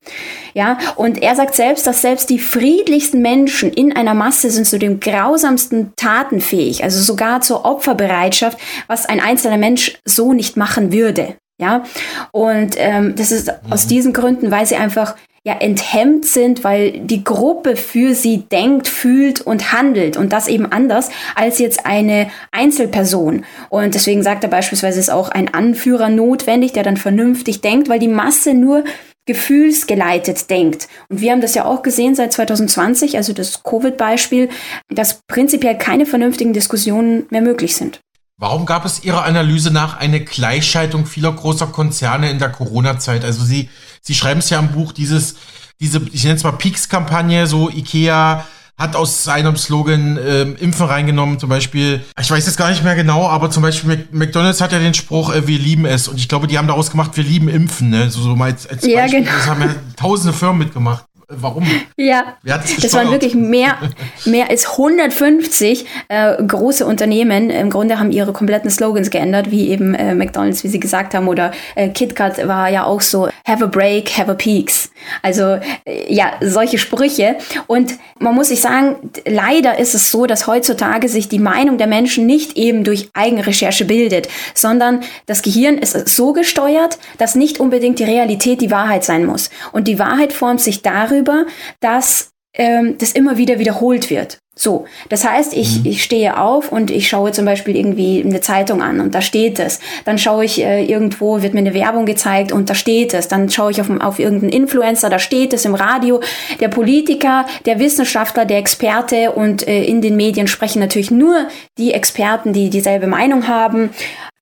Ja, 0.53 0.78
und 0.95 1.21
er 1.21 1.36
sagt 1.36 1.55
selbst, 1.55 1.88
dass 1.88 2.01
selbst 2.01 2.30
die 2.30 2.38
friedlichsten 2.38 3.21
Menschen 3.21 3.74
in 3.74 3.95
einer 3.95 4.13
Masse 4.13 4.51
sind 4.51 4.67
zu 4.67 4.78
den 4.78 4.99
grausamsten 4.99 5.93
Taten 5.95 6.39
fähig, 6.39 6.84
also 6.84 7.01
sogar 7.01 7.41
zur 7.41 7.65
Opferbereitschaft, 7.65 8.59
was 8.88 9.07
ein 9.07 9.19
einzelner 9.19 9.57
Mensch 9.57 9.97
so 10.05 10.34
nicht 10.34 10.55
machen 10.55 10.91
würde. 10.91 11.36
Ja, 11.59 11.83
und 12.31 12.75
ähm, 12.77 13.15
das 13.15 13.31
ist 13.31 13.47
mhm. 13.47 13.71
aus 13.71 13.87
diesen 13.87 14.13
Gründen, 14.13 14.51
weil 14.51 14.65
sie 14.65 14.75
einfach 14.75 15.15
ja 15.45 15.57
enthemmt 15.59 16.25
sind, 16.25 16.63
weil 16.63 16.91
die 16.99 17.23
Gruppe 17.23 17.75
für 17.75 18.15
sie 18.15 18.43
denkt, 18.43 18.87
fühlt 18.87 19.41
und 19.41 19.73
handelt 19.73 20.15
und 20.15 20.31
das 20.31 20.47
eben 20.47 20.71
anders 20.71 21.09
als 21.35 21.59
jetzt 21.59 21.85
eine 21.85 22.31
Einzelperson. 22.51 23.43
Und 23.69 23.93
deswegen 23.93 24.23
sagt 24.23 24.43
er 24.45 24.49
beispielsweise, 24.49 24.99
ist 24.99 25.09
auch 25.09 25.29
ein 25.29 25.53
Anführer 25.53 26.09
notwendig, 26.09 26.71
der 26.71 26.83
dann 26.83 26.97
vernünftig 26.97 27.59
denkt, 27.59 27.89
weil 27.89 27.99
die 27.99 28.07
Masse 28.07 28.53
nur 28.53 28.85
gefühlsgeleitet 29.25 30.49
denkt. 30.49 30.87
Und 31.09 31.21
wir 31.21 31.31
haben 31.31 31.41
das 31.41 31.55
ja 31.55 31.65
auch 31.65 31.81
gesehen 31.81 32.15
seit 32.15 32.33
2020, 32.33 33.17
also 33.17 33.33
das 33.33 33.63
Covid-Beispiel, 33.63 34.49
dass 34.89 35.21
prinzipiell 35.27 35.77
keine 35.77 36.05
vernünftigen 36.05 36.53
Diskussionen 36.53 37.25
mehr 37.29 37.41
möglich 37.41 37.75
sind. 37.75 38.02
Warum 38.43 38.65
gab 38.65 38.83
es 38.83 39.05
Ihrer 39.05 39.23
Analyse 39.23 39.71
nach 39.71 39.95
eine 39.95 40.19
Gleichschaltung 40.19 41.05
vieler 41.05 41.31
großer 41.31 41.67
Konzerne 41.67 42.29
in 42.29 42.39
der 42.39 42.49
Corona-Zeit? 42.49 43.23
Also 43.23 43.45
Sie, 43.45 43.69
Sie 44.01 44.13
schreiben 44.13 44.41
es 44.41 44.49
ja 44.49 44.59
im 44.59 44.73
Buch, 44.73 44.91
dieses, 44.91 45.35
diese, 45.79 46.01
ich 46.11 46.25
nenne 46.25 46.35
es 46.35 46.43
mal 46.43 46.51
Peaks-Kampagne, 46.51 47.47
so 47.47 47.69
IKEA 47.69 48.45
hat 48.77 48.97
aus 48.97 49.23
seinem 49.23 49.55
Slogan 49.55 50.17
äh, 50.17 50.41
Impfen 50.41 50.87
reingenommen, 50.87 51.39
zum 51.39 51.47
Beispiel, 51.47 52.03
ich 52.19 52.29
weiß 52.29 52.45
jetzt 52.45 52.57
gar 52.57 52.69
nicht 52.69 52.83
mehr 52.83 52.95
genau, 52.95 53.29
aber 53.29 53.49
zum 53.49 53.63
Beispiel 53.63 54.09
McDonalds 54.11 54.59
hat 54.59 54.73
ja 54.73 54.79
den 54.79 54.93
Spruch, 54.93 55.33
äh, 55.33 55.47
wir 55.47 55.57
lieben 55.57 55.85
es. 55.85 56.09
Und 56.09 56.17
ich 56.17 56.27
glaube, 56.27 56.47
die 56.47 56.57
haben 56.57 56.67
daraus 56.67 56.91
gemacht, 56.91 57.15
wir 57.15 57.23
lieben 57.23 57.47
Impfen, 57.47 57.91
ne? 57.91 58.09
So, 58.09 58.23
so 58.23 58.35
mal 58.35 58.51
als, 58.51 58.67
als 58.67 58.85
ja, 58.85 59.07
Genau. 59.07 59.31
Das 59.31 59.47
haben 59.47 59.61
ja 59.61 59.73
tausende 59.95 60.33
Firmen 60.33 60.57
mitgemacht. 60.57 61.05
Warum? 61.28 61.65
Ja, 61.97 62.38
das, 62.43 62.93
waren 62.93 63.11
wirklich 63.11 63.36
mehr, 63.36 63.78
mehr 64.26 64.49
als 64.49 64.71
150 64.71 65.86
äh, 66.09 66.43
große 66.43 66.86
Unternehmen. 66.86 67.49
Im 67.49 67.69
Grunde 67.69 67.99
haben 67.99 68.11
ihre 68.11 68.34
kompletten 68.34 68.69
Slogans 68.69 69.09
geändert, 69.09 69.51
wie 69.51 69.69
eben 69.69 69.93
äh, 69.93 70.15
McDonald's, 70.15 70.63
wie 70.63 70.67
Sie 70.67 70.80
gesagt 70.80 71.13
haben, 71.13 71.28
oder 71.28 71.51
äh, 71.76 71.89
KitKat 71.89 72.47
war 72.47 72.69
ja 72.69 72.84
auch 72.86 73.01
so, 73.01 73.30
have 73.47 73.63
a 73.63 73.67
break, 73.67 74.17
have 74.17 74.30
a 74.30 74.34
peaks. 74.34 74.91
Also 75.21 75.59
äh, 75.86 76.13
ja, 76.13 76.34
solche 76.41 76.78
Sprüche. 76.78 77.38
Und 77.67 77.93
man 78.19 78.36
muss 78.36 78.49
sich 78.49 78.61
sagen, 78.61 79.11
leider 79.26 79.80
ist 79.80 79.95
es 79.95 80.11
so, 80.11 80.26
dass 80.26 80.47
heutzutage 80.47 81.09
sich 81.09 81.30
die 81.30 81.39
Meinung 81.39 81.78
der 81.78 81.88
Menschen 81.88 82.26
nicht 82.26 82.57
eben 82.57 82.84
durch 82.84 83.09
Eigenrecherche 83.13 83.86
bildet, 83.86 84.28
sondern 84.53 85.01
das 85.26 85.41
Gehirn 85.41 85.78
ist 85.78 86.09
so 86.09 86.34
gesteuert, 86.34 86.97
dass 87.17 87.36
nicht 87.36 87.59
unbedingt 87.59 87.99
die 87.99 88.03
Realität 88.03 88.61
die 88.61 88.71
Wahrheit 88.71 89.03
sein 89.03 89.26
muss. 89.26 89.49
Und 89.71 89.88
die 89.88 89.99
Wahrheit 89.99 90.34
formt 90.34 90.61
sich 90.61 90.82
darüber, 90.82 91.12
darüber, 91.14 91.45
dass 91.80 92.32
ähm, 92.55 92.97
das 92.99 93.14
immer 93.14 93.38
wieder 93.38 93.59
wiederholt 93.59 94.09
wird. 94.09 94.39
So, 94.55 94.86
das 95.09 95.28
heißt, 95.28 95.53
ich, 95.55 95.80
mhm. 95.80 95.86
ich 95.88 96.03
stehe 96.03 96.39
auf 96.39 96.72
und 96.72 96.91
ich 96.91 97.09
schaue 97.09 97.32
zum 97.32 97.45
Beispiel 97.45 97.76
irgendwie 97.76 98.24
eine 98.24 98.39
Zeitung 98.39 98.84
an 98.84 98.99
und 98.99 99.16
da 99.16 99.22
steht 99.22 99.57
es. 99.57 99.80
Dann 100.05 100.20
schaue 100.20 100.45
ich 100.45 100.61
äh, 100.61 100.86
irgendwo, 100.86 101.41
wird 101.41 101.55
mir 101.55 101.61
eine 101.61 101.74
Werbung 101.74 102.05
gezeigt 102.05 102.51
und 102.51 102.70
da 102.70 102.76
steht 102.76 103.16
es. 103.16 103.28
Dann 103.28 103.49
schaue 103.49 103.72
ich 103.72 103.82
auf, 103.82 103.89
auf 103.89 104.20
irgendeinen 104.20 104.53
Influencer, 104.53 105.09
da 105.09 105.18
steht 105.18 105.53
es 105.53 105.66
im 105.66 105.74
Radio. 105.74 106.22
Der 106.59 106.68
Politiker, 106.68 107.47
der 107.66 107.80
Wissenschaftler, 107.80 108.45
der 108.45 108.59
Experte 108.59 109.32
und 109.32 109.68
äh, 109.68 109.84
in 109.84 110.01
den 110.01 110.16
Medien 110.16 110.45
sprechen 110.45 110.80
natürlich 110.80 111.09
nur 111.09 111.47
die 111.80 111.93
Experten, 111.93 112.53
die 112.53 112.70
dieselbe 112.70 113.07
Meinung 113.07 113.47
haben. 113.47 113.89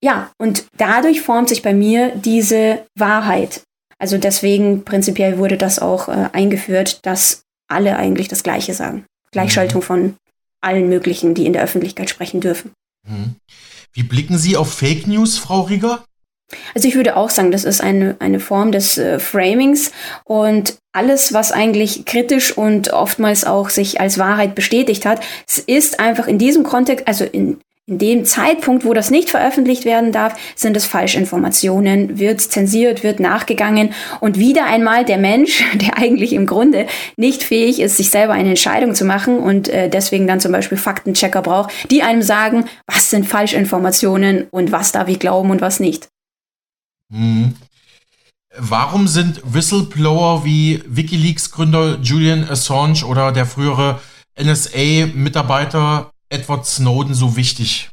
Ja, 0.04 0.32
und 0.38 0.66
dadurch 0.78 1.22
formt 1.22 1.48
sich 1.48 1.62
bei 1.62 1.74
mir 1.74 2.12
diese 2.16 2.80
Wahrheit. 2.98 3.62
Also 4.02 4.18
deswegen 4.18 4.84
prinzipiell 4.84 5.38
wurde 5.38 5.58
das 5.58 5.78
auch 5.78 6.10
äh, 6.10 6.30
eingeführt, 6.34 7.06
dass 7.06 7.44
alle 7.68 7.98
eigentlich 7.98 8.28
das 8.28 8.42
Gleiche 8.42 8.74
sagen. 8.74 9.06
Gleichschaltung 9.30 9.82
mhm. 9.82 9.86
von 9.86 10.16
allen 10.60 10.90
möglichen, 10.90 11.36
die 11.36 11.46
in 11.46 11.54
der 11.54 11.62
Öffentlichkeit 11.62 12.10
sprechen 12.10 12.42
dürfen. 12.42 12.72
Mhm. 13.08 13.36
Wie 13.94 14.02
blicken 14.02 14.40
Sie 14.40 14.58
auf 14.58 14.74
Fake 14.74 15.06
News, 15.06 15.38
Frau 15.38 15.62
Rieger? 15.62 16.04
Also 16.74 16.88
ich 16.88 16.96
würde 16.96 17.16
auch 17.16 17.30
sagen, 17.30 17.52
das 17.52 17.64
ist 17.64 17.80
eine, 17.80 18.16
eine 18.18 18.40
Form 18.40 18.72
des 18.72 18.98
äh, 18.98 19.20
Framings 19.20 19.92
und 20.26 20.78
alles, 20.94 21.32
was 21.32 21.52
eigentlich 21.52 22.04
kritisch 22.06 22.58
und 22.58 22.92
oftmals 22.92 23.44
auch 23.46 23.70
sich 23.70 24.02
als 24.02 24.18
Wahrheit 24.18 24.56
bestätigt 24.56 25.06
hat, 25.06 25.24
ist 25.68 26.00
einfach 26.00 26.28
in 26.28 26.40
diesem 26.40 26.64
Kontext, 26.64 27.08
also 27.08 27.24
in, 27.24 27.62
in 27.92 27.98
dem 27.98 28.26
Zeitpunkt, 28.26 28.86
wo 28.86 28.94
das 28.94 29.12
nicht 29.12 29.30
veröffentlicht 29.30 29.84
werden 29.84 30.14
darf, 30.14 30.36
sind 30.56 30.78
es 30.78 30.86
Falschinformationen, 30.86 32.18
wird 32.18 32.40
zensiert, 32.40 33.04
wird 33.04 33.20
nachgegangen 33.20 33.94
und 34.22 34.40
wieder 34.40 34.66
einmal 34.66 35.04
der 35.04 35.18
Mensch, 35.18 35.64
der 35.74 35.98
eigentlich 35.98 36.34
im 36.34 36.46
Grunde 36.46 36.88
nicht 37.18 37.44
fähig 37.44 37.82
ist, 37.82 37.98
sich 37.98 38.10
selber 38.10 38.34
eine 38.34 38.50
Entscheidung 38.50 38.96
zu 38.96 39.04
machen 39.04 39.40
und 39.40 39.68
äh, 39.68 39.90
deswegen 39.90 40.26
dann 40.26 40.40
zum 40.40 40.54
Beispiel 40.54 40.78
Faktenchecker 40.78 41.42
braucht, 41.42 41.72
die 41.92 42.02
einem 42.02 42.22
sagen, 42.22 42.66
was 42.88 43.10
sind 43.10 43.28
Falschinformationen 43.28 44.48
und 44.52 44.72
was 44.72 44.94
darf 44.94 45.10
ich 45.10 45.20
glauben 45.20 45.52
und 45.52 45.60
was 45.60 45.82
nicht. 45.82 46.08
Mhm. 47.10 47.56
Warum 48.58 49.08
sind 49.08 49.42
Whistleblower 49.44 50.46
wie 50.46 50.82
Wikileaks-Gründer 50.86 52.00
Julian 52.02 52.48
Assange 52.50 53.06
oder 53.06 53.32
der 53.32 53.46
frühere 53.46 54.00
NSA-Mitarbeiter 54.42 56.12
Edward 56.32 56.66
Snowden 56.66 57.14
so 57.14 57.36
wichtig? 57.36 57.90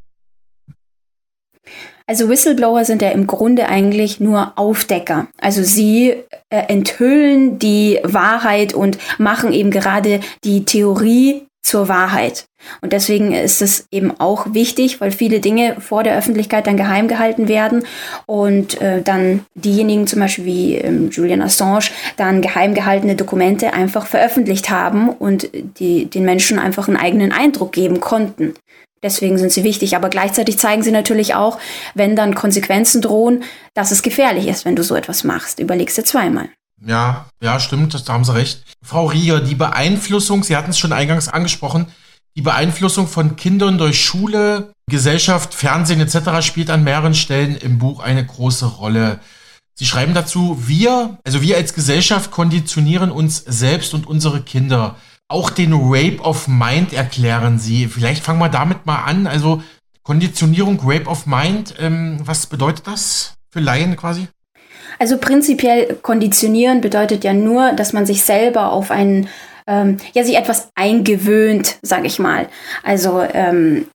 Also 2.07 2.31
Whistleblower 2.31 2.87
sind 2.87 3.03
ja 3.03 3.11
im 3.11 3.27
Grunde 3.27 3.69
eigentlich 3.69 4.19
nur 4.19 4.57
Aufdecker. 4.57 5.29
Also 5.39 5.63
sie 5.63 6.15
äh, 6.49 6.63
enthüllen 6.69 7.59
die 7.59 8.01
Wahrheit 8.03 8.73
und 8.73 8.97
machen 9.19 9.53
eben 9.53 9.71
gerade 9.71 10.21
die 10.43 10.65
Theorie 10.65 11.48
zur 11.69 11.89
Wahrheit. 11.89 12.47
Und 12.81 12.93
deswegen 12.93 13.33
ist 13.33 13.63
es 13.63 13.87
eben 13.91 14.19
auch 14.19 14.53
wichtig, 14.55 15.01
weil 15.01 15.13
viele 15.13 15.41
Dinge 15.41 15.77
vor 15.81 16.03
der 16.03 16.17
Öffentlichkeit 16.17 16.67
dann 16.67 16.77
geheim 16.77 17.07
gehalten 17.07 17.47
werden 17.47 17.85
und 18.27 18.81
äh, 18.81 19.03
dann 19.03 19.45
diejenigen 19.55 20.07
zum 20.07 20.21
Beispiel 20.21 20.45
wie 20.45 20.75
ähm, 20.77 21.11
Julian 21.11 21.43
Assange 21.43 21.91
dann 22.17 22.41
geheim 22.43 22.75
gehaltene 22.75 23.15
Dokumente 23.15 23.75
einfach 23.75 24.07
veröffentlicht 24.07 24.71
haben 24.71 25.11
und 25.11 25.51
die, 25.79 26.07
den 26.07 26.25
Menschen 26.25 26.59
einfach 26.59 26.89
einen 26.89 26.97
eigenen 26.97 27.33
Eindruck 27.33 27.73
geben 27.73 28.01
konnten. 28.01 28.55
Deswegen 29.03 29.39
sind 29.39 29.53
sie 29.53 29.63
wichtig, 29.63 29.95
aber 29.95 30.09
gleichzeitig 30.09 30.59
zeigen 30.59 30.83
sie 30.83 30.91
natürlich 30.91 31.35
auch, 31.35 31.61
wenn 31.95 32.17
dann 32.17 32.35
Konsequenzen 32.35 33.01
drohen, 33.01 33.45
dass 33.75 33.93
es 33.93 34.03
gefährlich 34.03 34.49
ist, 34.49 34.65
wenn 34.65 34.75
du 34.75 34.83
so 34.83 34.97
etwas 34.97 35.23
machst. 35.23 35.61
Überlegst 35.61 35.99
dir 35.99 36.05
zweimal. 36.05 36.49
Ja, 36.87 37.27
ja, 37.43 37.59
stimmt, 37.59 38.09
da 38.09 38.13
haben 38.13 38.25
Sie 38.25 38.35
recht. 38.35 38.63
Frau 38.83 39.07
Rieger, 39.07 39.41
die 39.41 39.55
Beeinflussung, 39.57 40.45
Sie 40.45 40.57
hatten 40.57 40.71
es 40.71 40.79
schon 40.79 40.93
eingangs 40.93 41.29
angesprochen, 41.29 41.87
Die 42.37 42.43
Beeinflussung 42.43 43.09
von 43.09 43.35
Kindern 43.35 43.79
durch 43.79 44.05
Schule, 44.05 44.73
Gesellschaft, 44.89 45.55
Fernsehen 45.55 46.01
etc. 46.01 46.41
spielt 46.47 46.71
an 46.71 46.85
mehreren 46.85 47.15
Stellen 47.15 47.57
im 47.57 47.79
Buch 47.79 47.99
eine 47.99 48.25
große 48.25 48.67
Rolle. 48.67 49.19
Sie 49.75 49.87
schreiben 49.87 50.15
dazu, 50.15 50.57
wir, 50.69 51.19
also 51.25 51.43
wir 51.43 51.57
als 51.57 51.75
Gesellschaft 51.75 52.31
konditionieren 52.31 53.11
uns 53.11 53.39
selbst 53.45 53.93
und 53.93 54.07
unsere 54.07 54.41
Kinder. 54.43 54.95
Auch 55.27 55.51
den 55.51 55.73
Rape 55.73 56.21
of 56.21 56.47
Mind 56.47 56.93
erklären 56.93 57.59
Sie. 57.59 57.89
Vielleicht 57.89 58.23
fangen 58.23 58.39
wir 58.39 58.49
damit 58.49 58.87
mal 58.87 59.03
an. 59.03 59.27
Also 59.27 59.63
Konditionierung, 60.05 60.81
Rape 60.83 61.07
of 61.07 61.27
Mind, 61.27 61.75
ähm, 61.79 62.19
was 62.23 62.47
bedeutet 62.47 62.87
das 62.87 63.35
für 63.51 63.61
Laien 63.61 63.97
quasi? 63.97 64.29
Also 64.99 65.19
prinzipiell 65.19 65.97
konditionieren 66.03 66.81
bedeutet 66.81 67.25
ja 67.25 67.33
nur, 67.33 67.73
dass 67.73 67.93
man 67.93 68.07
sich 68.07 68.25
selber 68.25 68.73
auf 68.73 68.91
einen, 68.91 69.29
ähm, 69.67 69.99
ja, 70.13 70.25
sich 70.25 70.37
etwas 70.37 70.71
eingewöhnt, 70.75 71.79
sage 71.83 72.07
ich 72.07 72.19
mal. 72.19 72.49
Also 72.83 73.23
ähm, 73.33 73.87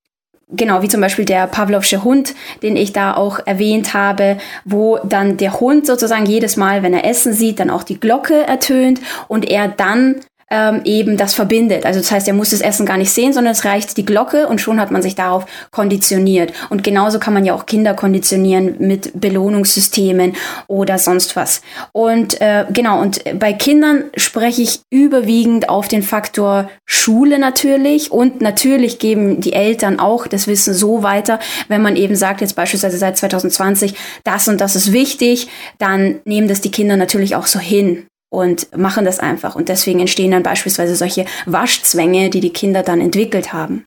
genau, 0.50 0.82
wie 0.82 0.88
zum 0.88 1.02
Beispiel 1.02 1.26
der 1.26 1.48
Pavlovsche 1.48 2.04
Hund, 2.04 2.36
den 2.62 2.76
ich 2.76 2.94
da 2.94 3.16
auch 3.16 3.40
erwähnt 3.46 3.94
habe, 3.94 4.38
wo 4.66 4.98
dann 5.04 5.38
der 5.38 5.60
Hund 5.60 5.86
sozusagen 5.86 6.26
jedes 6.26 6.58
Mal, 6.58 6.84
wenn 6.84 6.94
er 6.94 7.06
Essen 7.06 7.34
sieht, 7.34 7.60
dann 7.60 7.70
auch 7.70 7.84
die 7.84 8.00
Glocke 8.00 8.46
ertönt 8.46 9.02
und 9.28 9.50
er 9.50 9.68
dann 9.68 10.22
ähm, 10.54 10.82
eben 10.84 11.18
das 11.18 11.34
verbindet. 11.34 11.84
Also 11.84 12.00
das 12.00 12.12
heißt, 12.12 12.28
er 12.28 12.36
muss 12.36 12.52
das 12.52 12.62
Essen 12.62 12.86
gar 12.86 12.98
nicht 12.98 13.10
sehen, 13.10 13.34
sondern 13.34 13.54
es 13.54 13.66
reicht 13.66 13.98
die 13.98 14.06
Glocke 14.06 14.48
und 14.48 14.62
schon 14.62 14.80
hat 14.80 14.92
man 14.92 15.02
sich 15.02 15.16
darauf 15.16 15.48
konditioniert. 15.72 16.54
Und 16.70 16.84
genauso 16.84 17.18
kann 17.18 17.34
man 17.34 17.44
ja 17.44 17.56
auch 17.56 17.66
Kinder 17.66 17.96
konditionieren 17.96 18.76
mit 18.78 19.20
Belohnungssystemen 19.20 20.36
oder 20.68 21.00
sonst 21.00 21.36
was. 21.36 21.64
Und 21.92 22.40
äh, 22.40 22.66
genau, 22.72 23.02
und 23.02 23.24
bei 23.40 23.52
Kindern 23.52 24.04
spreche 24.16 24.62
ich 24.62 24.82
überwiegend 24.92 25.70
auf 25.70 25.88
den 25.88 26.04
Faktor 26.04 26.70
Schule 26.86 27.40
natürlich 27.40 28.12
und 28.12 28.42
natürlich 28.42 29.00
geben 29.00 29.42
die 29.42 29.54
Eltern 29.54 30.00
auch 30.00 30.28
das 30.28 30.46
Wissen 30.46 30.76
so 30.76 31.02
weiter, 31.02 31.40
wenn 31.68 31.82
man 31.82 31.96
eben 31.96 32.16
sagt, 32.16 32.42
jetzt 32.42 32.56
beispielsweise 32.56 33.00
seit 33.00 33.18
2020, 33.18 33.96
das 34.24 34.48
und 34.48 34.62
das 34.62 34.76
ist 34.76 34.94
wichtig, 34.94 35.48
dann 35.80 36.20
nehmen 36.26 36.48
das 36.48 36.62
die 36.62 36.70
Kinder 36.70 36.96
natürlich 36.96 37.36
auch 37.36 37.48
so 37.48 37.58
hin 37.58 38.06
und 38.34 38.76
machen 38.76 39.06
das 39.06 39.20
einfach. 39.20 39.56
Und 39.56 39.70
deswegen 39.70 40.00
entstehen 40.00 40.32
dann 40.32 40.42
beispielsweise 40.42 40.96
solche 40.96 41.26
Waschzwänge, 41.46 42.32
die 42.32 42.40
die 42.40 42.50
Kinder 42.50 42.82
dann 42.82 43.00
entwickelt 43.00 43.54
haben. 43.54 43.86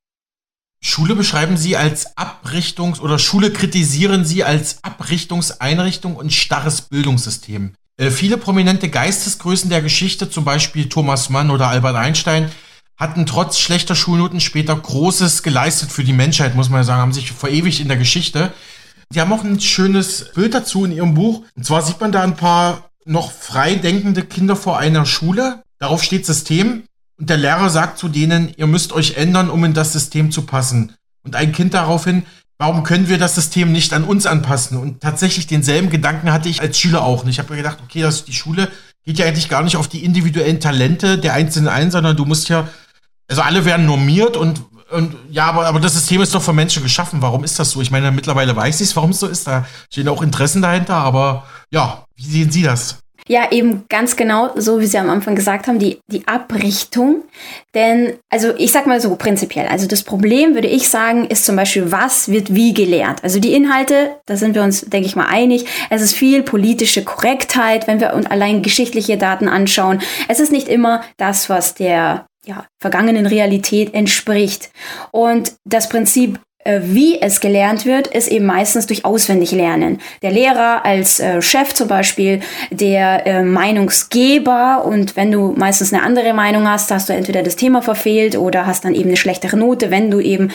Schule 0.80 1.16
beschreiben 1.16 1.56
Sie 1.56 1.76
als 1.76 2.16
Abrichtungs- 2.16 3.00
oder 3.00 3.18
Schule 3.18 3.50
kritisieren 3.50 4.24
Sie 4.24 4.44
als 4.44 4.78
Abrichtungseinrichtung 4.82 6.14
und 6.14 6.32
starres 6.32 6.82
Bildungssystem. 6.82 7.72
Äh, 7.96 8.10
viele 8.10 8.36
prominente 8.36 8.88
Geistesgrößen 8.88 9.68
der 9.68 9.82
Geschichte, 9.82 10.30
zum 10.30 10.44
Beispiel 10.44 10.88
Thomas 10.88 11.28
Mann 11.28 11.50
oder 11.50 11.66
Albert 11.66 11.96
Einstein, 11.96 12.52
hatten 12.96 13.26
trotz 13.26 13.58
schlechter 13.58 13.96
Schulnoten 13.96 14.38
später 14.38 14.76
Großes 14.76 15.42
geleistet 15.42 15.90
für 15.90 16.04
die 16.04 16.12
Menschheit, 16.12 16.54
muss 16.54 16.68
man 16.68 16.80
ja 16.80 16.84
sagen, 16.84 17.02
haben 17.02 17.12
sich 17.12 17.32
verewigt 17.32 17.80
in 17.80 17.88
der 17.88 17.96
Geschichte. 17.96 18.52
Sie 19.10 19.20
haben 19.20 19.32
auch 19.32 19.42
ein 19.42 19.60
schönes 19.60 20.32
Bild 20.34 20.54
dazu 20.54 20.84
in 20.84 20.92
Ihrem 20.92 21.14
Buch. 21.14 21.42
Und 21.56 21.66
zwar 21.66 21.82
sieht 21.82 22.00
man 22.00 22.12
da 22.12 22.22
ein 22.22 22.36
paar 22.36 22.85
noch 23.06 23.32
frei 23.32 23.76
denkende 23.76 24.22
Kinder 24.22 24.56
vor 24.56 24.78
einer 24.78 25.06
Schule. 25.06 25.62
Darauf 25.78 26.02
steht 26.02 26.26
System. 26.26 26.84
Und 27.18 27.30
der 27.30 27.38
Lehrer 27.38 27.70
sagt 27.70 27.98
zu 27.98 28.08
denen, 28.08 28.52
ihr 28.56 28.66
müsst 28.66 28.92
euch 28.92 29.16
ändern, 29.16 29.48
um 29.48 29.64
in 29.64 29.72
das 29.72 29.92
System 29.92 30.30
zu 30.30 30.42
passen. 30.42 30.92
Und 31.22 31.34
ein 31.34 31.52
Kind 31.52 31.72
daraufhin, 31.72 32.24
warum 32.58 32.82
können 32.82 33.08
wir 33.08 33.18
das 33.18 33.34
System 33.34 33.72
nicht 33.72 33.94
an 33.94 34.04
uns 34.04 34.26
anpassen? 34.26 34.76
Und 34.76 35.00
tatsächlich 35.00 35.46
denselben 35.46 35.88
Gedanken 35.88 36.32
hatte 36.32 36.48
ich 36.48 36.60
als 36.60 36.78
Schüler 36.78 37.02
auch. 37.02 37.24
Und 37.24 37.30
ich 37.30 37.38
habe 37.38 37.50
mir 37.52 37.58
gedacht, 37.58 37.78
okay, 37.82 38.02
das, 38.02 38.24
die 38.24 38.34
Schule 38.34 38.68
geht 39.04 39.18
ja 39.18 39.26
eigentlich 39.26 39.48
gar 39.48 39.62
nicht 39.62 39.76
auf 39.76 39.88
die 39.88 40.04
individuellen 40.04 40.60
Talente 40.60 41.16
der 41.16 41.32
Einzelnen 41.32 41.68
ein, 41.68 41.90
sondern 41.90 42.16
du 42.16 42.24
musst 42.24 42.48
ja, 42.48 42.68
also 43.28 43.42
alle 43.42 43.64
werden 43.64 43.86
normiert 43.86 44.36
und, 44.36 44.62
und 44.90 45.16
ja, 45.30 45.46
aber, 45.46 45.66
aber 45.66 45.80
das 45.80 45.94
System 45.94 46.22
ist 46.22 46.34
doch 46.34 46.42
für 46.42 46.52
Menschen 46.52 46.82
geschaffen. 46.82 47.20
Warum 47.20 47.44
ist 47.44 47.58
das 47.58 47.70
so? 47.70 47.80
Ich 47.80 47.90
meine, 47.90 48.12
mittlerweile 48.12 48.54
weiß 48.54 48.80
ich 48.80 48.88
es, 48.88 48.96
warum 48.96 49.10
es 49.10 49.20
so 49.20 49.26
ist. 49.26 49.46
Da 49.46 49.66
stehen 49.90 50.08
auch 50.08 50.22
Interessen 50.22 50.62
dahinter, 50.62 50.94
aber 50.94 51.44
ja, 51.70 52.04
wie 52.14 52.24
sehen 52.24 52.50
Sie 52.50 52.62
das? 52.62 52.98
Ja, 53.28 53.50
eben 53.50 53.84
ganz 53.88 54.14
genau, 54.14 54.52
so 54.54 54.78
wie 54.78 54.86
Sie 54.86 54.98
am 54.98 55.10
Anfang 55.10 55.34
gesagt 55.34 55.66
haben, 55.66 55.80
die, 55.80 55.98
die 56.06 56.28
Abrichtung. 56.28 57.24
Denn, 57.74 58.14
also 58.30 58.54
ich 58.56 58.70
sag 58.70 58.86
mal 58.86 59.00
so 59.00 59.16
prinzipiell, 59.16 59.66
also 59.66 59.88
das 59.88 60.04
Problem, 60.04 60.54
würde 60.54 60.68
ich 60.68 60.88
sagen, 60.88 61.26
ist 61.26 61.44
zum 61.44 61.56
Beispiel, 61.56 61.90
was 61.90 62.28
wird 62.28 62.54
wie 62.54 62.72
gelehrt. 62.72 63.24
Also 63.24 63.40
die 63.40 63.54
Inhalte, 63.54 64.20
da 64.26 64.36
sind 64.36 64.54
wir 64.54 64.62
uns, 64.62 64.82
denke 64.82 65.08
ich 65.08 65.16
mal, 65.16 65.26
einig. 65.26 65.66
Es 65.90 66.02
ist 66.02 66.14
viel 66.14 66.44
politische 66.44 67.02
Korrektheit, 67.02 67.88
wenn 67.88 67.98
wir 67.98 68.14
uns 68.14 68.26
allein 68.26 68.62
geschichtliche 68.62 69.18
Daten 69.18 69.48
anschauen. 69.48 70.00
Es 70.28 70.38
ist 70.38 70.52
nicht 70.52 70.68
immer 70.68 71.02
das, 71.16 71.50
was 71.50 71.74
der 71.74 72.26
ja, 72.46 72.66
vergangenen 72.80 73.26
Realität 73.26 73.92
entspricht. 73.92 74.70
Und 75.10 75.54
das 75.64 75.88
Prinzip 75.88 76.38
äh, 76.66 76.80
wie 76.82 77.20
es 77.20 77.40
gelernt 77.40 77.86
wird, 77.86 78.08
ist 78.08 78.28
eben 78.28 78.46
meistens 78.46 78.86
durch 78.86 79.04
auswendig 79.04 79.52
lernen. 79.52 80.00
Der 80.22 80.32
Lehrer 80.32 80.84
als 80.84 81.20
äh, 81.20 81.40
Chef 81.40 81.72
zum 81.74 81.86
Beispiel, 81.86 82.40
der 82.70 83.26
äh, 83.26 83.42
Meinungsgeber 83.42 84.84
und 84.84 85.16
wenn 85.16 85.30
du 85.30 85.54
meistens 85.56 85.92
eine 85.92 86.02
andere 86.02 86.34
Meinung 86.34 86.68
hast, 86.68 86.90
hast 86.90 87.08
du 87.08 87.12
entweder 87.12 87.44
das 87.44 87.54
Thema 87.54 87.82
verfehlt 87.82 88.36
oder 88.36 88.66
hast 88.66 88.84
dann 88.84 88.94
eben 88.94 89.08
eine 89.08 89.16
schlechtere 89.16 89.56
Note, 89.56 89.90
wenn 89.90 90.10
du 90.10 90.20
eben 90.20 90.50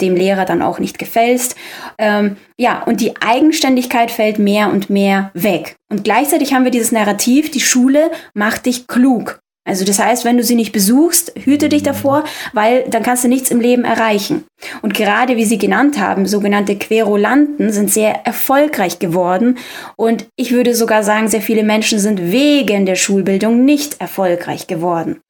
dem 0.00 0.16
Lehrer 0.16 0.44
dann 0.44 0.62
auch 0.62 0.78
nicht 0.78 0.98
gefällst. 0.98 1.56
Ähm, 1.98 2.36
ja, 2.56 2.82
und 2.82 3.00
die 3.00 3.14
Eigenständigkeit 3.20 4.10
fällt 4.10 4.38
mehr 4.38 4.70
und 4.70 4.88
mehr 4.88 5.30
weg. 5.34 5.76
Und 5.90 6.04
gleichzeitig 6.04 6.54
haben 6.54 6.64
wir 6.64 6.70
dieses 6.70 6.92
Narrativ, 6.92 7.50
die 7.50 7.60
Schule 7.60 8.10
macht 8.34 8.66
dich 8.66 8.86
klug. 8.86 9.41
Also 9.64 9.84
das 9.84 10.00
heißt, 10.00 10.24
wenn 10.24 10.36
du 10.36 10.42
sie 10.42 10.56
nicht 10.56 10.72
besuchst, 10.72 11.32
hüte 11.44 11.68
dich 11.68 11.84
davor, 11.84 12.24
weil 12.52 12.84
dann 12.88 13.04
kannst 13.04 13.22
du 13.22 13.28
nichts 13.28 13.50
im 13.50 13.60
Leben 13.60 13.84
erreichen. 13.84 14.44
Und 14.82 14.92
gerade 14.92 15.36
wie 15.36 15.44
Sie 15.44 15.58
genannt 15.58 16.00
haben, 16.00 16.26
sogenannte 16.26 16.76
Querulanten 16.76 17.70
sind 17.70 17.90
sehr 17.90 18.26
erfolgreich 18.26 18.98
geworden. 18.98 19.58
Und 19.96 20.26
ich 20.36 20.50
würde 20.50 20.74
sogar 20.74 21.04
sagen, 21.04 21.28
sehr 21.28 21.42
viele 21.42 21.62
Menschen 21.62 22.00
sind 22.00 22.32
wegen 22.32 22.86
der 22.86 22.96
Schulbildung 22.96 23.64
nicht 23.64 24.00
erfolgreich 24.00 24.66
geworden. 24.66 25.20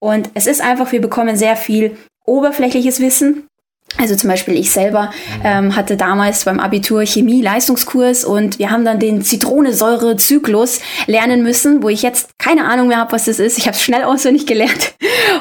Und 0.00 0.30
es 0.32 0.46
ist 0.46 0.62
einfach, 0.62 0.92
wir 0.92 1.00
bekommen 1.02 1.36
sehr 1.36 1.56
viel 1.56 1.96
oberflächliches 2.24 3.00
Wissen, 3.00 3.46
also 3.98 4.16
zum 4.16 4.28
Beispiel 4.28 4.56
ich 4.56 4.70
selber 4.72 5.10
ähm, 5.44 5.76
hatte 5.76 5.96
damals 5.96 6.44
beim 6.44 6.58
Abitur 6.58 7.02
Chemie-Leistungskurs 7.04 8.24
und 8.24 8.58
wir 8.58 8.70
haben 8.70 8.84
dann 8.84 8.98
den 8.98 9.22
Zitronensäure-Zyklus 9.22 10.80
lernen 11.06 11.42
müssen, 11.42 11.82
wo 11.82 11.88
ich 11.88 12.02
jetzt 12.02 12.30
keine 12.38 12.64
Ahnung 12.64 12.88
mehr 12.88 12.98
habe, 12.98 13.12
was 13.12 13.26
das 13.26 13.38
ist. 13.38 13.56
Ich 13.58 13.66
habe 13.66 13.76
es 13.76 13.82
schnell 13.82 14.02
auswendig 14.04 14.46
gelernt. 14.46 14.94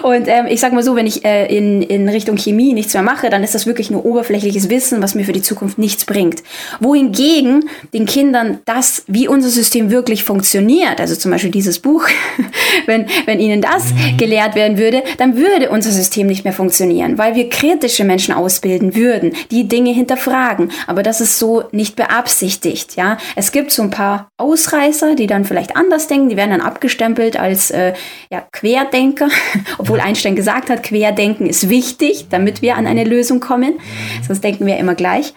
Und 0.03 0.27
ähm, 0.27 0.45
ich 0.47 0.59
sage 0.59 0.75
mal 0.75 0.83
so, 0.83 0.95
wenn 0.95 1.07
ich 1.07 1.25
äh, 1.25 1.55
in, 1.55 1.81
in 1.81 2.07
Richtung 2.09 2.37
Chemie 2.37 2.73
nichts 2.73 2.93
mehr 2.93 3.03
mache, 3.03 3.29
dann 3.29 3.43
ist 3.43 3.55
das 3.55 3.65
wirklich 3.65 3.89
nur 3.89 4.05
oberflächliches 4.05 4.69
Wissen, 4.69 5.01
was 5.01 5.15
mir 5.15 5.25
für 5.25 5.33
die 5.33 5.41
Zukunft 5.41 5.77
nichts 5.77 6.05
bringt. 6.05 6.43
Wohingegen 6.79 7.69
den 7.93 8.05
Kindern 8.05 8.59
das, 8.65 9.03
wie 9.07 9.27
unser 9.27 9.49
System 9.49 9.89
wirklich 9.89 10.23
funktioniert, 10.23 10.99
also 10.99 11.15
zum 11.15 11.31
Beispiel 11.31 11.51
dieses 11.51 11.79
Buch, 11.79 12.07
wenn, 12.85 13.07
wenn 13.25 13.39
ihnen 13.39 13.61
das 13.61 13.93
mhm. 13.93 14.17
gelehrt 14.17 14.55
werden 14.55 14.77
würde, 14.77 15.03
dann 15.17 15.37
würde 15.37 15.69
unser 15.69 15.91
System 15.91 16.27
nicht 16.27 16.43
mehr 16.43 16.53
funktionieren, 16.53 17.17
weil 17.17 17.35
wir 17.35 17.49
kritische 17.49 18.03
Menschen 18.03 18.33
ausbilden 18.43 18.95
würden, 18.95 19.33
die 19.51 19.67
Dinge 19.67 19.91
hinterfragen. 19.91 20.71
Aber 20.87 21.03
das 21.03 21.21
ist 21.21 21.39
so 21.39 21.63
nicht 21.71 21.95
beabsichtigt. 21.95 22.95
Ja, 22.95 23.17
es 23.35 23.51
gibt 23.51 23.71
so 23.71 23.83
ein 23.83 23.89
paar 23.89 24.29
Ausreißer, 24.37 25.15
die 25.15 25.27
dann 25.27 25.45
vielleicht 25.45 25.75
anders 25.75 26.07
denken, 26.07 26.29
die 26.29 26.37
werden 26.37 26.51
dann 26.51 26.61
abgestempelt 26.61 27.39
als 27.39 27.71
äh, 27.71 27.93
ja, 28.29 28.43
Querdenker, 28.51 29.29
obwohl 29.77 29.99
Einstein 29.99 30.35
gesagt 30.35 30.69
hat, 30.69 30.83
Querdenken 30.83 31.47
ist 31.47 31.69
wichtig, 31.69 32.27
damit 32.29 32.61
wir 32.61 32.75
an 32.75 32.87
eine 32.87 33.03
Lösung 33.03 33.39
kommen. 33.39 33.79
Sonst 34.25 34.43
denken 34.43 34.65
wir 34.65 34.77
immer 34.77 34.95
gleich. 34.95 35.33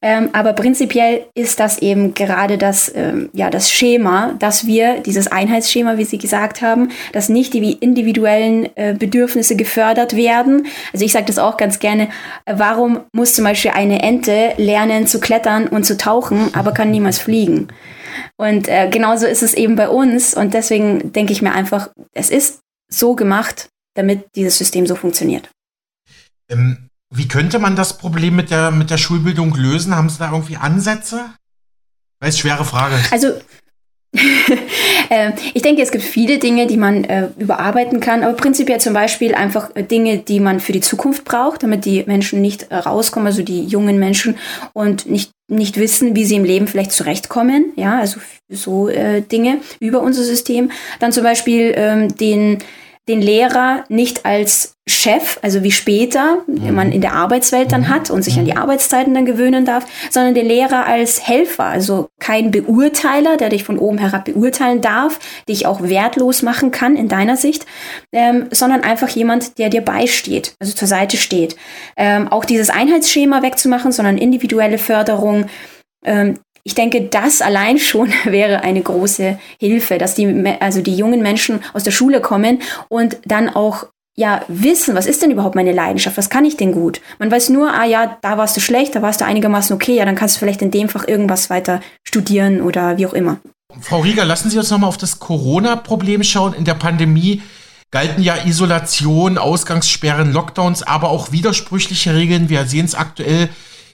Ähm, 0.00 0.30
aber 0.32 0.52
prinzipiell 0.52 1.26
ist 1.34 1.58
das 1.58 1.78
eben 1.78 2.14
gerade 2.14 2.56
das, 2.56 2.92
ähm, 2.94 3.30
ja, 3.32 3.50
das 3.50 3.70
Schema, 3.70 4.34
dass 4.38 4.66
wir, 4.66 5.00
dieses 5.00 5.26
Einheitsschema, 5.26 5.98
wie 5.98 6.04
Sie 6.04 6.18
gesagt 6.18 6.62
haben, 6.62 6.90
dass 7.12 7.28
nicht 7.28 7.52
die 7.52 7.72
individuellen 7.72 8.68
äh, 8.76 8.94
Bedürfnisse 8.96 9.56
gefördert 9.56 10.14
werden. 10.14 10.66
Also 10.92 11.04
ich 11.04 11.12
sage 11.12 11.26
das 11.26 11.38
auch 11.38 11.56
ganz 11.56 11.80
gerne, 11.80 12.10
äh, 12.44 12.54
warum 12.56 13.00
muss 13.12 13.34
zum 13.34 13.44
Beispiel 13.44 13.72
eine 13.72 14.02
Ente 14.02 14.52
lernen 14.56 15.08
zu 15.08 15.18
klettern 15.18 15.66
und 15.66 15.84
zu 15.84 15.96
tauchen, 15.96 16.54
aber 16.54 16.72
kann 16.72 16.90
niemals 16.92 17.18
fliegen? 17.18 17.68
Und 18.36 18.68
äh, 18.68 18.88
genauso 18.88 19.26
ist 19.26 19.42
es 19.42 19.54
eben 19.54 19.74
bei 19.74 19.88
uns. 19.88 20.34
Und 20.34 20.54
deswegen 20.54 21.12
denke 21.12 21.32
ich 21.32 21.42
mir 21.42 21.52
einfach, 21.52 21.90
es 22.12 22.30
ist 22.30 22.60
so 22.88 23.16
gemacht, 23.16 23.68
damit 23.94 24.26
dieses 24.36 24.58
System 24.58 24.86
so 24.86 24.94
funktioniert. 24.94 25.50
Ähm 26.48 26.87
wie 27.10 27.28
könnte 27.28 27.58
man 27.58 27.76
das 27.76 27.98
Problem 27.98 28.36
mit 28.36 28.50
der, 28.50 28.70
mit 28.70 28.90
der 28.90 28.98
Schulbildung 28.98 29.54
lösen? 29.54 29.96
Haben 29.96 30.10
Sie 30.10 30.18
da 30.18 30.30
irgendwie 30.30 30.56
Ansätze? 30.56 31.30
Das 32.20 32.30
ist 32.30 32.40
schwere 32.40 32.64
Frage. 32.64 32.96
Also, 33.10 33.28
äh, 35.10 35.32
ich 35.54 35.62
denke, 35.62 35.82
es 35.82 35.90
gibt 35.90 36.04
viele 36.04 36.38
Dinge, 36.38 36.66
die 36.66 36.76
man 36.76 37.04
äh, 37.04 37.28
überarbeiten 37.38 38.00
kann, 38.00 38.24
aber 38.24 38.34
prinzipiell 38.34 38.80
zum 38.80 38.94
Beispiel 38.94 39.34
einfach 39.34 39.70
äh, 39.74 39.82
Dinge, 39.82 40.18
die 40.18 40.40
man 40.40 40.60
für 40.60 40.72
die 40.72 40.80
Zukunft 40.80 41.24
braucht, 41.24 41.62
damit 41.62 41.84
die 41.84 42.04
Menschen 42.06 42.40
nicht 42.40 42.70
äh, 42.70 42.76
rauskommen, 42.76 43.26
also 43.26 43.42
die 43.42 43.64
jungen 43.64 43.98
Menschen 43.98 44.36
und 44.72 45.06
nicht 45.06 45.30
nicht 45.50 45.78
wissen, 45.78 46.14
wie 46.14 46.26
sie 46.26 46.36
im 46.36 46.44
Leben 46.44 46.66
vielleicht 46.66 46.92
zurechtkommen, 46.92 47.72
ja, 47.74 47.98
also 47.98 48.20
so 48.50 48.88
äh, 48.88 49.22
Dinge 49.22 49.60
über 49.80 50.02
unser 50.02 50.22
System. 50.22 50.70
Dann 51.00 51.10
zum 51.10 51.22
Beispiel 51.22 51.72
ähm, 51.74 52.14
den 52.16 52.58
den 53.08 53.22
Lehrer 53.22 53.84
nicht 53.88 54.24
als 54.26 54.76
Chef, 54.86 55.38
also 55.42 55.62
wie 55.62 55.70
später 55.70 56.38
mhm. 56.46 56.74
man 56.74 56.92
in 56.92 57.00
der 57.00 57.12
Arbeitswelt 57.12 57.72
dann 57.72 57.82
mhm. 57.82 57.88
hat 57.88 58.10
und 58.10 58.22
sich 58.22 58.38
an 58.38 58.44
die 58.44 58.52
mhm. 58.52 58.58
Arbeitszeiten 58.58 59.14
dann 59.14 59.26
gewöhnen 59.26 59.64
darf, 59.64 59.86
sondern 60.10 60.34
den 60.34 60.46
Lehrer 60.46 60.86
als 60.86 61.26
Helfer, 61.26 61.64
also 61.64 62.08
kein 62.20 62.50
Beurteiler, 62.50 63.36
der 63.36 63.50
dich 63.50 63.64
von 63.64 63.78
oben 63.78 63.98
herab 63.98 64.24
beurteilen 64.24 64.80
darf, 64.80 65.18
dich 65.48 65.66
auch 65.66 65.82
wertlos 65.82 66.42
machen 66.42 66.70
kann 66.70 66.96
in 66.96 67.08
deiner 67.08 67.36
Sicht, 67.36 67.66
ähm, 68.12 68.46
sondern 68.50 68.82
einfach 68.82 69.08
jemand, 69.08 69.58
der 69.58 69.68
dir 69.68 69.82
beisteht, 69.82 70.54
also 70.58 70.74
zur 70.74 70.88
Seite 70.88 71.16
steht. 71.16 71.56
Ähm, 71.96 72.28
auch 72.28 72.44
dieses 72.44 72.70
Einheitsschema 72.70 73.42
wegzumachen, 73.42 73.92
sondern 73.92 74.18
individuelle 74.18 74.78
Förderung. 74.78 75.46
Ähm, 76.04 76.38
ich 76.68 76.74
denke, 76.74 77.00
das 77.00 77.40
allein 77.40 77.78
schon 77.78 78.12
wäre 78.24 78.60
eine 78.60 78.82
große 78.82 79.38
Hilfe, 79.58 79.96
dass 79.96 80.14
die, 80.14 80.44
also 80.60 80.82
die 80.82 80.94
jungen 80.94 81.22
Menschen 81.22 81.60
aus 81.72 81.82
der 81.82 81.92
Schule 81.92 82.20
kommen 82.20 82.60
und 82.90 83.16
dann 83.24 83.48
auch 83.48 83.86
ja, 84.16 84.42
wissen, 84.48 84.94
was 84.94 85.06
ist 85.06 85.22
denn 85.22 85.30
überhaupt 85.30 85.54
meine 85.54 85.72
Leidenschaft? 85.72 86.18
Was 86.18 86.28
kann 86.28 86.44
ich 86.44 86.56
denn 86.56 86.72
gut? 86.72 87.00
Man 87.18 87.30
weiß 87.30 87.48
nur, 87.50 87.72
ah 87.72 87.84
ja, 87.84 88.18
da 88.20 88.36
warst 88.36 88.54
du 88.56 88.60
schlecht, 88.60 88.94
da 88.96 89.00
warst 89.00 89.20
du 89.20 89.24
einigermaßen 89.24 89.74
okay, 89.74 89.94
ja, 89.94 90.04
dann 90.04 90.16
kannst 90.16 90.36
du 90.36 90.40
vielleicht 90.40 90.60
in 90.60 90.70
dem 90.70 90.88
Fach 90.88 91.08
irgendwas 91.08 91.48
weiter 91.48 91.80
studieren 92.02 92.60
oder 92.60 92.98
wie 92.98 93.06
auch 93.06 93.14
immer. 93.14 93.38
Frau 93.80 94.00
Rieger, 94.00 94.26
lassen 94.26 94.50
Sie 94.50 94.58
uns 94.58 94.70
nochmal 94.70 94.88
auf 94.88 94.98
das 94.98 95.20
Corona-Problem 95.20 96.22
schauen. 96.22 96.52
In 96.52 96.64
der 96.64 96.74
Pandemie 96.74 97.42
galten 97.90 98.22
ja 98.22 98.44
Isolation, 98.44 99.38
Ausgangssperren, 99.38 100.32
Lockdowns, 100.32 100.82
aber 100.82 101.08
auch 101.08 101.32
widersprüchliche 101.32 102.14
Regeln. 102.14 102.50
Wir 102.50 102.66
sehen 102.66 102.84
es 102.84 102.94
aktuell 102.94 103.48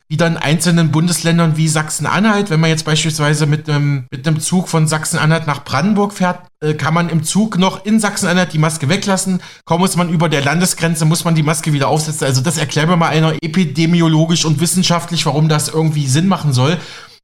wieder 0.08 0.26
in 0.26 0.36
einzelnen 0.36 0.90
Bundesländern 0.90 1.56
wie 1.56 1.66
Sachsen-Anhalt. 1.66 2.50
Wenn 2.50 2.60
man 2.60 2.70
jetzt 2.70 2.84
beispielsweise 2.84 3.46
mit 3.46 3.68
einem, 3.68 4.06
mit 4.10 4.26
einem 4.26 4.38
Zug 4.38 4.68
von 4.68 4.86
Sachsen-Anhalt 4.86 5.46
nach 5.46 5.64
Brandenburg 5.64 6.12
fährt, 6.12 6.46
äh, 6.60 6.74
kann 6.74 6.94
man 6.94 7.08
im 7.08 7.24
Zug 7.24 7.58
noch 7.58 7.84
in 7.86 8.00
Sachsen-Anhalt 8.00 8.52
die 8.52 8.58
Maske 8.58 8.88
weglassen. 8.88 9.40
Kaum 9.64 9.80
muss 9.80 9.96
man 9.96 10.10
über 10.10 10.28
der 10.28 10.44
Landesgrenze, 10.44 11.04
muss 11.06 11.24
man 11.24 11.34
die 11.34 11.42
Maske 11.42 11.72
wieder 11.72 11.88
aufsetzen. 11.88 12.26
Also 12.26 12.42
das 12.42 12.58
erklärt 12.58 12.88
mir 12.88 12.96
mal 12.96 13.08
einer 13.08 13.34
epidemiologisch 13.42 14.44
und 14.44 14.60
wissenschaftlich, 14.60 15.24
warum 15.24 15.48
das 15.48 15.68
irgendwie 15.68 16.06
Sinn 16.06 16.28
machen 16.28 16.52
soll. 16.52 16.78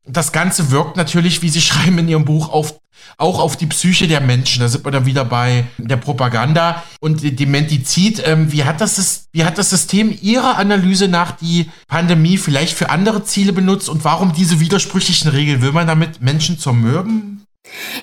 Das 0.07 0.33
Ganze 0.33 0.71
wirkt 0.71 0.97
natürlich, 0.97 1.43
wie 1.43 1.49
Sie 1.49 1.61
schreiben 1.61 1.99
in 1.99 2.09
Ihrem 2.09 2.25
Buch, 2.25 2.49
auf 2.49 2.81
auch 3.17 3.39
auf 3.39 3.57
die 3.57 3.67
Psyche 3.67 4.09
der 4.09 4.21
Menschen. 4.21 4.61
Da 4.61 4.69
sind 4.69 4.85
wir 4.85 4.93
dann 4.93 5.07
wieder 5.07 5.25
bei 5.25 5.65
der 5.79 5.97
Propaganda 5.97 6.83
und 7.01 7.23
dem 7.23 7.51
Mentizid. 7.51 8.23
Ähm, 8.27 8.53
wie, 8.53 8.65
hat 8.65 8.81
das, 8.81 9.29
wie 9.33 9.45
hat 9.45 9.59
das 9.59 9.71
System 9.71 10.17
Ihrer 10.21 10.59
Analyse 10.59 11.09
nach 11.09 11.33
die 11.33 11.71
Pandemie 11.89 12.37
vielleicht 12.37 12.77
für 12.77 12.91
andere 12.91 13.25
Ziele 13.25 13.53
benutzt 13.53 13.89
und 13.89 14.05
warum 14.05 14.33
diese 14.33 14.61
widersprüchlichen 14.61 15.31
Regeln? 15.31 15.63
Will 15.63 15.73
man 15.73 15.87
damit 15.87 16.21
Menschen 16.21 16.59
zermürben? 16.59 17.47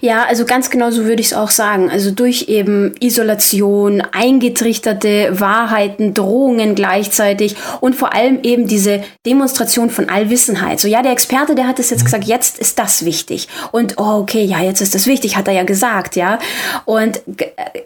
Ja, 0.01 0.25
also 0.25 0.45
ganz 0.45 0.69
genau 0.69 0.91
so 0.91 1.05
würde 1.05 1.21
ich 1.21 1.27
es 1.27 1.33
auch 1.33 1.49
sagen. 1.49 1.89
Also 1.89 2.11
durch 2.11 2.47
eben 2.47 2.93
Isolation, 2.99 4.01
eingetrichterte 4.01 5.39
Wahrheiten, 5.39 6.13
Drohungen 6.13 6.75
gleichzeitig 6.75 7.55
und 7.81 7.95
vor 7.95 8.13
allem 8.13 8.39
eben 8.43 8.67
diese 8.67 9.03
Demonstration 9.25 9.89
von 9.89 10.09
Allwissenheit. 10.09 10.79
So, 10.79 10.87
ja, 10.87 11.01
der 11.01 11.11
Experte, 11.11 11.55
der 11.55 11.67
hat 11.67 11.79
es 11.79 11.89
jetzt 11.89 12.01
mhm. 12.01 12.05
gesagt, 12.05 12.23
jetzt 12.25 12.59
ist 12.59 12.77
das 12.77 13.03
wichtig. 13.03 13.47
Und, 13.71 13.95
oh, 13.97 14.19
okay, 14.21 14.43
ja, 14.43 14.61
jetzt 14.61 14.81
ist 14.81 14.93
das 14.93 15.07
wichtig, 15.07 15.35
hat 15.35 15.47
er 15.47 15.55
ja 15.55 15.63
gesagt, 15.63 16.15
ja. 16.15 16.37
Und 16.85 17.21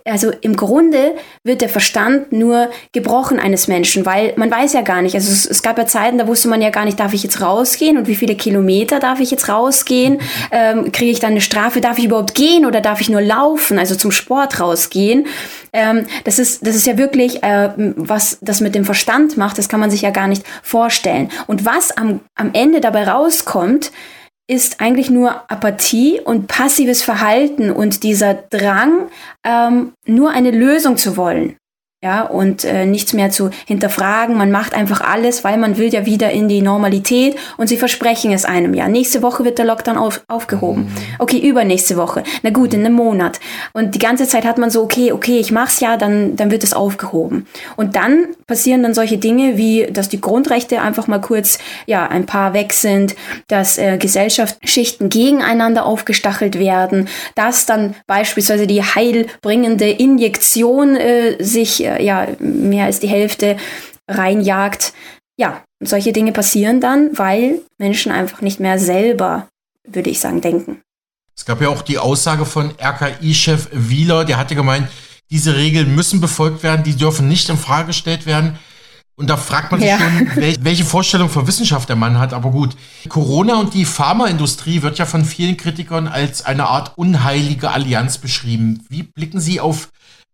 also 0.06 0.32
im 0.42 0.58
Grunde 0.58 1.16
wird 1.44 1.62
der 1.62 1.70
Verstand 1.70 2.34
nur 2.34 2.70
gebrochen 2.92 3.40
eines 3.40 3.70
Menschen, 3.70 4.06
weil 4.06 4.34
man 4.36 4.52
weiß 4.52 4.74
ja 4.74 4.82
gar 4.82 5.02
nicht. 5.02 5.16
Also 5.16 5.32
es, 5.32 5.46
es 5.46 5.64
gab 5.64 5.78
ja 5.78 5.88
Zeiten, 5.88 6.18
da 6.18 6.28
wusste 6.28 6.50
man 6.50 6.62
ja 6.62 6.70
gar 6.70 6.84
nicht, 6.84 7.00
darf 7.00 7.14
ich 7.14 7.24
jetzt 7.24 7.42
rausgehen 7.42 7.98
und 7.98 8.08
wie 8.08 8.16
viele 8.16 8.36
Kilometer 8.36 9.00
darf 9.00 9.22
ich 9.22 9.32
jetzt 9.32 9.48
rausgehen? 9.48 10.20
Ähm, 10.52 10.92
Kriege 10.92 11.12
ich 11.12 11.22
dann 11.22 11.32
eine 11.32 11.42
Strafe? 11.42 11.61
Darf 11.70 11.98
ich 11.98 12.06
überhaupt 12.06 12.34
gehen 12.36 12.66
oder 12.66 12.82
darf 12.82 13.02
ich 13.02 13.10
nur 13.10 13.22
laufen? 13.22 13.78
Also 13.78 13.96
zum 13.96 14.12
Sport 14.12 14.60
rausgehen. 14.60 15.28
Ähm, 15.74 16.06
das 16.24 16.40
ist, 16.40 16.66
das 16.66 16.76
ist 16.76 16.88
ja 16.88 16.98
wirklich, 16.98 17.44
äh, 17.44 17.70
was 17.96 18.38
das 18.42 18.62
mit 18.62 18.76
dem 18.76 18.86
Verstand 18.86 19.38
macht, 19.38 19.58
das 19.58 19.70
kann 19.70 19.80
man 19.80 19.92
sich 19.92 20.02
ja 20.02 20.10
gar 20.10 20.28
nicht 20.28 20.44
vorstellen. 20.64 21.30
Und 21.48 21.66
was 21.66 21.92
am, 21.92 22.22
am 22.36 22.52
Ende 22.54 22.82
dabei 22.82 23.08
rauskommt, 23.08 23.92
ist 24.48 24.82
eigentlich 24.82 25.10
nur 25.10 25.50
Apathie 25.50 26.20
und 26.20 26.48
passives 26.48 27.04
Verhalten 27.04 27.72
und 27.72 28.04
dieser 28.04 28.34
Drang, 28.34 29.08
ähm, 29.46 29.94
nur 30.06 30.32
eine 30.32 30.52
Lösung 30.52 30.98
zu 30.98 31.16
wollen 31.16 31.56
ja, 32.04 32.24
und 32.24 32.64
äh, 32.64 32.88
nichts 32.88 33.14
mehr 33.14 33.30
zu 33.30 33.52
hinterfragen. 33.68 34.36
Man 34.36 34.50
macht 34.50 34.74
einfach 34.74 35.02
alles, 35.02 35.44
weil 35.44 35.58
man 35.58 35.78
will 35.78 35.94
ja 35.94 36.08
wieder 36.08 36.32
in 36.32 36.48
die 36.48 36.64
Normalität 36.64 37.36
und 37.58 37.68
sie 37.68 37.78
versprechen 37.78 38.32
es 38.32 38.44
einem 38.44 38.74
ja. 38.74 38.88
Nächste 38.88 39.22
Woche 39.22 39.46
wird 39.46 39.60
der 39.60 39.66
Lockdown 39.66 39.98
auf, 39.98 40.24
aufgehoben. 40.28 40.92
Okay, 41.20 41.38
übernächste 41.38 41.98
Woche. 41.98 42.24
Na 42.42 42.50
gut, 42.50 42.74
in 42.74 42.80
einem 42.80 42.96
Monat. 42.96 43.40
Und 43.74 43.94
die 43.94 44.00
ganze 44.00 44.28
Zeit 44.28 44.46
hat 44.46 44.58
man 44.58 44.72
so, 44.72 44.82
okay, 44.82 45.12
okay, 45.12 45.38
ich 45.38 45.52
mach's 45.52 45.80
ja, 45.80 45.96
dann, 45.96 46.36
dann 46.36 46.50
wird 46.50 46.64
es 46.64 46.74
aufgehoben. 46.74 47.46
Und 47.76 47.96
dann 47.96 48.30
passieren 48.48 48.82
dann 48.82 48.96
solche 48.96 49.20
Dinge 49.20 49.58
wie, 49.58 49.86
dass 49.86 50.10
die 50.10 50.22
Grundrechte 50.22 50.82
einfach 50.82 51.06
mal 51.06 51.22
kurz, 51.22 51.60
ja, 51.86 52.08
ein 52.08 52.26
paar 52.26 52.56
weg 52.56 52.74
sind, 52.74 53.16
dass 53.48 53.78
äh, 53.78 54.00
Gesellschaftsschichten 54.00 55.10
gegeneinander 55.10 55.86
aufgestachelt 55.86 56.58
werden, 56.58 57.08
dass 57.36 57.68
dann 57.68 57.94
beispielsweise 58.08 58.66
die 58.66 58.82
heilbringende 58.82 59.90
Injektion 59.92 60.96
äh, 60.96 61.36
sich 61.44 61.84
äh, 61.84 61.91
ja 62.00 62.28
mehr 62.40 62.86
als 62.86 63.00
die 63.00 63.08
Hälfte 63.08 63.58
reinjagt. 64.08 64.94
Ja, 65.38 65.64
solche 65.80 66.14
Dinge 66.14 66.32
passieren 66.32 66.82
dann, 66.82 67.18
weil 67.18 67.62
Menschen 67.80 68.12
einfach 68.12 68.42
nicht 68.42 68.60
mehr 68.60 68.78
selber, 68.78 69.48
würde 69.88 70.10
ich 70.10 70.20
sagen, 70.20 70.42
denken. 70.42 70.82
Es 71.36 71.46
gab 71.46 71.62
ja 71.62 71.70
auch 71.70 71.82
die 71.82 71.98
Aussage 71.98 72.46
von 72.46 72.72
RKI-Chef 72.80 73.70
Wieler, 73.72 74.26
der 74.26 74.38
hatte 74.38 74.54
gemeint, 74.54 74.88
diese 75.32 75.56
Regeln 75.56 75.96
müssen 75.96 76.22
befolgt 76.22 76.62
werden, 76.62 76.84
die 76.84 76.96
dürfen 76.96 77.28
nicht 77.28 77.50
in 77.50 77.58
Frage 77.58 77.88
gestellt 77.88 78.26
werden. 78.26 78.60
Und 79.16 79.30
da 79.30 79.38
fragt 79.38 79.72
man 79.72 79.80
sich 79.80 79.90
ja. 79.90 80.00
schon, 80.00 80.30
welche 80.64 80.84
Vorstellung 80.84 81.30
von 81.30 81.48
Wissenschaft 81.48 81.88
der 81.90 81.96
Mann 81.96 82.20
hat. 82.20 82.34
Aber 82.34 82.52
gut, 82.52 82.76
Corona 83.08 83.60
und 83.60 83.74
die 83.74 83.86
Pharmaindustrie 83.86 84.82
wird 84.82 84.98
ja 84.98 85.06
von 85.06 85.26
vielen 85.26 85.58
Kritikern 85.58 86.08
als 86.08 86.46
eine 86.46 86.68
Art 86.68 86.98
unheilige 86.98 87.72
Allianz 87.72 88.18
beschrieben. 88.18 88.86
Wie 88.90 89.04
blicken 89.04 89.40
Sie 89.40 89.60
auf 89.60 89.90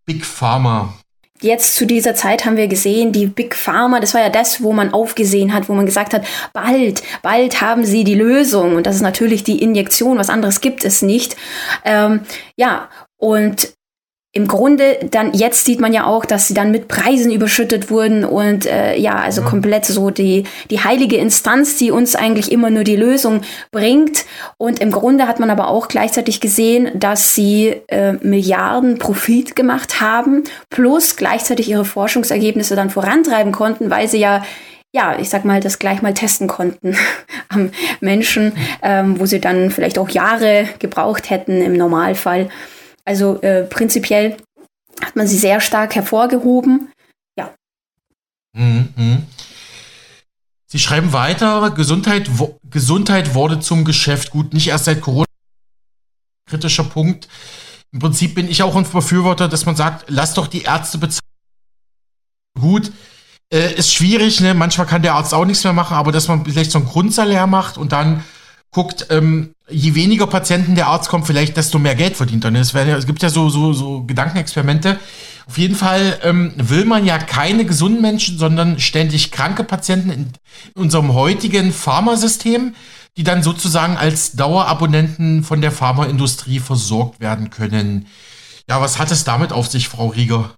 Big 0.06 0.26
Pharma? 0.26 0.94
Jetzt 1.42 1.76
zu 1.76 1.86
dieser 1.86 2.16
Zeit 2.16 2.46
haben 2.46 2.58
wir 2.58 2.68
gesehen, 2.68 3.12
die 3.12 3.28
Big 3.28 3.56
Pharma, 3.56 4.00
das 4.00 4.14
war 4.14 4.22
ja 4.22 4.30
das, 4.30 4.64
wo 4.64 4.74
man 4.74 4.94
aufgesehen 4.94 5.54
hat, 5.54 5.70
wo 5.70 5.74
man 5.74 5.86
gesagt 5.86 6.14
hat, 6.14 6.26
bald, 6.52 7.04
bald 7.22 7.62
haben 7.62 7.86
sie 7.86 8.04
die 8.04 8.16
Lösung. 8.16 8.76
Und 8.76 8.88
das 8.88 8.96
ist 8.96 9.02
natürlich 9.02 9.44
die 9.44 9.62
Injektion, 9.62 10.18
was 10.18 10.30
anderes 10.30 10.62
gibt 10.62 10.84
es 10.84 11.02
nicht. 11.02 11.36
Ähm, 11.86 12.22
ja, 12.56 12.90
und 13.18 13.77
im 14.38 14.48
Grunde 14.48 15.00
dann 15.10 15.34
jetzt 15.34 15.66
sieht 15.66 15.80
man 15.80 15.94
ja 15.94 16.06
auch, 16.06 16.24
dass 16.24 16.48
sie 16.48 16.54
dann 16.54 16.70
mit 16.70 16.88
Preisen 16.88 17.32
überschüttet 17.32 17.90
wurden 17.90 18.24
und 18.24 18.68
äh, 18.68 18.96
ja, 18.96 19.16
also 19.16 19.42
ja. 19.42 19.48
komplett 19.48 19.86
so 19.86 20.12
die, 20.12 20.44
die 20.70 20.84
heilige 20.84 21.18
Instanz, 21.18 21.78
die 21.78 21.90
uns 21.90 22.16
eigentlich 22.16 22.52
immer 22.52 22.70
nur 22.70 22.84
die 22.84 22.96
Lösung 22.96 23.42
bringt. 23.72 24.26
Und 24.58 24.80
im 24.80 24.92
Grunde 24.92 25.28
hat 25.28 25.40
man 25.40 25.50
aber 25.50 25.70
auch 25.70 25.88
gleichzeitig 25.88 26.40
gesehen, 26.40 26.92
dass 26.94 27.34
sie 27.34 27.78
äh, 27.88 28.14
Milliarden 28.22 29.00
Profit 29.00 29.56
gemacht 29.56 30.02
haben, 30.02 30.44
plus 30.70 31.16
gleichzeitig 31.16 31.68
ihre 31.68 31.84
Forschungsergebnisse 31.84 32.76
dann 32.76 32.92
vorantreiben 32.92 33.52
konnten, 33.52 33.90
weil 33.90 34.08
sie 34.08 34.20
ja 34.20 34.44
ja, 34.94 35.18
ich 35.20 35.30
sag 35.30 35.46
mal, 35.46 35.60
das 35.60 35.80
gleich 35.80 36.02
mal 36.02 36.14
testen 36.14 36.48
konnten 36.48 36.96
am 37.50 37.72
Menschen, 38.02 38.54
ähm, 38.82 39.20
wo 39.20 39.26
sie 39.26 39.42
dann 39.42 39.72
vielleicht 39.72 39.98
auch 39.98 40.10
Jahre 40.10 40.70
gebraucht 40.80 41.30
hätten 41.30 41.62
im 41.62 41.74
Normalfall. 41.74 42.50
Also 43.08 43.42
äh, 43.42 43.64
prinzipiell 43.64 44.36
hat 45.02 45.16
man 45.16 45.28
sie 45.28 45.38
sehr 45.38 45.62
stark 45.62 45.96
hervorgehoben. 45.96 46.92
Ja. 47.38 47.54
Mhm. 48.54 49.26
Sie 50.66 50.80
schreiben 50.80 51.14
weiter, 51.14 51.72
Gesundheit, 51.72 52.30
Gesundheit 52.70 53.34
wurde 53.34 53.62
zum 53.62 53.86
Geschäft. 53.86 54.32
Gut, 54.32 54.54
nicht 54.54 54.68
erst 54.68 54.86
seit 54.86 55.00
Corona. 55.00 55.26
Kritischer 56.50 56.84
Punkt. 56.84 57.30
Im 57.94 58.00
Prinzip 58.00 58.36
bin 58.36 58.50
ich 58.50 58.62
auch 58.62 58.76
ein 58.76 58.84
Befürworter, 58.84 59.48
dass 59.48 59.66
man 59.66 59.78
sagt, 59.78 60.06
lass 60.10 60.34
doch 60.34 60.48
die 60.48 60.64
Ärzte 60.64 60.98
bezahlen. 60.98 61.22
Gut, 62.60 62.92
äh, 63.54 63.74
ist 63.76 63.94
schwierig, 63.94 64.42
ne? 64.42 64.54
Manchmal 64.54 64.88
kann 64.88 65.02
der 65.02 65.14
Arzt 65.14 65.34
auch 65.34 65.46
nichts 65.46 65.64
mehr 65.64 65.72
machen, 65.72 65.96
aber 65.96 66.12
dass 66.12 66.28
man 66.28 66.44
vielleicht 66.44 66.72
so 66.72 66.80
einen 66.80 66.88
Grundsalär 66.90 67.48
macht 67.48 67.78
und 67.78 67.94
dann 67.94 68.26
guckt, 68.72 69.08
ähm, 69.10 69.54
je 69.70 69.96
weniger 69.96 70.28
Patienten 70.28 70.76
der 70.76 70.88
Arzt 70.88 71.10
kommt, 71.10 71.28
vielleicht 71.28 71.58
desto 71.58 71.80
mehr 71.80 71.96
Geld 71.96 72.16
verdient 72.16 72.46
er. 72.46 72.52
Ne? 72.52 72.60
Es, 72.60 72.74
es 72.74 73.06
gibt 73.06 73.22
ja 73.22 73.30
so, 73.30 73.50
so, 73.50 73.74
so 73.74 74.04
Gedankenexperimente. 74.04 75.00
Auf 75.48 75.58
jeden 75.58 75.76
Fall 75.76 76.20
ähm, 76.24 76.54
will 76.58 76.86
man 76.86 77.06
ja 77.06 77.18
keine 77.18 77.66
gesunden 77.66 78.02
Menschen, 78.02 78.38
sondern 78.38 78.80
ständig 78.80 79.32
kranke 79.32 79.64
Patienten 79.64 80.10
in 80.12 80.34
unserem 80.76 81.14
heutigen 81.14 81.72
Pharmasystem, 81.72 82.76
die 83.16 83.24
dann 83.24 83.44
sozusagen 83.44 83.98
als 83.98 84.34
Dauerabonnenten 84.34 85.44
von 85.44 85.62
der 85.62 85.72
Pharmaindustrie 85.72 86.60
versorgt 86.60 87.20
werden 87.20 87.50
können. 87.50 88.08
Ja, 88.70 88.82
was 88.82 89.00
hat 89.00 89.12
es 89.12 89.24
damit 89.24 89.54
auf 89.54 89.68
sich, 89.68 89.88
Frau 89.88 90.08
Rieger? 90.08 90.57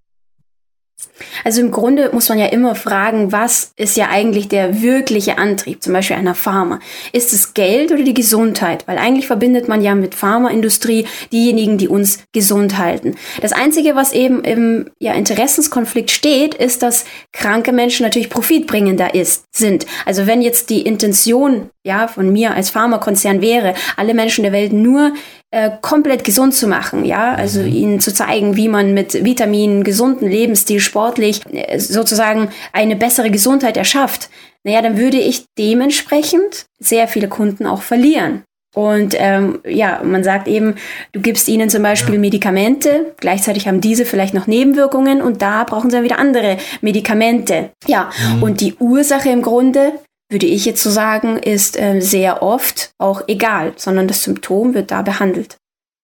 Also 1.44 1.62
im 1.62 1.72
Grunde 1.72 2.10
muss 2.14 2.30
man 2.30 2.40
ja 2.40 2.48
immer 2.48 2.76
fragen, 2.76 3.32
was 3.32 3.74
ist 3.76 3.98
ja 3.98 4.10
eigentlich 4.10 4.48
der 4.48 4.82
wirkliche 4.82 5.38
Antrieb, 5.38 5.84
zum 5.84 5.94
Beispiel 5.94 6.16
einer 6.16 6.36
Pharma? 6.36 6.80
Ist 7.12 7.34
es 7.34 7.54
Geld 7.54 7.92
oder 7.92 8.04
die 8.04 8.14
Gesundheit? 8.14 8.88
Weil 8.88 8.98
eigentlich 8.98 9.28
verbindet 9.28 9.68
man 9.68 9.82
ja 9.82 9.96
mit 9.96 10.16
Pharmaindustrie 10.16 11.08
diejenigen, 11.32 11.78
die 11.78 11.88
uns 11.88 12.20
gesund 12.34 12.78
halten. 12.78 13.16
Das 13.42 13.54
Einzige, 13.54 13.96
was 13.96 14.14
eben 14.14 14.44
im 14.44 14.90
ja, 15.00 15.14
Interessenskonflikt 15.14 16.12
steht, 16.12 16.56
ist, 16.56 16.84
dass 16.84 17.06
kranke 17.34 17.72
Menschen 17.72 18.04
natürlich 18.04 18.30
profitbringender 18.30 19.16
ist, 19.16 19.46
sind. 19.52 19.86
Also 20.06 20.28
wenn 20.28 20.42
jetzt 20.42 20.70
die 20.70 20.82
Intention 20.82 21.70
ja, 21.84 22.08
von 22.08 22.32
mir 22.32 22.54
als 22.54 22.70
Pharmakonzern 22.70 23.42
wäre, 23.42 23.74
alle 23.98 24.14
Menschen 24.14 24.44
der 24.44 24.52
Welt 24.52 24.74
nur 24.74 25.14
äh, 25.52 25.72
komplett 25.82 26.24
gesund 26.24 26.54
zu 26.54 26.68
machen, 26.68 27.06
ja, 27.06 27.34
also 27.34 27.62
mhm. 27.62 27.68
ihnen 27.68 28.00
zu 28.00 28.14
zeigen, 28.14 28.56
wie 28.56 28.70
man 28.70 28.94
mit 28.94 29.26
Vitaminen, 29.26 29.84
gesunden 29.84 30.30
Lebensstil, 30.30 30.80
sportlich 30.80 31.42
äh, 31.52 31.80
sozusagen 31.80 32.50
eine 32.72 32.96
bessere 32.96 33.32
Gesundheit 33.32 33.76
erschafft, 33.76 34.30
naja, 34.64 34.82
dann 34.82 34.98
würde 34.98 35.18
ich 35.18 35.46
dementsprechend 35.58 36.66
sehr 36.80 37.08
viele 37.08 37.30
Kunden 37.30 37.66
auch 37.66 37.82
verlieren. 37.82 38.44
Und 38.76 39.16
ähm, 39.18 39.60
ja, 39.66 40.02
man 40.04 40.24
sagt 40.24 40.48
eben, 40.48 40.76
du 41.12 41.22
gibst 41.22 41.48
ihnen 41.48 41.72
zum 41.72 41.82
Beispiel 41.82 42.16
ja. 42.16 42.20
Medikamente, 42.20 43.16
gleichzeitig 43.18 43.68
haben 43.68 43.82
diese 43.82 44.06
vielleicht 44.06 44.36
noch 44.36 44.46
Nebenwirkungen 44.46 45.22
und 45.22 45.42
da 45.42 45.64
brauchen 45.64 45.90
sie 45.90 45.96
dann 45.96 46.04
wieder 46.04 46.20
andere 46.20 46.58
Medikamente. 46.82 47.72
Ja, 47.88 48.12
mhm. 48.36 48.44
und 48.44 48.62
die 48.62 48.76
Ursache 48.76 49.30
im 49.30 49.42
Grunde 49.42 49.94
würde 50.30 50.46
ich 50.46 50.66
jetzt 50.66 50.84
so 50.84 50.90
sagen, 50.90 51.38
ist 51.38 51.78
äh, 51.78 52.00
sehr 52.00 52.42
oft 52.44 52.92
auch 52.98 53.24
egal, 53.28 53.74
sondern 53.76 54.08
das 54.08 54.24
Symptom 54.24 54.74
wird 54.74 54.92
da 54.92 55.02
behandelt. 55.02 55.58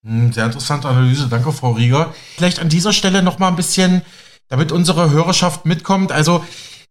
Hm, 0.05 0.33
sehr 0.33 0.45
interessante 0.45 0.87
Analyse, 0.87 1.27
danke 1.29 1.51
Frau 1.51 1.71
Rieger. 1.71 2.13
Vielleicht 2.35 2.59
an 2.59 2.69
dieser 2.69 2.93
Stelle 2.93 3.23
noch 3.23 3.39
mal 3.39 3.47
ein 3.47 3.55
bisschen, 3.55 4.01
damit 4.49 4.71
unsere 4.71 5.11
Hörerschaft 5.11 5.65
mitkommt. 5.65 6.11
Also 6.11 6.43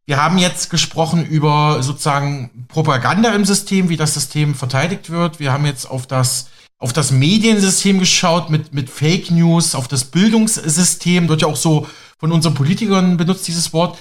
wir 0.06 0.22
haben 0.22 0.38
jetzt 0.38 0.70
gesprochen 0.70 1.26
über 1.26 1.82
sozusagen 1.82 2.66
Propaganda 2.68 3.32
im 3.34 3.44
System, 3.44 3.88
wie 3.88 3.96
das 3.96 4.14
System 4.14 4.54
verteidigt 4.54 5.10
wird. 5.10 5.40
Wir 5.40 5.52
haben 5.52 5.66
jetzt 5.66 5.90
auf 5.90 6.06
das 6.06 6.48
auf 6.78 6.92
das 6.92 7.12
Mediensystem 7.12 7.98
geschaut 7.98 8.50
mit, 8.50 8.74
mit 8.74 8.90
Fake 8.90 9.30
News, 9.30 9.74
auf 9.74 9.88
das 9.88 10.04
Bildungssystem, 10.04 11.28
wird 11.30 11.40
ja 11.40 11.48
auch 11.48 11.56
so 11.56 11.86
von 12.18 12.30
unseren 12.30 12.52
Politikern 12.52 13.16
benutzt, 13.16 13.48
dieses 13.48 13.72
Wort. 13.72 13.96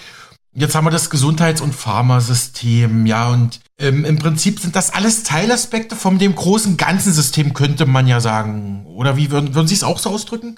Jetzt 0.55 0.75
haben 0.75 0.85
wir 0.85 0.91
das 0.91 1.09
Gesundheits- 1.09 1.61
und 1.61 1.73
Pharmasystem, 1.73 3.07
ja, 3.07 3.29
und 3.29 3.59
ähm, 3.79 4.05
im 4.05 4.19
Prinzip 4.19 4.59
sind 4.59 4.75
das 4.75 4.93
alles 4.93 5.23
Teilaspekte 5.23 5.95
von 5.95 6.19
dem 6.19 6.35
großen 6.35 6.77
ganzen 6.77 7.11
System, 7.11 7.53
könnte 7.53 7.87
man 7.87 8.07
ja 8.07 8.19
sagen. 8.19 8.85
Oder 8.95 9.17
wie 9.17 9.31
würden, 9.31 9.55
würden 9.55 9.67
Sie 9.67 9.73
es 9.73 9.83
auch 9.83 9.97
so 9.97 10.11
ausdrücken? 10.11 10.57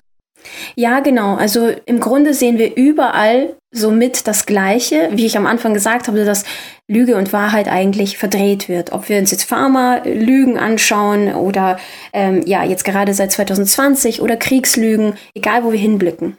Ja, 0.75 0.99
genau. 0.99 1.35
Also 1.35 1.71
im 1.85 1.99
Grunde 1.99 2.33
sehen 2.33 2.57
wir 2.57 2.75
überall 2.75 3.55
somit 3.71 4.27
das 4.27 4.45
Gleiche, 4.45 5.09
wie 5.13 5.25
ich 5.25 5.37
am 5.37 5.47
Anfang 5.47 5.73
gesagt 5.73 6.07
habe, 6.07 6.23
dass 6.23 6.43
Lüge 6.87 7.15
und 7.15 7.33
Wahrheit 7.33 7.67
eigentlich 7.67 8.17
verdreht 8.17 8.69
wird. 8.69 8.91
Ob 8.91 9.09
wir 9.09 9.17
uns 9.17 9.31
jetzt 9.31 9.45
Pharma-Lügen 9.45 10.57
anschauen 10.57 11.33
oder 11.33 11.79
ähm, 12.13 12.43
ja, 12.45 12.63
jetzt 12.63 12.85
gerade 12.85 13.13
seit 13.13 13.31
2020 13.31 14.21
oder 14.21 14.37
Kriegslügen, 14.37 15.15
egal 15.33 15.63
wo 15.63 15.71
wir 15.71 15.79
hinblicken. 15.79 16.37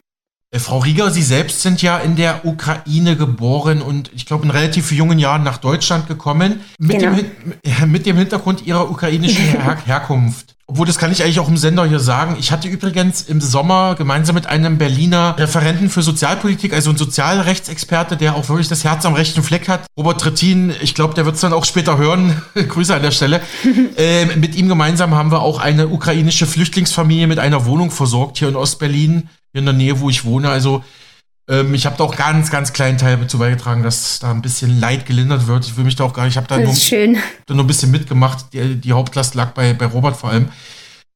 Äh, 0.49 0.59
Frau 0.59 0.79
Rieger, 0.79 1.11
Sie 1.11 1.23
selbst 1.23 1.61
sind 1.61 1.81
ja 1.81 1.97
in 1.97 2.15
der 2.15 2.45
Ukraine 2.45 3.17
geboren 3.17 3.81
und 3.81 4.11
ich 4.15 4.25
glaube 4.25 4.45
in 4.45 4.51
relativ 4.51 4.91
jungen 4.93 5.19
Jahren 5.19 5.43
nach 5.43 5.57
Deutschland 5.57 6.07
gekommen. 6.07 6.61
Mit, 6.79 6.99
genau. 6.99 7.17
dem, 7.17 7.91
mit 7.91 8.05
dem 8.05 8.17
Hintergrund 8.17 8.65
Ihrer 8.65 8.89
ukrainischen 8.89 9.43
Her 9.61 9.77
Herkunft. 9.85 10.55
Obwohl, 10.69 10.85
das 10.85 10.97
kann 10.97 11.13
ich 11.13 11.23
eigentlich 11.23 11.39
auch 11.39 11.47
im 11.47 11.55
Sender 11.55 11.85
hier 11.85 12.01
sagen. 12.01 12.35
Ich 12.39 12.51
hatte 12.51 12.67
übrigens 12.67 13.21
im 13.21 13.39
Sommer 13.39 13.95
gemeinsam 13.95 14.35
mit 14.35 14.47
einem 14.47 14.77
Berliner 14.77 15.35
Referenten 15.37 15.89
für 15.89 16.01
Sozialpolitik, 16.01 16.73
also 16.73 16.89
ein 16.89 16.97
Sozialrechtsexperte, 16.97 18.17
der 18.17 18.35
auch 18.35 18.49
wirklich 18.49 18.67
das 18.67 18.83
Herz 18.83 19.05
am 19.05 19.13
rechten 19.13 19.43
Fleck 19.43 19.69
hat, 19.69 19.85
Robert 19.97 20.19
Trittin, 20.19 20.73
ich 20.81 20.93
glaube, 20.93 21.13
der 21.13 21.23
wird 21.23 21.35
es 21.35 21.41
dann 21.41 21.53
auch 21.53 21.63
später 21.63 21.97
hören. 21.97 22.41
Grüße 22.53 22.93
an 22.93 23.01
der 23.01 23.11
Stelle. 23.11 23.39
äh, 23.95 24.25
mit 24.35 24.55
ihm 24.55 24.67
gemeinsam 24.67 25.15
haben 25.15 25.31
wir 25.31 25.41
auch 25.41 25.59
eine 25.59 25.87
ukrainische 25.87 26.45
Flüchtlingsfamilie 26.45 27.27
mit 27.27 27.39
einer 27.39 27.65
Wohnung 27.65 27.89
versorgt 27.89 28.37
hier 28.37 28.49
in 28.49 28.57
Ostberlin 28.57 29.29
in 29.57 29.65
der 29.65 29.73
Nähe, 29.73 29.99
wo 29.99 30.09
ich 30.09 30.25
wohne. 30.25 30.49
Also 30.49 30.83
ähm, 31.49 31.73
ich 31.73 31.85
habe 31.85 31.97
da 31.97 32.03
auch 32.03 32.15
ganz, 32.15 32.51
ganz 32.51 32.73
kleinen 32.73 32.97
Teil 32.97 33.17
dazu 33.17 33.39
beigetragen, 33.39 33.83
dass 33.83 34.19
da 34.19 34.31
ein 34.31 34.41
bisschen 34.41 34.79
Leid 34.79 35.05
gelindert 35.05 35.47
wird. 35.47 35.65
Ich 35.65 35.77
will 35.77 35.85
mich 35.85 35.95
da 35.95 36.03
auch 36.03 36.13
gar 36.13 36.23
nicht, 36.23 36.33
ich 36.33 36.37
habe 36.37 36.47
da, 36.47 36.57
nur, 36.57 36.73
da 37.45 37.53
nur 37.53 37.63
ein 37.63 37.67
bisschen 37.67 37.91
mitgemacht. 37.91 38.53
Die, 38.53 38.75
die 38.75 38.93
Hauptlast 38.93 39.35
lag 39.35 39.51
bei, 39.51 39.73
bei 39.73 39.85
Robert 39.85 40.17
vor 40.17 40.29
allem. 40.29 40.49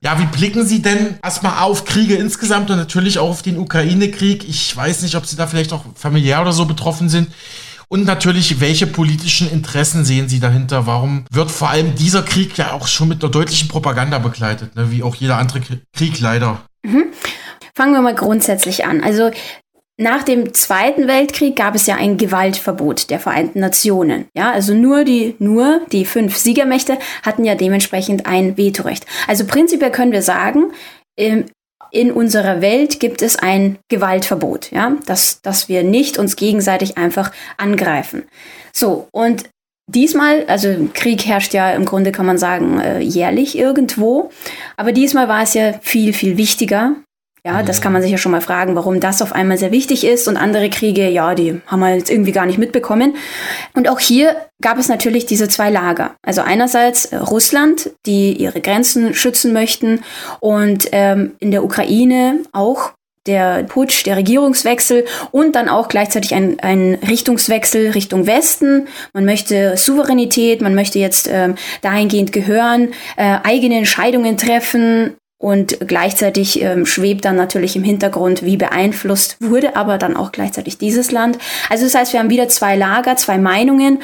Ja, 0.04 0.20
wie 0.20 0.26
blicken 0.26 0.66
Sie 0.66 0.82
denn 0.82 1.20
erstmal 1.22 1.62
auf 1.62 1.86
Kriege 1.86 2.16
insgesamt 2.16 2.72
und 2.72 2.78
natürlich 2.78 3.20
auch 3.20 3.30
auf 3.30 3.44
den 3.44 3.60
Ukraine-Krieg? 3.60 4.48
Ich 4.50 4.76
weiß 4.76 5.04
nicht, 5.04 5.16
ob 5.16 5.28
Sie 5.28 5.36
da 5.36 5.46
vielleicht 5.46 5.74
auch 5.74 5.86
familiär 5.94 6.42
oder 6.42 6.54
so 6.54 6.66
betroffen 6.66 7.08
sind. 7.08 7.30
Und 7.88 8.06
natürlich, 8.06 8.62
welche 8.62 8.88
politischen 8.88 9.52
Interessen 9.52 10.06
sehen 10.06 10.30
Sie 10.30 10.40
dahinter? 10.40 10.88
Warum 10.88 11.26
wird 11.30 11.52
vor 11.52 11.70
allem 11.70 11.94
dieser 11.94 12.24
Krieg 12.24 12.58
ja 12.58 12.72
auch 12.72 12.88
schon 12.88 13.10
mit 13.10 13.22
einer 13.22 13.30
deutlichen 13.30 13.68
Propaganda 13.68 14.18
begleitet, 14.18 14.76
ne? 14.76 14.90
wie 14.90 15.04
auch 15.04 15.14
jeder 15.14 15.38
andere 15.38 15.62
Krieg 15.94 16.20
leider? 16.20 16.62
Mhm. 16.84 17.04
Fangen 17.76 17.94
wir 17.94 18.02
mal 18.02 18.16
grundsätzlich 18.16 18.86
an. 18.86 19.04
Also 19.04 19.32
nach 19.98 20.24
dem 20.24 20.54
Zweiten 20.54 21.08
Weltkrieg 21.08 21.56
gab 21.56 21.76
es 21.76 21.86
ja 21.86 21.96
ein 21.96 22.18
Gewaltverbot 22.18 23.10
der 23.12 23.20
Vereinten 23.20 23.60
Nationen. 23.60 24.26
Ja, 24.36 24.52
also 24.52 24.74
nur 24.74 25.04
die, 25.04 25.36
nur 25.38 25.82
die 25.92 26.06
fünf 26.06 26.38
Siegermächte 26.38 26.98
hatten 27.22 27.46
ja 27.46 27.56
dementsprechend 27.56 28.26
ein 28.26 28.58
Vetorecht. 28.58 29.06
Also 29.28 29.46
prinzipiell 29.46 29.92
können 29.92 30.12
wir 30.12 30.24
sagen, 30.24 30.72
in 31.92 32.12
unserer 32.12 32.62
Welt 32.62 33.00
gibt 33.00 33.22
es 33.22 33.36
ein 33.36 33.78
Gewaltverbot, 33.90 34.72
ja, 34.72 34.98
dass, 35.06 35.42
dass 35.42 35.70
wir 35.70 35.84
nicht 35.84 36.18
uns 36.18 36.36
gegenseitig 36.36 36.98
einfach 36.98 37.32
angreifen. 37.58 38.24
So, 38.74 39.08
und 39.12 39.50
diesmal, 39.88 40.46
also 40.48 40.90
Krieg 40.94 41.26
herrscht 41.26 41.54
ja 41.54 41.72
im 41.74 41.86
Grunde, 41.86 42.12
kann 42.12 42.26
man 42.26 42.38
sagen, 42.38 42.80
äh, 42.80 43.00
jährlich 43.00 43.58
irgendwo, 43.58 44.32
aber 44.78 44.94
diesmal 44.94 45.28
war 45.28 45.44
es 45.44 45.54
ja 45.54 45.74
viel, 45.82 46.14
viel 46.14 46.38
wichtiger, 46.38 46.96
ja, 47.46 47.64
das 47.64 47.82
kann 47.82 47.92
man 47.92 48.04
sich 48.04 48.12
ja 48.12 48.20
schon 48.20 48.32
mal 48.32 48.42
fragen, 48.42 48.76
warum 48.76 49.00
das 49.00 49.22
auf 49.22 49.34
einmal 49.34 49.58
sehr 49.58 49.72
wichtig 49.72 50.06
ist 50.06 50.28
und 50.28 50.38
andere 50.38 50.70
Kriege, 50.70 51.10
ja, 51.10 51.34
die 51.34 51.60
haben 51.66 51.80
wir 51.80 51.96
jetzt 51.96 52.12
irgendwie 52.12 52.32
gar 52.32 52.46
nicht 52.46 52.60
mitbekommen. 52.60 53.16
Und 53.74 53.90
auch 53.90 54.00
hier 54.00 54.36
gab 54.62 54.78
es 54.78 54.90
natürlich 54.90 55.26
diese 55.26 55.48
zwei 55.48 55.72
Lager. 55.72 56.16
Also 56.22 56.42
einerseits 56.42 57.06
äh, 57.06 57.18
Russland, 57.18 57.90
die 58.06 58.34
ihre 58.34 58.62
Grenzen 58.62 59.16
schützen 59.16 59.54
möchten 59.54 60.04
und 60.40 60.90
ähm, 60.92 61.32
in 61.40 61.50
der 61.50 61.64
Ukraine 61.64 62.42
auch 62.52 62.94
der 63.28 63.64
Putsch, 63.64 64.06
der 64.06 64.18
Regierungswechsel 64.18 65.06
und 65.32 65.56
dann 65.56 65.70
auch 65.70 65.88
gleichzeitig 65.88 66.34
ein, 66.34 66.60
ein 66.60 66.96
Richtungswechsel 67.08 67.92
Richtung 67.92 68.26
Westen. 68.26 68.88
Man 69.14 69.26
möchte 69.26 69.78
Souveränität, 69.78 70.62
man 70.62 70.74
möchte 70.74 70.98
jetzt 70.98 71.30
ähm, 71.32 71.56
dahingehend 71.82 72.32
gehören, 72.32 72.94
äh, 73.18 73.38
eigene 73.44 73.78
Entscheidungen 73.78 74.38
treffen, 74.38 75.16
und 75.42 75.80
gleichzeitig 75.88 76.62
ähm, 76.62 76.86
schwebt 76.86 77.26
dann 77.26 77.36
natürlich 77.36 77.76
im 77.76 77.84
Hintergrund, 77.84 78.46
wie 78.46 78.58
beeinflusst 78.58 79.38
wurde 79.40 79.76
aber 79.76 79.98
dann 79.98 80.16
auch 80.16 80.32
gleichzeitig 80.32 80.78
dieses 80.78 81.12
Land. 81.12 81.40
Also 81.68 81.84
das 81.86 81.96
heißt, 81.96 82.14
wir 82.14 82.20
haben 82.20 82.30
wieder 82.30 82.48
zwei 82.48 82.76
Lager, 82.76 83.16
zwei 83.16 83.40
Meinungen. 83.40 84.04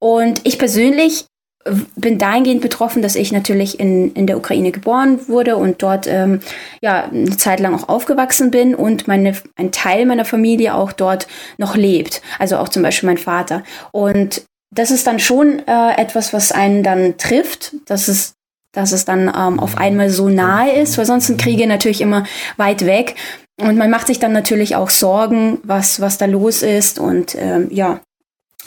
Und 0.00 0.40
ich 0.42 0.58
persönlich 0.58 1.26
äh, 1.64 1.74
bin 1.94 2.18
dahingehend 2.18 2.62
betroffen, 2.62 3.00
dass 3.00 3.14
ich 3.14 3.30
natürlich 3.30 3.78
in, 3.78 4.12
in 4.14 4.26
der 4.26 4.36
Ukraine 4.36 4.72
geboren 4.72 5.20
wurde 5.28 5.56
und 5.56 5.84
dort 5.84 6.08
ähm, 6.08 6.40
ja 6.82 7.04
eine 7.04 7.36
Zeit 7.36 7.60
lang 7.60 7.76
auch 7.76 7.88
aufgewachsen 7.88 8.50
bin 8.50 8.74
und 8.74 9.06
meine, 9.06 9.36
ein 9.54 9.70
Teil 9.70 10.04
meiner 10.04 10.24
Familie 10.24 10.74
auch 10.74 10.90
dort 10.90 11.28
noch 11.58 11.76
lebt. 11.76 12.22
Also 12.40 12.56
auch 12.56 12.68
zum 12.68 12.82
Beispiel 12.82 13.06
mein 13.06 13.18
Vater. 13.18 13.62
Und 13.92 14.42
das 14.74 14.90
ist 14.90 15.06
dann 15.06 15.20
schon 15.20 15.60
äh, 15.68 15.92
etwas, 15.96 16.32
was 16.32 16.50
einen 16.50 16.82
dann 16.82 17.18
trifft. 17.18 17.76
Das 17.86 18.08
ist 18.08 18.34
dass 18.72 18.92
es 18.92 19.04
dann 19.04 19.28
ähm, 19.28 19.60
auf 19.60 19.78
einmal 19.78 20.10
so 20.10 20.28
nahe 20.28 20.72
ist, 20.72 20.98
weil 20.98 21.06
sonst 21.06 21.26
sind 21.26 21.40
Kriege 21.40 21.66
natürlich 21.66 22.00
immer 22.00 22.24
weit 22.56 22.84
weg. 22.86 23.14
Und 23.60 23.76
man 23.76 23.90
macht 23.90 24.06
sich 24.06 24.18
dann 24.18 24.32
natürlich 24.32 24.76
auch 24.76 24.90
Sorgen, 24.90 25.58
was, 25.62 26.00
was 26.00 26.18
da 26.18 26.26
los 26.26 26.62
ist. 26.62 26.98
Und 26.98 27.36
ähm, 27.38 27.68
ja, 27.70 28.00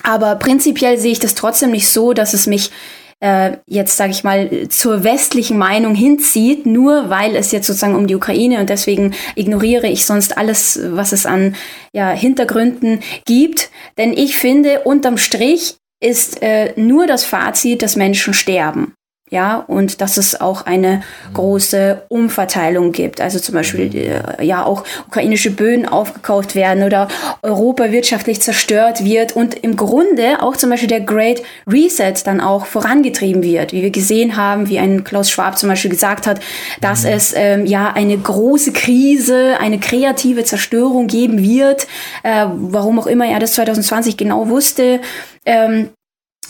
aber 0.04 0.36
prinzipiell 0.36 0.98
sehe 0.98 1.12
ich 1.12 1.20
das 1.20 1.36
trotzdem 1.36 1.72
nicht 1.72 1.88
so, 1.88 2.14
dass 2.14 2.34
es 2.34 2.48
mich 2.48 2.72
äh, 3.20 3.58
jetzt, 3.66 3.98
sage 3.98 4.12
ich 4.12 4.24
mal, 4.24 4.68
zur 4.70 5.04
westlichen 5.04 5.58
Meinung 5.58 5.96
hinzieht, 5.96 6.66
nur 6.66 7.10
weil 7.10 7.36
es 7.36 7.52
jetzt 7.52 7.68
sozusagen 7.68 7.96
um 7.96 8.08
die 8.08 8.16
Ukraine 8.16 8.60
und 8.60 8.70
deswegen 8.70 9.14
ignoriere 9.36 9.88
ich 9.88 10.06
sonst 10.06 10.38
alles, 10.38 10.80
was 10.84 11.12
es 11.12 11.26
an 11.26 11.56
ja, 11.94 12.12
Hintergründen 12.12 13.00
gibt. 13.26 13.70
Denn 13.98 14.14
ich 14.14 14.38
finde, 14.38 14.82
unterm 14.82 15.18
Strich 15.18 15.78
ist 16.02 16.42
äh, 16.42 16.74
nur 16.76 17.08
das 17.08 17.24
Fazit, 17.24 17.82
dass 17.82 17.96
Menschen 17.96 18.34
sterben. 18.34 18.94
Ja, 19.32 19.58
und 19.58 20.02
dass 20.02 20.18
es 20.18 20.40
auch 20.40 20.68
eine 20.68 21.02
große 21.34 22.04
Umverteilung 22.10 22.92
gibt. 22.92 23.22
Also 23.22 23.40
zum 23.40 23.56
Beispiel, 23.56 23.96
äh, 23.96 24.46
ja, 24.46 24.64
auch 24.64 24.84
ukrainische 25.08 25.50
Böden 25.50 25.88
aufgekauft 25.88 26.54
werden 26.54 26.84
oder 26.84 27.08
Europa 27.42 27.92
wirtschaftlich 27.92 28.40
zerstört 28.42 29.04
wird 29.04 29.36
und 29.36 29.56
im 29.56 29.78
Grunde 29.78 30.44
auch 30.44 30.56
zum 30.56 30.70
Beispiel 30.70 30.90
der 30.90 31.02
Great 31.02 31.42
Reset 31.66 32.14
dann 32.24 32.40
auch 32.40 32.68
vorangetrieben 32.68 33.42
wird, 33.42 33.74
wie 33.74 33.82
wir 33.82 33.90
gesehen 33.90 34.38
haben, 34.38 34.70
wie 34.70 34.78
ein 34.78 35.04
Klaus 35.04 35.32
Schwab 35.32 35.58
zum 35.58 35.70
Beispiel 35.70 35.90
gesagt 35.90 36.28
hat, 36.28 36.40
dass 36.82 37.04
mhm. 37.04 37.10
es 37.10 37.34
ähm, 37.36 37.66
ja 37.66 37.92
eine 37.94 38.16
große 38.16 38.74
Krise, 38.74 39.58
eine 39.60 39.80
kreative 39.80 40.44
Zerstörung 40.44 41.08
geben 41.08 41.42
wird, 41.42 41.88
äh, 42.22 42.46
warum 42.52 43.00
auch 43.00 43.08
immer 43.08 43.26
er 43.26 43.40
das 43.40 43.54
2020 43.54 44.18
genau 44.18 44.50
wusste. 44.50 45.02
Ähm, 45.48 45.90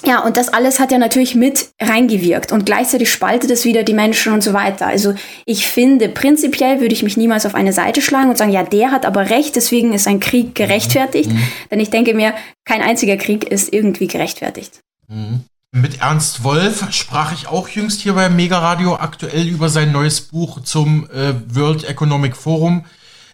ja, 0.03 0.23
und 0.23 0.37
das 0.37 0.49
alles 0.49 0.79
hat 0.79 0.91
ja 0.91 0.97
natürlich 0.97 1.35
mit 1.35 1.69
reingewirkt 1.81 2.51
und 2.51 2.65
gleichzeitig 2.65 3.11
spaltet 3.11 3.49
es 3.51 3.65
wieder 3.65 3.83
die 3.83 3.93
Menschen 3.93 4.33
und 4.33 4.41
so 4.41 4.53
weiter. 4.53 4.87
Also 4.87 5.15
ich 5.45 5.67
finde, 5.67 6.09
prinzipiell 6.09 6.79
würde 6.79 6.93
ich 6.93 7.03
mich 7.03 7.17
niemals 7.17 7.45
auf 7.45 7.55
eine 7.55 7.73
Seite 7.73 8.01
schlagen 8.01 8.29
und 8.29 8.37
sagen, 8.37 8.51
ja, 8.51 8.63
der 8.63 8.91
hat 8.91 9.05
aber 9.05 9.29
recht, 9.29 9.55
deswegen 9.55 9.93
ist 9.93 10.07
ein 10.07 10.19
Krieg 10.19 10.55
gerechtfertigt. 10.55 11.31
Mhm. 11.31 11.47
Denn 11.71 11.79
ich 11.79 11.89
denke 11.89 12.13
mir, 12.13 12.33
kein 12.65 12.81
einziger 12.81 13.17
Krieg 13.17 13.45
ist 13.45 13.73
irgendwie 13.73 14.07
gerechtfertigt. 14.07 14.81
Mhm. 15.07 15.41
Mit 15.71 15.99
Ernst 15.99 16.43
Wolf 16.43 16.85
sprach 16.91 17.33
ich 17.33 17.47
auch 17.47 17.67
jüngst 17.67 17.99
hier 17.99 18.13
beim 18.13 18.35
Mega 18.35 18.59
Radio 18.59 18.95
aktuell 18.95 19.45
über 19.45 19.67
sein 19.67 19.91
neues 19.91 20.21
Buch 20.21 20.61
zum 20.63 21.09
äh, 21.09 21.33
World 21.53 21.83
Economic 21.83 22.37
Forum, 22.37 22.85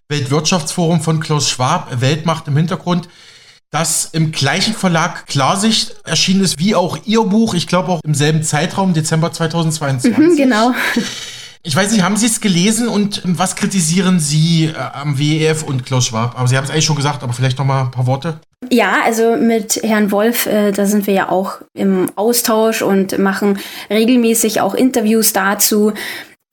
Weltwirtschaftsforum 0.09 1.01
von 1.01 1.20
Klaus 1.20 1.49
Schwab, 1.49 2.01
Weltmacht 2.01 2.47
im 2.47 2.57
Hintergrund 2.57 3.09
das 3.72 4.09
im 4.11 4.32
gleichen 4.32 4.74
Verlag 4.74 5.28
Klarsicht 5.28 5.95
erschienen 6.03 6.43
ist, 6.43 6.59
wie 6.59 6.76
auch 6.76 6.97
Ihr 7.05 7.24
Buch. 7.24 7.53
Ich 7.53 7.67
glaube 7.67 7.89
auch 7.89 8.01
im 8.03 8.13
selben 8.13 8.43
Zeitraum, 8.43 8.93
Dezember 8.93 9.32
2022. 9.32 10.17
Mhm, 10.17 10.36
genau. 10.36 10.72
Ich 11.63 11.76
weiß 11.76 11.91
nicht, 11.91 12.01
haben 12.01 12.17
Sie 12.17 12.26
es 12.26 12.41
gelesen 12.41 12.88
und 12.88 13.22
was 13.24 13.55
kritisieren 13.55 14.19
Sie 14.19 14.65
äh, 14.65 14.74
am 14.76 15.19
WEF 15.19 15.61
und 15.61 15.86
Klaus 15.86 16.07
Schwab? 16.07 16.34
Aber 16.36 16.47
Sie 16.47 16.57
haben 16.57 16.63
es 16.63 16.72
eigentlich 16.72 16.86
schon 16.86 16.95
gesagt, 16.95 17.22
aber 17.22 17.34
vielleicht 17.34 17.59
noch 17.59 17.65
mal 17.65 17.84
ein 17.84 17.91
paar 17.91 18.07
Worte. 18.07 18.39
Ja, 18.72 18.95
also 19.05 19.36
mit 19.36 19.80
Herrn 19.84 20.11
Wolf, 20.11 20.47
äh, 20.47 20.72
da 20.72 20.86
sind 20.86 21.05
wir 21.05 21.13
ja 21.13 21.30
auch 21.30 21.61
im 21.74 22.09
Austausch 22.15 22.82
und 22.82 23.17
machen 23.19 23.59
regelmäßig 23.91 24.59
auch 24.59 24.74
Interviews 24.74 25.34
dazu. 25.34 25.93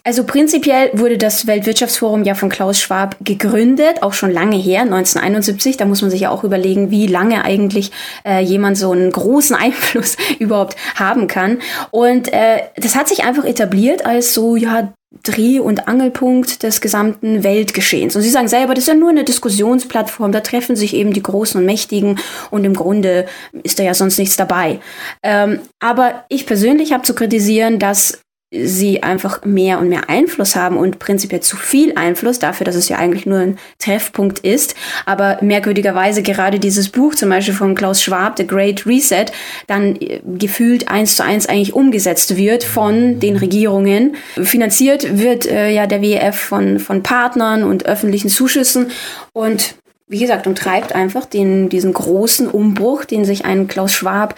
Also 0.08 0.24
prinzipiell 0.24 0.90
wurde 0.94 1.18
das 1.18 1.46
Weltwirtschaftsforum 1.46 2.24
ja 2.24 2.34
von 2.34 2.48
Klaus 2.48 2.80
Schwab 2.80 3.14
gegründet, 3.20 4.02
auch 4.02 4.14
schon 4.14 4.30
lange 4.30 4.56
her, 4.56 4.80
1971. 4.80 5.76
Da 5.76 5.84
muss 5.84 6.00
man 6.00 6.10
sich 6.10 6.22
ja 6.22 6.30
auch 6.30 6.44
überlegen, 6.44 6.90
wie 6.90 7.06
lange 7.06 7.44
eigentlich 7.44 7.90
äh, 8.26 8.40
jemand 8.42 8.78
so 8.78 8.90
einen 8.90 9.12
großen 9.12 9.54
Einfluss 9.60 10.16
überhaupt 10.38 10.76
haben 10.94 11.26
kann. 11.26 11.58
Und 11.90 12.32
äh, 12.32 12.60
das 12.76 12.96
hat 12.96 13.06
sich 13.06 13.24
einfach 13.24 13.44
etabliert 13.44 14.06
als 14.06 14.32
so, 14.32 14.56
ja, 14.56 14.94
Dreh- 15.24 15.60
und 15.60 15.88
Angelpunkt 15.88 16.62
des 16.62 16.80
gesamten 16.80 17.44
Weltgeschehens. 17.44 18.16
Und 18.16 18.22
Sie 18.22 18.30
sagen 18.30 18.48
selber, 18.48 18.72
das 18.72 18.84
ist 18.84 18.88
ja 18.88 18.94
nur 18.94 19.10
eine 19.10 19.24
Diskussionsplattform, 19.24 20.32
da 20.32 20.40
treffen 20.40 20.74
sich 20.74 20.94
eben 20.94 21.12
die 21.12 21.22
Großen 21.22 21.60
und 21.60 21.66
Mächtigen 21.66 22.18
und 22.50 22.64
im 22.64 22.74
Grunde 22.74 23.26
ist 23.62 23.78
da 23.78 23.82
ja 23.82 23.92
sonst 23.92 24.18
nichts 24.18 24.36
dabei. 24.36 24.80
Ähm, 25.22 25.60
aber 25.80 26.24
ich 26.28 26.46
persönlich 26.46 26.92
habe 26.92 27.04
zu 27.04 27.14
kritisieren, 27.14 27.78
dass 27.78 28.20
sie 28.50 29.02
einfach 29.02 29.44
mehr 29.44 29.78
und 29.78 29.90
mehr 29.90 30.08
Einfluss 30.08 30.56
haben 30.56 30.78
und 30.78 30.98
prinzipiell 30.98 31.42
zu 31.42 31.58
viel 31.58 31.92
Einfluss 31.96 32.38
dafür, 32.38 32.64
dass 32.64 32.76
es 32.76 32.88
ja 32.88 32.96
eigentlich 32.96 33.26
nur 33.26 33.38
ein 33.38 33.58
Treffpunkt 33.78 34.38
ist. 34.38 34.74
Aber 35.04 35.36
merkwürdigerweise 35.42 36.22
gerade 36.22 36.58
dieses 36.58 36.88
Buch 36.88 37.14
zum 37.14 37.28
Beispiel 37.28 37.52
von 37.52 37.74
Klaus 37.74 38.02
Schwab, 38.02 38.38
The 38.38 38.46
Great 38.46 38.86
Reset, 38.86 39.26
dann 39.66 39.96
äh, 39.96 40.20
gefühlt 40.24 40.88
eins 40.88 41.16
zu 41.16 41.24
eins 41.24 41.46
eigentlich 41.46 41.74
umgesetzt 41.74 42.36
wird 42.36 42.64
von 42.64 43.20
den 43.20 43.36
Regierungen. 43.36 44.16
Finanziert 44.42 45.18
wird 45.18 45.46
äh, 45.46 45.70
ja 45.70 45.86
der 45.86 46.00
WEF 46.00 46.36
von, 46.36 46.78
von 46.78 47.02
Partnern 47.02 47.64
und 47.64 47.84
öffentlichen 47.84 48.30
Zuschüssen 48.30 48.90
und 49.34 49.74
wie 50.10 50.20
gesagt, 50.20 50.46
und 50.46 50.56
treibt 50.56 50.94
einfach 50.94 51.26
den, 51.26 51.68
diesen 51.68 51.92
großen 51.92 52.48
Umbruch, 52.48 53.04
den 53.04 53.26
sich 53.26 53.44
ein 53.44 53.68
Klaus 53.68 53.92
Schwab 53.92 54.34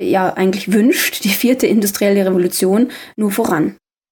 ja 0.00 0.32
eigentlich 0.34 0.72
wünscht, 0.72 1.24
die 1.24 1.28
vierte 1.28 1.66
industrielle 1.66 2.24
Revolution, 2.24 2.90
nur 3.16 3.30
voran. 3.30 3.76